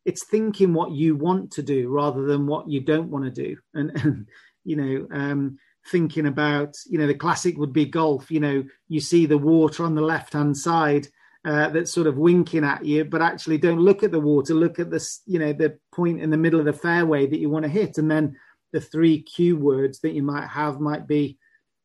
It's 0.06 0.26
thinking 0.26 0.74
what 0.74 0.92
you 0.92 1.18
want 1.18 1.52
to 1.52 1.62
do 1.62 1.90
rather 1.90 2.24
than 2.26 2.48
what 2.48 2.70
you 2.70 2.80
don't 2.80 3.10
want 3.10 3.26
to 3.26 3.32
do. 3.32 3.58
And, 3.74 3.92
and 4.04 4.28
you 4.64 4.76
know 4.76 5.08
um, 5.12 5.58
thinking 5.88 6.28
about, 6.28 6.76
you 6.90 6.98
know, 6.98 7.08
the 7.08 7.14
classic 7.14 7.58
would 7.58 7.74
be 7.74 7.86
golf. 7.86 8.30
You 8.30 8.40
know, 8.40 8.64
you 8.88 9.00
see 9.00 9.26
the 9.26 9.38
water 9.38 9.84
on 9.84 9.96
the 9.96 10.02
left 10.02 10.34
hand 10.34 10.58
side 10.58 11.08
uh, 11.46 11.70
that's 11.70 11.94
sort 11.94 12.08
of 12.08 12.18
winking 12.18 12.64
at 12.64 12.84
you, 12.84 13.06
but 13.06 13.22
actually 13.22 13.58
don't 13.58 13.80
look 13.80 14.04
at 14.04 14.12
the 14.12 14.20
water. 14.20 14.54
Look 14.54 14.80
at 14.80 14.92
this, 14.92 15.22
you 15.26 15.40
know, 15.40 15.54
the 15.54 15.78
point 15.94 16.22
in 16.22 16.30
the 16.30 16.38
middle 16.38 16.60
of 16.60 16.66
the 16.66 16.74
fairway 16.74 17.26
that 17.26 17.40
you 17.40 17.50
want 17.50 17.64
to 17.64 17.70
hit, 17.70 17.98
and 17.98 18.10
then 18.10 18.36
the 18.74 18.82
three 18.82 19.22
cue 19.22 19.56
words 19.56 20.00
that 20.00 20.12
you 20.12 20.24
might 20.24 20.48
have 20.48 20.80
might 20.80 21.08
be, 21.08 21.38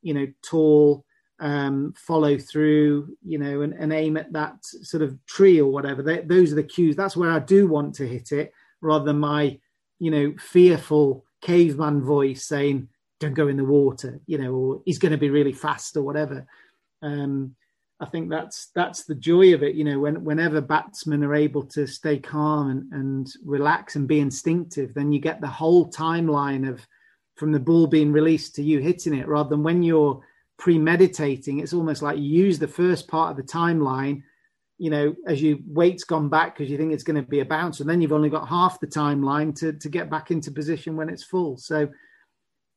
you 0.02 0.14
know, 0.14 0.26
tall, 0.42 1.04
um, 1.38 1.94
follow 1.96 2.38
through, 2.38 3.16
you 3.24 3.38
know, 3.38 3.62
and, 3.62 3.72
and, 3.74 3.92
aim 3.92 4.16
at 4.16 4.32
that 4.32 4.56
sort 4.64 5.02
of 5.02 5.18
tree 5.26 5.60
or 5.60 5.70
whatever. 5.70 6.02
They, 6.02 6.20
those 6.20 6.52
are 6.52 6.56
the 6.56 6.62
cues. 6.62 6.94
That's 6.94 7.16
where 7.16 7.30
I 7.30 7.40
do 7.40 7.66
want 7.66 7.94
to 7.96 8.06
hit 8.06 8.32
it, 8.32 8.52
rather 8.80 9.04
than 9.04 9.18
my, 9.18 9.58
you 9.98 10.10
know, 10.10 10.34
fearful 10.38 11.24
caveman 11.40 12.02
voice 12.02 12.46
saying, 12.46 12.88
don't 13.22 13.34
go 13.34 13.48
in 13.48 13.56
the 13.56 13.64
water, 13.64 14.20
you 14.26 14.36
know, 14.36 14.52
or 14.52 14.82
he's 14.84 14.98
going 14.98 15.12
to 15.12 15.18
be 15.18 15.30
really 15.30 15.52
fast 15.52 15.96
or 15.96 16.02
whatever. 16.02 16.46
Um, 17.00 17.54
I 18.00 18.06
think 18.06 18.28
that's 18.28 18.70
that's 18.74 19.04
the 19.04 19.14
joy 19.14 19.54
of 19.54 19.62
it, 19.62 19.76
you 19.76 19.84
know. 19.84 20.00
When 20.00 20.24
whenever 20.24 20.60
batsmen 20.60 21.22
are 21.22 21.36
able 21.36 21.62
to 21.66 21.86
stay 21.86 22.18
calm 22.18 22.70
and, 22.70 22.92
and 22.92 23.32
relax 23.44 23.94
and 23.94 24.08
be 24.08 24.18
instinctive, 24.18 24.92
then 24.92 25.12
you 25.12 25.20
get 25.20 25.40
the 25.40 25.46
whole 25.46 25.88
timeline 25.88 26.68
of 26.68 26.84
from 27.36 27.52
the 27.52 27.60
ball 27.60 27.86
being 27.86 28.12
released 28.12 28.56
to 28.56 28.62
you 28.62 28.80
hitting 28.80 29.14
it, 29.14 29.28
rather 29.28 29.50
than 29.50 29.62
when 29.62 29.84
you're 29.84 30.20
premeditating. 30.58 31.60
It's 31.60 31.72
almost 31.72 32.02
like 32.02 32.18
you 32.18 32.24
use 32.24 32.58
the 32.58 32.66
first 32.66 33.06
part 33.06 33.30
of 33.30 33.36
the 33.36 33.52
timeline, 33.52 34.22
you 34.78 34.90
know, 34.90 35.14
as 35.28 35.40
your 35.40 35.58
weight's 35.68 36.04
gone 36.04 36.28
back 36.28 36.56
because 36.56 36.70
you 36.70 36.78
think 36.78 36.92
it's 36.92 37.04
going 37.04 37.22
to 37.22 37.28
be 37.28 37.40
a 37.40 37.44
bounce, 37.44 37.78
and 37.78 37.88
then 37.88 38.00
you've 38.00 38.12
only 38.12 38.30
got 38.30 38.48
half 38.48 38.80
the 38.80 38.86
timeline 38.88 39.54
to 39.60 39.74
to 39.74 39.88
get 39.88 40.10
back 40.10 40.32
into 40.32 40.50
position 40.50 40.96
when 40.96 41.08
it's 41.08 41.22
full. 41.22 41.56
So, 41.56 41.88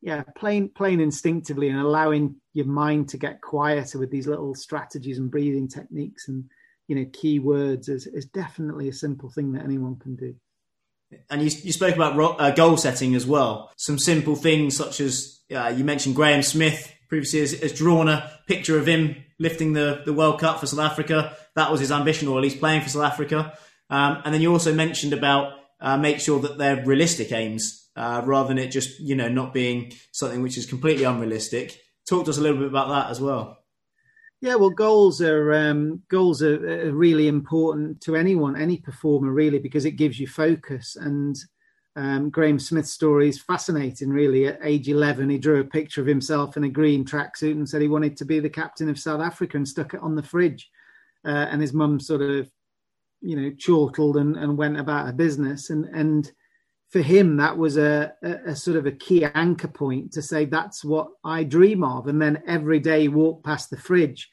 yeah, 0.05 0.21
playing 0.37 0.69
playing 0.69 1.01
instinctively 1.01 1.67
and 1.67 1.79
allowing 1.79 2.35
your 2.53 2.67
mind 2.67 3.09
to 3.09 3.17
get 3.17 3.41
quieter 3.41 3.97
with 3.97 4.11
these 4.11 4.27
little 4.27 4.53
strategies 4.53 5.17
and 5.17 5.31
breathing 5.31 5.67
techniques 5.67 6.27
and 6.27 6.45
you 6.87 6.95
know 6.95 7.05
key 7.11 7.39
words 7.39 7.89
is, 7.89 8.05
is 8.05 8.25
definitely 8.27 8.87
a 8.87 8.93
simple 8.93 9.31
thing 9.31 9.53
that 9.53 9.63
anyone 9.63 9.95
can 9.95 10.15
do. 10.15 10.35
And 11.31 11.41
you, 11.41 11.49
you 11.63 11.73
spoke 11.73 11.95
about 11.95 12.39
uh, 12.39 12.51
goal 12.51 12.77
setting 12.77 13.15
as 13.15 13.25
well. 13.25 13.71
Some 13.77 13.97
simple 13.97 14.35
things 14.35 14.77
such 14.77 14.99
as 14.99 15.39
uh, 15.53 15.73
you 15.75 15.83
mentioned 15.83 16.15
Graeme 16.15 16.43
Smith 16.43 16.93
previously 17.09 17.39
has, 17.39 17.59
has, 17.59 17.73
drawn 17.73 18.07
a 18.07 18.31
picture 18.47 18.77
of 18.77 18.87
him 18.87 19.15
lifting 19.39 19.73
the, 19.73 20.03
the 20.05 20.13
World 20.13 20.39
Cup 20.39 20.59
for 20.59 20.67
South 20.67 20.79
Africa. 20.79 21.35
That 21.55 21.71
was 21.71 21.79
his 21.79 21.91
ambition, 21.91 22.27
or 22.27 22.37
at 22.37 22.43
least 22.43 22.59
playing 22.59 22.81
for 22.81 22.89
South 22.89 23.11
Africa. 23.11 23.57
Um, 23.89 24.21
and 24.23 24.33
then 24.33 24.41
you 24.41 24.51
also 24.51 24.73
mentioned 24.73 25.13
about 25.13 25.53
uh, 25.79 25.97
make 25.97 26.19
sure 26.19 26.39
that 26.39 26.57
they're 26.57 26.85
realistic 26.85 27.31
aims 27.31 27.89
uh, 27.95 28.21
rather 28.25 28.49
than 28.49 28.57
it 28.57 28.67
just 28.67 28.99
you 28.99 29.15
know 29.15 29.29
not 29.29 29.53
being 29.53 29.93
something 30.11 30.41
which 30.41 30.57
is 30.57 30.65
completely 30.65 31.03
unrealistic. 31.03 31.79
Talk 32.07 32.25
to 32.25 32.31
us 32.31 32.37
a 32.37 32.41
little 32.41 32.59
bit 32.59 32.67
about 32.67 32.89
that 32.89 33.09
as 33.09 33.19
well. 33.19 33.65
Yeah, 34.41 34.55
well, 34.55 34.69
goals 34.69 35.21
are 35.21 35.53
um, 35.53 36.03
goals 36.09 36.43
are, 36.43 36.91
really 36.91 37.27
important 37.27 38.01
to 38.01 38.15
anyone, 38.15 38.55
any 38.55 38.77
performer, 38.77 39.31
really, 39.31 39.59
because 39.59 39.85
it 39.85 39.91
gives 39.91 40.19
you 40.19 40.27
focus. 40.27 40.95
And 40.97 41.35
um, 41.95 42.29
Graeme 42.29 42.59
Smith's 42.59 42.91
story 42.91 43.29
is 43.29 43.41
fascinating, 43.41 44.09
really. 44.09 44.47
At 44.47 44.59
age 44.61 44.89
11, 44.89 45.29
he 45.29 45.37
drew 45.37 45.61
a 45.61 45.65
picture 45.65 46.01
of 46.01 46.07
himself 46.07 46.57
in 46.57 46.65
a 46.65 46.69
green 46.69 47.05
tracksuit 47.05 47.53
and 47.53 47.67
said 47.67 47.81
he 47.81 47.87
wanted 47.87 48.17
to 48.17 48.25
be 48.25 48.39
the 48.39 48.49
captain 48.49 48.89
of 48.89 48.99
South 48.99 49.21
Africa 49.21 49.57
and 49.57 49.67
stuck 49.67 49.93
it 49.93 50.01
on 50.01 50.15
the 50.15 50.23
fridge. 50.23 50.69
Uh, 51.25 51.47
and 51.49 51.61
his 51.61 51.73
mum 51.73 51.99
sort 51.99 52.21
of, 52.21 52.51
you 53.25 53.35
know, 53.35 53.51
chortled 53.57 54.17
and, 54.17 54.37
and 54.37 54.57
went 54.57 54.79
about 54.79 55.07
her 55.07 55.13
business. 55.13 55.69
And 55.69 55.85
and 55.85 56.31
for 56.89 57.01
him, 57.01 57.37
that 57.37 57.57
was 57.57 57.77
a, 57.77 58.13
a, 58.23 58.51
a, 58.51 58.55
sort 58.55 58.77
of 58.77 58.85
a 58.85 58.91
key 58.91 59.25
anchor 59.25 59.67
point 59.67 60.13
to 60.13 60.21
say 60.21 60.45
that's 60.45 60.85
what 60.85 61.09
I 61.23 61.43
dream 61.43 61.83
of. 61.83 62.07
And 62.07 62.21
then 62.21 62.43
every 62.47 62.79
day 62.79 63.07
walk 63.07 63.43
past 63.43 63.69
the 63.69 63.77
fridge. 63.77 64.29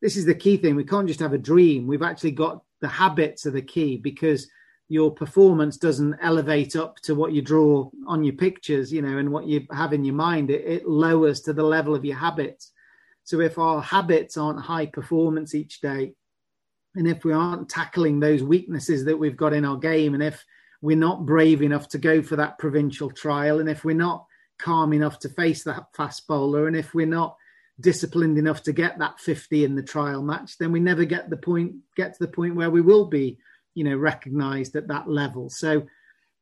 This 0.00 0.16
is 0.16 0.26
the 0.26 0.34
key 0.34 0.58
thing. 0.58 0.76
We 0.76 0.84
can't 0.84 1.08
just 1.08 1.20
have 1.20 1.32
a 1.32 1.38
dream. 1.38 1.86
We've 1.86 2.02
actually 2.02 2.32
got 2.32 2.62
the 2.80 2.88
habits 2.88 3.46
are 3.46 3.50
the 3.50 3.62
key 3.62 3.96
because 3.96 4.48
your 4.88 5.10
performance 5.10 5.78
doesn't 5.78 6.16
elevate 6.20 6.76
up 6.76 6.96
to 6.98 7.14
what 7.14 7.32
you 7.32 7.40
draw 7.40 7.90
on 8.06 8.22
your 8.22 8.34
pictures, 8.34 8.92
you 8.92 9.00
know, 9.00 9.16
and 9.16 9.32
what 9.32 9.46
you 9.46 9.66
have 9.72 9.94
in 9.94 10.04
your 10.04 10.14
mind. 10.14 10.50
It, 10.50 10.64
it 10.66 10.88
lowers 10.88 11.40
to 11.42 11.54
the 11.54 11.62
level 11.62 11.94
of 11.94 12.04
your 12.04 12.16
habits. 12.16 12.72
So 13.24 13.40
if 13.40 13.58
our 13.58 13.80
habits 13.80 14.36
aren't 14.36 14.60
high 14.60 14.86
performance 14.86 15.54
each 15.54 15.80
day, 15.80 16.12
and 16.94 17.08
if 17.08 17.24
we 17.24 17.32
aren't 17.32 17.68
tackling 17.68 18.20
those 18.20 18.42
weaknesses 18.42 19.04
that 19.04 19.18
we've 19.18 19.36
got 19.36 19.52
in 19.52 19.64
our 19.64 19.76
game, 19.76 20.14
and 20.14 20.22
if 20.22 20.44
we're 20.80 20.96
not 20.96 21.26
brave 21.26 21.62
enough 21.62 21.88
to 21.88 21.98
go 21.98 22.22
for 22.22 22.36
that 22.36 22.58
provincial 22.58 23.10
trial, 23.10 23.60
and 23.60 23.68
if 23.68 23.84
we're 23.84 23.96
not 23.96 24.26
calm 24.58 24.92
enough 24.92 25.18
to 25.20 25.28
face 25.28 25.64
that 25.64 25.86
fast 25.94 26.26
bowler, 26.26 26.66
and 26.66 26.76
if 26.76 26.94
we're 26.94 27.06
not 27.06 27.36
disciplined 27.80 28.38
enough 28.38 28.62
to 28.62 28.72
get 28.72 28.98
that 28.98 29.18
50 29.18 29.64
in 29.64 29.74
the 29.74 29.82
trial 29.82 30.22
match, 30.22 30.58
then 30.58 30.70
we 30.70 30.80
never 30.80 31.04
get 31.04 31.30
the 31.30 31.36
point 31.36 31.74
get 31.96 32.14
to 32.14 32.24
the 32.24 32.32
point 32.32 32.54
where 32.54 32.70
we 32.70 32.80
will 32.80 33.06
be, 33.06 33.38
you 33.74 33.84
know, 33.84 33.96
recognized 33.96 34.76
at 34.76 34.88
that 34.88 35.08
level. 35.08 35.50
So 35.50 35.86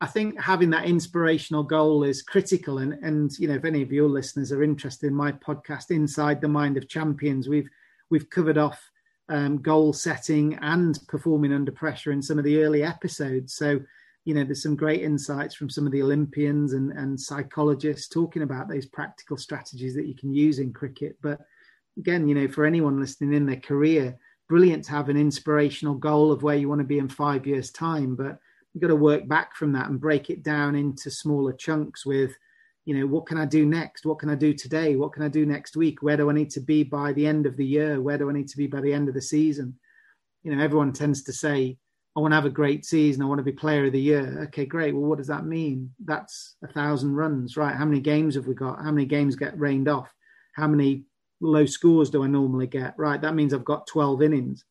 I 0.02 0.06
think 0.06 0.38
having 0.40 0.70
that 0.70 0.84
inspirational 0.84 1.62
goal 1.62 2.04
is 2.04 2.22
critical. 2.22 2.78
And 2.78 2.92
and 3.04 3.30
you 3.38 3.48
know, 3.48 3.54
if 3.54 3.64
any 3.64 3.82
of 3.82 3.92
your 3.92 4.08
listeners 4.08 4.52
are 4.52 4.62
interested 4.62 5.06
in 5.06 5.14
my 5.14 5.32
podcast, 5.32 5.90
Inside 5.90 6.40
the 6.40 6.48
Mind 6.48 6.76
of 6.76 6.88
Champions, 6.88 7.48
we've 7.48 7.70
we've 8.10 8.28
covered 8.28 8.58
off 8.58 8.90
um, 9.28 9.60
goal 9.62 9.92
setting 9.92 10.54
and 10.62 10.98
performing 11.08 11.52
under 11.52 11.72
pressure 11.72 12.12
in 12.12 12.22
some 12.22 12.38
of 12.38 12.44
the 12.44 12.62
early 12.62 12.82
episodes. 12.82 13.54
So 13.54 13.80
you 14.24 14.34
know, 14.34 14.44
there's 14.44 14.62
some 14.62 14.76
great 14.76 15.02
insights 15.02 15.54
from 15.54 15.68
some 15.68 15.84
of 15.84 15.92
the 15.92 16.02
Olympians 16.02 16.74
and, 16.74 16.92
and 16.92 17.20
psychologists 17.20 18.08
talking 18.08 18.42
about 18.42 18.68
those 18.68 18.86
practical 18.86 19.36
strategies 19.36 19.94
that 19.94 20.06
you 20.06 20.14
can 20.14 20.32
use 20.32 20.58
in 20.58 20.72
cricket. 20.72 21.16
But 21.22 21.40
again, 21.98 22.28
you 22.28 22.34
know, 22.34 22.46
for 22.46 22.64
anyone 22.64 23.00
listening 23.00 23.34
in 23.34 23.46
their 23.46 23.60
career, 23.60 24.16
brilliant 24.48 24.84
to 24.84 24.92
have 24.92 25.08
an 25.08 25.16
inspirational 25.16 25.94
goal 25.94 26.30
of 26.30 26.42
where 26.42 26.56
you 26.56 26.68
want 26.68 26.80
to 26.80 26.86
be 26.86 26.98
in 26.98 27.08
five 27.08 27.46
years' 27.46 27.72
time. 27.72 28.14
But 28.14 28.38
you've 28.72 28.82
got 28.82 28.88
to 28.88 28.96
work 28.96 29.26
back 29.26 29.56
from 29.56 29.72
that 29.72 29.88
and 29.88 30.00
break 30.00 30.30
it 30.30 30.44
down 30.44 30.76
into 30.76 31.10
smaller 31.10 31.52
chunks 31.52 32.06
with, 32.06 32.32
you 32.84 32.98
know, 32.98 33.06
what 33.06 33.26
can 33.26 33.38
I 33.38 33.44
do 33.44 33.64
next? 33.64 34.04
What 34.04 34.18
can 34.18 34.28
I 34.28 34.34
do 34.34 34.52
today? 34.52 34.96
What 34.96 35.12
can 35.12 35.22
I 35.22 35.28
do 35.28 35.46
next 35.46 35.76
week? 35.76 36.02
Where 36.02 36.16
do 36.16 36.28
I 36.30 36.32
need 36.32 36.50
to 36.50 36.60
be 36.60 36.82
by 36.82 37.12
the 37.12 37.26
end 37.26 37.46
of 37.46 37.56
the 37.56 37.64
year? 37.64 38.00
Where 38.00 38.18
do 38.18 38.28
I 38.28 38.32
need 38.32 38.48
to 38.48 38.56
be 38.56 38.66
by 38.66 38.80
the 38.80 38.92
end 38.92 39.08
of 39.08 39.14
the 39.14 39.22
season? 39.22 39.78
You 40.42 40.54
know, 40.54 40.62
everyone 40.62 40.92
tends 40.92 41.22
to 41.24 41.32
say, 41.32 41.76
I 42.16 42.20
want 42.20 42.32
to 42.32 42.36
have 42.36 42.44
a 42.44 42.50
great 42.50 42.84
season. 42.84 43.22
I 43.22 43.26
want 43.26 43.38
to 43.38 43.44
be 43.44 43.52
player 43.52 43.86
of 43.86 43.92
the 43.92 44.00
year. 44.00 44.42
Okay, 44.48 44.66
great. 44.66 44.94
Well, 44.94 45.08
what 45.08 45.18
does 45.18 45.28
that 45.28 45.46
mean? 45.46 45.94
That's 46.04 46.56
a 46.62 46.66
thousand 46.66 47.14
runs, 47.14 47.56
right? 47.56 47.74
How 47.74 47.84
many 47.84 48.00
games 48.00 48.34
have 48.34 48.46
we 48.46 48.54
got? 48.54 48.82
How 48.82 48.90
many 48.90 49.06
games 49.06 49.36
get 49.36 49.58
rained 49.58 49.88
off? 49.88 50.12
How 50.54 50.66
many 50.66 51.04
low 51.40 51.64
scores 51.64 52.10
do 52.10 52.24
I 52.24 52.26
normally 52.26 52.66
get? 52.66 52.94
Right. 52.98 53.20
That 53.20 53.34
means 53.34 53.54
I've 53.54 53.64
got 53.64 53.86
12 53.86 54.22
innings. 54.22 54.64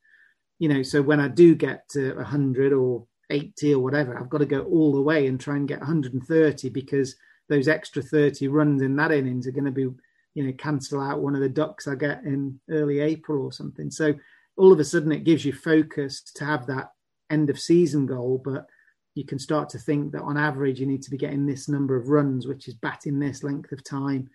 You 0.59 0.69
know, 0.69 0.83
so 0.83 1.01
when 1.01 1.19
I 1.19 1.29
do 1.29 1.55
get 1.55 1.89
to 1.89 2.13
100 2.15 2.73
or 2.73 3.07
80 3.31 3.73
or 3.73 3.79
whatever, 3.79 4.19
I've 4.19 4.29
got 4.29 4.39
to 4.39 4.45
go 4.45 4.63
all 4.65 4.93
the 4.93 5.01
way 5.01 5.25
and 5.25 5.39
try 5.39 5.55
and 5.55 5.67
get 5.67 5.79
130 5.79 6.69
because 6.69 7.15
those 7.51 7.67
extra 7.67 8.01
30 8.01 8.47
runs 8.47 8.81
in 8.81 8.95
that 8.95 9.11
innings 9.11 9.45
are 9.45 9.51
going 9.51 9.65
to 9.65 9.71
be, 9.71 9.89
you 10.33 10.43
know, 10.43 10.53
cancel 10.53 11.01
out 11.01 11.19
one 11.19 11.35
of 11.35 11.41
the 11.41 11.49
ducks 11.49 11.85
I 11.85 11.95
get 11.95 12.23
in 12.23 12.61
early 12.69 13.01
April 13.01 13.43
or 13.43 13.51
something. 13.51 13.91
So 13.91 14.13
all 14.55 14.71
of 14.71 14.79
a 14.79 14.85
sudden 14.85 15.11
it 15.11 15.25
gives 15.25 15.43
you 15.43 15.51
focus 15.51 16.21
to 16.35 16.45
have 16.45 16.65
that 16.67 16.91
end 17.29 17.49
of 17.49 17.59
season 17.59 18.05
goal, 18.05 18.41
but 18.43 18.67
you 19.15 19.25
can 19.25 19.37
start 19.37 19.67
to 19.69 19.79
think 19.79 20.13
that 20.13 20.21
on 20.21 20.37
average 20.37 20.79
you 20.79 20.85
need 20.85 21.01
to 21.03 21.11
be 21.11 21.17
getting 21.17 21.45
this 21.45 21.67
number 21.67 21.97
of 21.97 22.07
runs, 22.07 22.47
which 22.47 22.69
is 22.69 22.73
batting 22.73 23.19
this 23.19 23.43
length 23.43 23.73
of 23.73 23.83
time, 23.83 24.29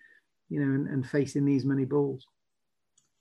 you 0.47 0.63
know, 0.63 0.75
and, 0.75 0.87
and 0.87 1.09
facing 1.09 1.43
these 1.43 1.65
many 1.65 1.85
balls. 1.85 2.23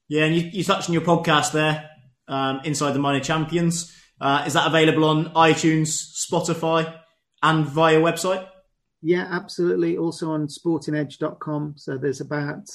Yeah, 0.08 0.24
and 0.24 0.36
you, 0.36 0.42
you 0.42 0.62
touched 0.62 0.90
on 0.90 0.92
your 0.92 1.02
podcast 1.02 1.52
there, 1.52 1.88
um, 2.28 2.60
Inside 2.64 2.92
the 2.92 2.98
Mind 2.98 3.16
of 3.16 3.22
Champions. 3.22 3.96
Uh, 4.20 4.44
is 4.46 4.52
that 4.52 4.66
available 4.66 5.04
on 5.04 5.32
iTunes, 5.32 6.14
Spotify, 6.30 7.00
and 7.42 7.64
via 7.64 7.98
website? 7.98 8.46
Yeah, 9.06 9.28
absolutely. 9.30 9.96
Also 9.96 10.32
on 10.32 10.48
sportingedge.com. 10.48 11.74
So 11.76 11.96
there's 11.96 12.20
about 12.20 12.68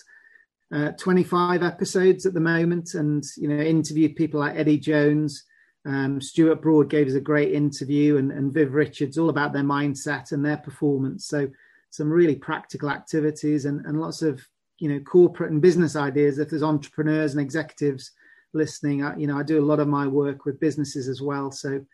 uh, 0.74 0.92
25 0.94 1.62
episodes 1.62 2.26
at 2.26 2.34
the 2.34 2.40
moment, 2.40 2.94
and 2.94 3.22
you 3.36 3.50
know, 3.50 3.62
interviewed 3.62 4.16
people 4.16 4.40
like 4.40 4.56
Eddie 4.56 4.78
Jones, 4.78 5.44
um, 5.86 6.22
Stuart 6.22 6.62
Broad 6.62 6.90
gave 6.90 7.10
us 7.10 7.16
a 7.16 7.20
great 7.20 7.52
interview, 7.52 8.16
and, 8.16 8.32
and 8.32 8.54
Viv 8.54 8.74
Richards, 8.74 9.18
all 9.18 9.30
about 9.30 9.52
their 9.52 9.64
mindset 9.64 10.32
and 10.32 10.46
their 10.46 10.56
performance. 10.56 11.28
So, 11.28 11.50
some 11.90 12.10
really 12.10 12.38
practical 12.38 12.90
activities 12.90 13.66
and, 13.66 13.86
and 13.86 14.00
lots 14.00 14.22
of 14.22 14.42
you 14.80 14.88
know 14.88 15.02
corporate 15.02 15.52
and 15.52 15.62
business 15.62 15.98
ideas. 15.98 16.40
If 16.40 16.50
there's 16.50 16.64
entrepreneurs 16.64 17.34
and 17.34 17.42
executives 17.42 18.10
listening, 18.54 19.04
I, 19.04 19.18
you 19.18 19.28
know 19.28 19.38
I 19.38 19.44
do 19.44 19.62
a 19.62 19.68
lot 19.68 19.82
of 19.82 19.90
my 19.90 20.08
work 20.08 20.46
with 20.46 20.62
businesses 20.62 21.10
as 21.10 21.22
well. 21.22 21.52
So, 21.52 21.86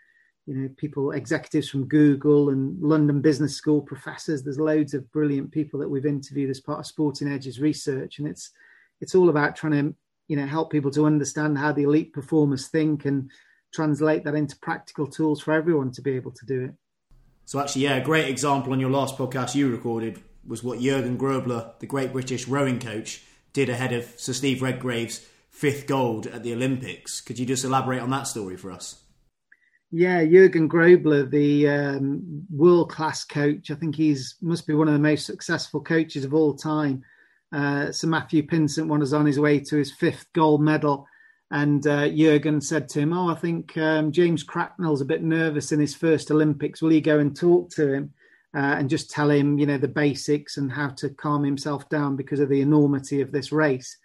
you 0.48 0.56
know, 0.56 0.70
people, 0.78 1.12
executives 1.12 1.70
from 1.70 1.88
Google 1.88 2.50
and 2.50 2.82
London 2.82 3.22
Business 3.22 3.54
School 3.54 3.82
professors. 3.82 4.44
There's 4.44 4.60
loads 4.60 4.94
of 4.94 5.12
brilliant 5.12 5.52
people 5.52 5.78
that 5.82 5.90
we've 5.90 6.06
interviewed 6.06 6.50
as 6.50 6.62
part 6.62 6.80
of 6.80 6.88
Sporting 6.88 7.28
Edge's 7.28 7.60
research, 7.60 8.18
and 8.18 8.28
it's 8.28 8.52
it's 9.02 9.14
all 9.14 9.28
about 9.30 9.58
trying 9.58 9.74
to 9.74 9.96
you 10.30 10.38
know 10.38 10.48
help 10.48 10.72
people 10.72 10.90
to 10.92 11.06
understand 11.06 11.58
how 11.58 11.74
the 11.74 11.84
elite 11.84 12.14
performers 12.14 12.68
think 12.68 13.04
and 13.04 13.30
translate 13.74 14.24
that 14.24 14.36
into 14.36 14.58
practical 14.60 15.06
tools 15.06 15.42
for 15.42 15.52
everyone 15.52 15.92
to 15.92 16.02
be 16.02 16.12
able 16.12 16.32
to 16.32 16.46
do 16.46 16.64
it. 16.64 16.72
So 17.44 17.60
actually, 17.60 17.84
yeah, 17.84 17.98
a 17.98 18.04
great 18.04 18.30
example 18.30 18.72
on 18.72 18.80
your 18.80 18.90
last 18.90 19.18
podcast 19.18 19.54
you 19.54 19.70
recorded 19.70 20.24
was 20.46 20.64
what 20.64 20.80
Jurgen 20.80 21.18
Grobler, 21.18 21.78
the 21.80 21.86
great 21.86 22.14
British 22.14 22.48
rowing 22.48 22.80
coach, 22.80 23.22
did 23.52 23.68
ahead 23.68 23.92
of 23.92 24.06
Sir 24.16 24.32
Steve 24.32 24.62
Redgrave's 24.62 25.28
fifth 25.50 25.88
gold 25.88 26.26
at 26.28 26.44
the 26.44 26.54
Olympics. 26.54 27.20
Could 27.20 27.38
you 27.38 27.46
just 27.46 27.66
elaborate 27.66 28.00
on 28.00 28.12
that 28.12 28.28
story 28.28 28.56
for 28.56 28.72
us? 28.72 29.02
Yeah, 29.92 30.24
Jurgen 30.26 30.68
Grobler, 30.68 31.30
the 31.30 31.70
um, 31.70 32.46
world 32.50 32.92
class 32.92 33.24
coach. 33.24 33.72
I 33.72 33.76
think 33.76 33.96
he's 33.96 34.36
must 34.42 34.68
be 34.68 34.74
one 34.74 34.88
of 34.88 34.94
the 34.94 35.00
most 35.00 35.26
successful 35.26 35.82
coaches 35.82 36.26
of 36.26 36.34
all 36.34 36.54
time. 36.54 37.04
Uh, 37.54 37.92
Sir 37.92 38.08
Matthew 38.08 38.44
Pinsent 38.44 38.88
was 38.88 39.14
on 39.14 39.26
his 39.26 39.40
way 39.40 39.60
to 39.62 39.78
his 39.78 39.94
fifth 39.94 40.26
gold 40.34 40.62
medal 40.62 41.08
and 41.52 41.86
uh, 41.88 42.10
Jurgen 42.10 42.60
said 42.60 42.90
to 42.90 43.00
him, 43.00 43.14
"Oh, 43.14 43.30
I 43.30 43.36
think 43.36 43.78
um, 43.78 44.12
James 44.12 44.44
Cracknell's 44.44 45.02
a 45.02 45.06
bit 45.06 45.24
nervous 45.24 45.72
in 45.72 45.80
his 45.80 45.96
first 45.96 46.30
Olympics. 46.30 46.82
Will 46.82 46.92
you 46.92 47.02
go 47.02 47.20
and 47.20 47.36
talk 47.36 47.70
to 47.72 47.94
him 47.94 48.14
uh, 48.56 48.76
and 48.78 48.90
just 48.90 49.10
tell 49.10 49.30
him, 49.30 49.58
you 49.58 49.66
know, 49.66 49.78
the 49.78 49.88
basics 49.88 50.58
and 50.58 50.72
how 50.72 50.90
to 50.90 51.10
calm 51.10 51.44
himself 51.44 51.88
down 51.90 52.16
because 52.16 52.40
of 52.40 52.50
the 52.50 52.62
enormity 52.62 53.22
of 53.22 53.32
this 53.32 53.52
race?" 53.52 53.98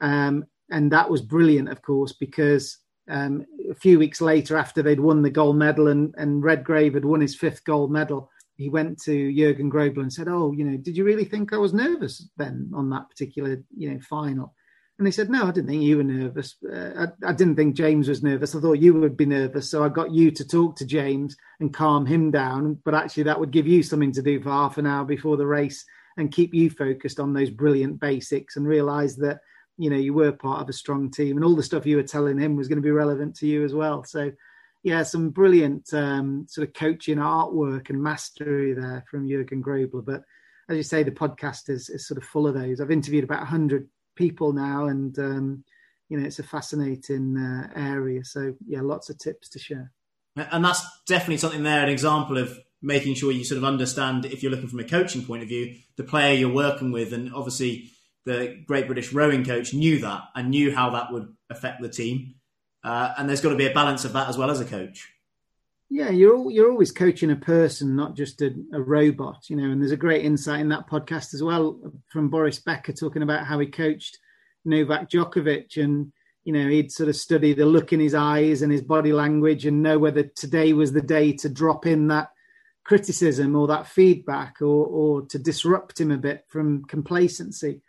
Um, 0.00 0.44
and 0.70 0.92
that 0.92 1.08
was 1.08 1.22
brilliant, 1.22 1.68
of 1.70 1.80
course, 1.82 2.12
because 2.12 2.78
um, 3.08 3.44
a 3.70 3.74
few 3.74 3.98
weeks 3.98 4.20
later, 4.20 4.56
after 4.56 4.82
they'd 4.82 5.00
won 5.00 5.22
the 5.22 5.30
gold 5.30 5.56
medal 5.56 5.88
and, 5.88 6.14
and 6.16 6.42
Redgrave 6.42 6.94
had 6.94 7.04
won 7.04 7.20
his 7.20 7.34
fifth 7.34 7.64
gold 7.64 7.90
medal, 7.90 8.30
he 8.56 8.68
went 8.68 9.00
to 9.02 9.34
Jurgen 9.34 9.70
Grobler 9.70 10.02
and 10.02 10.12
said, 10.12 10.28
"Oh, 10.28 10.52
you 10.52 10.64
know, 10.64 10.76
did 10.76 10.96
you 10.96 11.04
really 11.04 11.24
think 11.24 11.52
I 11.52 11.56
was 11.56 11.74
nervous 11.74 12.28
then 12.36 12.70
on 12.74 12.90
that 12.90 13.08
particular, 13.10 13.62
you 13.76 13.90
know, 13.90 14.00
final?" 14.00 14.54
And 14.98 15.08
he 15.08 15.12
said, 15.12 15.30
No, 15.30 15.48
I 15.48 15.50
didn't 15.50 15.68
think 15.68 15.82
you 15.82 15.96
were 15.96 16.04
nervous. 16.04 16.54
Uh, 16.64 17.06
I, 17.24 17.30
I, 17.30 17.32
didn't 17.32 17.56
think 17.56 17.74
James 17.74 18.08
was 18.08 18.22
nervous. 18.22 18.54
I 18.54 18.60
thought 18.60 18.74
you 18.74 18.94
would 18.94 19.16
be 19.16 19.26
nervous. 19.26 19.68
So 19.68 19.82
I 19.82 19.88
got 19.88 20.12
you 20.12 20.30
to 20.30 20.46
talk 20.46 20.76
to 20.76 20.86
James 20.86 21.36
and 21.58 21.74
calm 21.74 22.06
him 22.06 22.30
down. 22.30 22.78
But 22.84 22.94
actually, 22.94 23.24
that 23.24 23.40
would 23.40 23.50
give 23.50 23.66
you 23.66 23.82
something 23.82 24.12
to 24.12 24.22
do 24.22 24.40
for 24.40 24.50
half 24.50 24.78
an 24.78 24.86
hour 24.86 25.04
before 25.04 25.36
the 25.36 25.46
race 25.46 25.84
and 26.18 26.30
keep 26.30 26.54
you 26.54 26.70
focused 26.70 27.18
on 27.18 27.32
those 27.32 27.50
brilliant 27.50 27.98
basics 27.98 28.56
and 28.56 28.64
realize 28.64 29.16
that, 29.16 29.40
you 29.78 29.90
know, 29.90 29.96
you 29.96 30.14
were 30.14 30.32
part 30.32 30.60
of 30.60 30.68
a 30.68 30.72
strong 30.72 31.10
team 31.10 31.36
and 31.36 31.44
all 31.44 31.56
the 31.56 31.62
stuff 31.62 31.86
you 31.86 31.96
were 31.96 32.02
telling 32.02 32.38
him 32.38 32.56
was 32.56 32.68
going 32.68 32.76
to 32.76 32.82
be 32.82 32.90
relevant 32.90 33.36
to 33.36 33.46
you 33.46 33.64
as 33.64 33.74
well. 33.74 34.04
So, 34.04 34.30
yeah, 34.82 35.02
some 35.02 35.30
brilliant 35.30 35.92
um, 35.94 36.46
sort 36.48 36.68
of 36.68 36.74
coaching 36.74 37.18
artwork 37.18 37.90
and 37.90 38.02
mastery 38.02 38.74
there 38.74 39.04
from 39.10 39.28
Jurgen 39.28 39.62
Grobler. 39.62 40.04
But 40.04 40.22
as 40.68 40.76
you 40.76 40.82
say, 40.82 41.02
the 41.02 41.10
podcast 41.10 41.68
is, 41.68 41.88
is 41.88 42.06
sort 42.06 42.18
of 42.18 42.24
full 42.24 42.46
of 42.46 42.54
those. 42.54 42.80
I've 42.80 42.90
interviewed 42.90 43.24
about 43.24 43.40
100 43.40 43.88
people 44.16 44.52
now, 44.52 44.86
and 44.86 45.16
um, 45.18 45.64
you 46.08 46.18
know, 46.18 46.26
it's 46.26 46.38
a 46.38 46.44
fascinating 46.44 47.36
uh, 47.36 47.68
area. 47.74 48.24
So 48.24 48.54
yeah, 48.66 48.80
lots 48.82 49.08
of 49.08 49.18
tips 49.18 49.48
to 49.50 49.58
share. 49.58 49.92
And 50.36 50.64
that's 50.64 50.84
definitely 51.06 51.38
something 51.38 51.62
there, 51.62 51.82
an 51.82 51.90
example 51.90 52.38
of 52.38 52.58
making 52.80 53.14
sure 53.14 53.32
you 53.32 53.44
sort 53.44 53.58
of 53.58 53.64
understand 53.64 54.24
if 54.24 54.42
you're 54.42 54.50
looking 54.50 54.68
from 54.68 54.80
a 54.80 54.84
coaching 54.84 55.24
point 55.24 55.42
of 55.42 55.48
view, 55.48 55.76
the 55.96 56.04
player 56.04 56.34
you're 56.34 56.52
working 56.52 56.90
with, 56.90 57.12
and 57.12 57.32
obviously 57.32 57.90
the 58.24 58.62
Great 58.66 58.86
British 58.86 59.12
Rowing 59.12 59.44
coach 59.44 59.74
knew 59.74 59.98
that 60.00 60.22
and 60.34 60.50
knew 60.50 60.74
how 60.74 60.90
that 60.90 61.12
would 61.12 61.34
affect 61.50 61.82
the 61.82 61.88
team. 61.88 62.34
Uh, 62.84 63.12
and 63.16 63.28
there's 63.28 63.40
got 63.40 63.50
to 63.50 63.56
be 63.56 63.66
a 63.66 63.74
balance 63.74 64.04
of 64.04 64.12
that 64.12 64.28
as 64.28 64.36
well 64.36 64.50
as 64.50 64.60
a 64.60 64.64
coach. 64.64 65.12
Yeah, 65.94 66.08
you're 66.08 66.50
you're 66.50 66.70
always 66.70 66.90
coaching 66.90 67.30
a 67.30 67.36
person, 67.36 67.94
not 67.94 68.16
just 68.16 68.40
a, 68.40 68.54
a, 68.72 68.80
robot, 68.80 69.50
you 69.50 69.56
know. 69.56 69.70
And 69.70 69.78
there's 69.78 69.92
a 69.92 69.96
great 69.96 70.24
insight 70.24 70.60
in 70.60 70.70
that 70.70 70.88
podcast 70.88 71.34
as 71.34 71.42
well 71.42 71.78
from 72.08 72.30
Boris 72.30 72.58
Becker 72.58 72.94
talking 72.94 73.20
about 73.20 73.44
how 73.44 73.58
he 73.58 73.66
coached 73.66 74.18
Novak 74.64 75.10
Djokovic, 75.10 75.76
and 75.76 76.10
you 76.44 76.54
know 76.54 76.66
he'd 76.66 76.90
sort 76.90 77.10
of 77.10 77.16
study 77.16 77.52
the 77.52 77.66
look 77.66 77.92
in 77.92 78.00
his 78.00 78.14
eyes 78.14 78.62
and 78.62 78.72
his 78.72 78.80
body 78.80 79.12
language, 79.12 79.66
and 79.66 79.82
know 79.82 79.98
whether 79.98 80.22
today 80.22 80.72
was 80.72 80.92
the 80.92 81.02
day 81.02 81.34
to 81.34 81.50
drop 81.50 81.84
in 81.84 82.08
that 82.08 82.30
criticism 82.84 83.54
or 83.54 83.66
that 83.66 83.86
feedback, 83.86 84.62
or 84.62 84.86
or 84.86 85.26
to 85.26 85.38
disrupt 85.38 86.00
him 86.00 86.10
a 86.10 86.16
bit 86.16 86.46
from 86.48 86.86
complacency. 86.86 87.82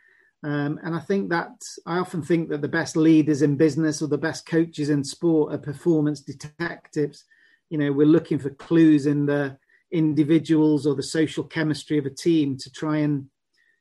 Um, 0.43 0.77
and 0.83 0.93
I 0.93 0.99
think 0.99 1.29
that 1.29 1.63
I 1.85 1.99
often 1.99 2.21
think 2.21 2.49
that 2.49 2.61
the 2.61 2.67
best 2.67 2.97
leaders 2.97 3.41
in 3.41 3.55
business 3.55 4.01
or 4.01 4.07
the 4.07 4.17
best 4.17 4.45
coaches 4.45 4.89
in 4.89 5.03
sport 5.03 5.53
are 5.53 5.57
performance 5.57 6.19
detectives. 6.19 7.23
You 7.69 7.77
know 7.77 7.91
we're 7.93 8.05
looking 8.05 8.39
for 8.39 8.49
clues 8.49 9.05
in 9.05 9.25
the 9.25 9.57
individuals 9.91 10.85
or 10.85 10.95
the 10.95 11.03
social 11.03 11.43
chemistry 11.43 11.97
of 11.97 12.05
a 12.05 12.09
team 12.09 12.57
to 12.57 12.71
try 12.71 12.97
and 12.97 13.27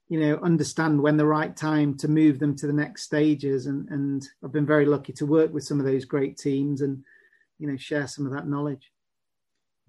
you 0.08 0.20
know 0.20 0.36
understand 0.36 1.02
when 1.02 1.16
the 1.16 1.26
right 1.26 1.56
time 1.56 1.96
to 1.98 2.06
move 2.06 2.38
them 2.38 2.56
to 2.58 2.68
the 2.68 2.72
next 2.72 3.02
stages. 3.02 3.66
And 3.66 3.88
and 3.88 4.22
I've 4.44 4.52
been 4.52 4.66
very 4.66 4.86
lucky 4.86 5.12
to 5.14 5.26
work 5.26 5.52
with 5.52 5.64
some 5.64 5.80
of 5.80 5.86
those 5.86 6.04
great 6.04 6.38
teams 6.38 6.80
and 6.80 7.02
you 7.58 7.66
know 7.66 7.76
share 7.76 8.06
some 8.06 8.24
of 8.24 8.32
that 8.32 8.46
knowledge. 8.46 8.92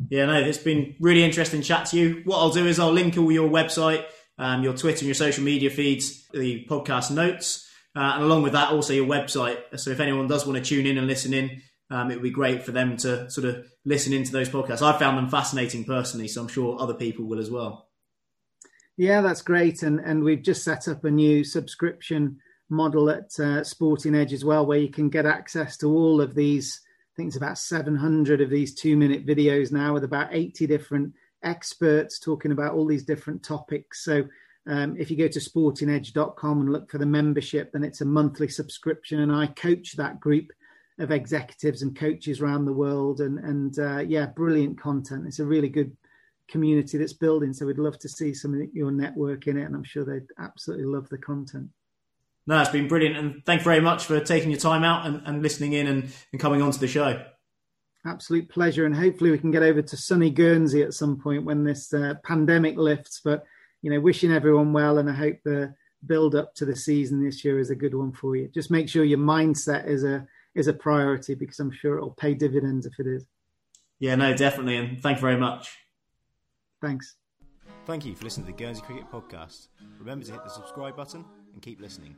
Yeah 0.10 0.26
no 0.26 0.40
it's 0.40 0.58
been 0.58 0.96
really 1.00 1.24
interesting 1.24 1.62
chat 1.62 1.86
to 1.88 1.98
you. 1.98 2.22
What 2.26 2.40
I'll 2.40 2.50
do 2.50 2.66
is 2.66 2.80
I'll 2.80 2.92
link 2.92 3.16
all 3.16 3.32
your 3.32 3.48
website 3.48 4.06
um, 4.38 4.64
your 4.64 4.74
Twitter 4.74 5.00
and 5.00 5.08
your 5.08 5.16
social 5.16 5.44
media 5.44 5.70
feeds 5.70 6.28
the 6.34 6.66
podcast 6.70 7.12
notes 7.12 7.70
uh, 7.96 8.14
and 8.16 8.24
along 8.24 8.44
with 8.44 8.54
that 8.54 8.72
also 8.72 8.94
your 8.94 9.06
website 9.06 9.58
so 9.80 9.92
if 9.92 10.00
anyone 10.00 10.28
does 10.28 10.46
want 10.46 10.58
to 10.58 10.64
tune 10.64 10.86
in 10.86 10.98
and 10.98 11.08
listen 11.08 11.34
in 11.34 11.62
um, 11.94 12.10
it 12.10 12.16
would 12.16 12.24
be 12.24 12.32
great 12.32 12.64
for 12.64 12.72
them 12.72 12.98
to 12.98 13.30
sort 13.30 13.46
of 13.46 13.68
listen 13.86 14.14
into 14.14 14.32
those 14.32 14.50
podcasts. 14.50 14.82
I 14.82 14.98
found 14.98 15.18
them 15.18 15.30
fascinating 15.30 15.86
personally, 15.86 16.28
so 16.28 16.42
I'm 16.42 16.48
sure 16.48 16.80
other 16.80 16.96
people 16.96 17.26
will 17.26 17.40
as 17.40 17.52
well. 17.52 17.90
Yeah, 18.98 19.22
that's 19.22 19.42
great, 19.42 19.84
and 19.84 20.00
and 20.00 20.24
we've 20.24 20.42
just 20.42 20.64
set 20.64 20.88
up 20.88 21.04
a 21.04 21.12
new 21.12 21.44
subscription 21.44 22.40
model 22.70 23.10
at 23.10 23.40
uh, 23.40 23.64
Sporting 23.64 24.16
Edge 24.16 24.34
as 24.34 24.44
well, 24.44 24.66
where 24.66 24.80
you 24.80 24.90
can 24.90 25.10
get 25.10 25.26
access 25.26 25.78
to 25.78 25.88
all 25.88 26.22
of 26.22 26.34
these. 26.34 26.82
I 26.84 27.14
think 27.16 27.28
it's 27.28 27.38
about 27.38 27.60
700 27.60 28.42
of 28.42 28.50
these 28.50 28.74
two-minute 28.74 29.26
videos 29.26 29.72
now, 29.72 29.94
with 29.94 30.04
about 30.04 30.30
80 30.32 30.66
different 30.66 31.14
experts 31.44 32.20
talking 32.20 32.52
about 32.52 32.74
all 32.74 32.86
these 32.86 33.04
different 33.04 33.44
topics. 33.44 34.04
So. 34.04 34.26
Um, 34.66 34.96
if 34.98 35.12
you 35.12 35.18
go 35.18 35.28
to 35.28 35.40
sportingedge.com 35.40 36.62
and 36.62 36.72
look 36.72 36.90
for 36.90 36.98
the 36.98 37.06
membership, 37.06 37.74
then 37.74 37.84
it's 37.84 38.00
a 38.00 38.06
monthly 38.06 38.48
subscription, 38.48 39.20
and 39.20 39.30
I 39.30 39.48
coach 39.48 39.98
that 39.98 40.22
group 40.22 40.54
of 41.00 41.12
executives 41.12 41.82
and 41.82 41.94
coaches 41.94 42.40
around 42.40 42.64
the 42.64 42.72
world, 42.72 43.20
and 43.20 43.40
and 43.40 43.78
uh, 43.78 44.00
yeah, 44.00 44.28
brilliant 44.28 44.80
content. 44.80 45.28
It's 45.28 45.40
a 45.40 45.46
really 45.46 45.70
good 45.70 45.96
community 46.48 46.98
that's 46.98 47.14
building. 47.14 47.54
So 47.54 47.66
we'd 47.66 47.78
love 47.78 47.98
to 48.00 48.10
see 48.10 48.34
some 48.34 48.54
of 48.54 48.62
your 48.74 48.92
network 48.92 49.48
in 49.48 49.58
it, 49.58 49.64
and 49.64 49.76
I'm 49.76 49.84
sure 49.84 50.06
they'd 50.06 50.28
absolutely 50.40 50.86
love 50.86 51.10
the 51.10 51.18
content. 51.18 51.70
No, 52.46 52.60
it's 52.60 52.70
been 52.70 52.88
brilliant, 52.88 53.18
and 53.18 53.46
thank 53.46 53.62
you 53.62 53.66
very 53.66 53.80
much 53.80 54.06
for 54.06 54.20
taking 54.20 54.50
your 54.50 54.60
time 54.60 54.84
out 54.84 55.06
and, 55.06 55.22
and 55.26 55.42
listening 55.42 55.74
in 55.74 55.88
and, 55.88 56.12
and 56.32 56.42
coming 56.42 56.62
on 56.62 56.72
to 56.72 56.80
the 56.80 56.88
show. 56.88 57.24
Absolute 58.06 58.50
pleasure, 58.50 58.86
and 58.86 58.96
hopefully 58.96 59.32
we 59.32 59.38
can 59.38 59.52
get 59.52 59.64
over 59.64 59.82
to 59.82 59.98
sunny 59.98 60.30
Guernsey 60.30 60.84
at 60.84 60.94
some 60.94 61.18
point 61.18 61.46
when 61.46 61.64
this 61.64 61.94
uh, 61.94 62.16
pandemic 62.24 62.76
lifts. 62.76 63.22
But 63.24 63.46
you 63.82 63.90
know, 63.90 64.00
wishing 64.00 64.32
everyone 64.32 64.74
well, 64.74 64.98
and 64.98 65.10
I 65.10 65.14
hope 65.14 65.38
the 65.44 65.74
build 66.06 66.36
up 66.36 66.54
to 66.56 66.66
the 66.66 66.76
season 66.76 67.24
this 67.24 67.46
year 67.46 67.60
is 67.60 67.70
a 67.70 67.76
good 67.76 67.96
one 67.96 68.12
for 68.12 68.36
you. 68.36 68.50
Just 68.50 68.72
make 68.72 68.90
sure 68.90 69.04
your 69.04 69.20
mindset 69.20 69.88
is 69.88 70.04
a 70.04 70.28
is 70.56 70.68
a 70.68 70.74
priority 70.74 71.34
because 71.34 71.60
I'm 71.60 71.72
sure 71.72 71.98
it'll 71.98 72.12
pay 72.12 72.34
dividends 72.34 72.86
if 72.86 73.00
it 73.00 73.08
is. 73.08 73.26
Yeah, 74.00 74.16
no, 74.16 74.36
definitely. 74.36 74.78
And 74.78 75.02
thank 75.02 75.18
you 75.18 75.22
very 75.22 75.38
much. 75.38 75.78
Thanks. 76.82 77.16
Thank 77.86 78.06
you 78.06 78.16
for 78.16 78.26
listening 78.26 78.48
to 78.48 78.52
the 78.52 78.58
Guernsey 78.58 78.82
Cricket 78.82 79.10
Podcast. 79.12 79.68
Remember 80.00 80.26
to 80.26 80.32
hit 80.32 80.44
the 80.44 80.50
subscribe 80.50 80.96
button 80.96 81.26
and 81.54 81.62
keep 81.62 81.82
listening. 81.82 82.16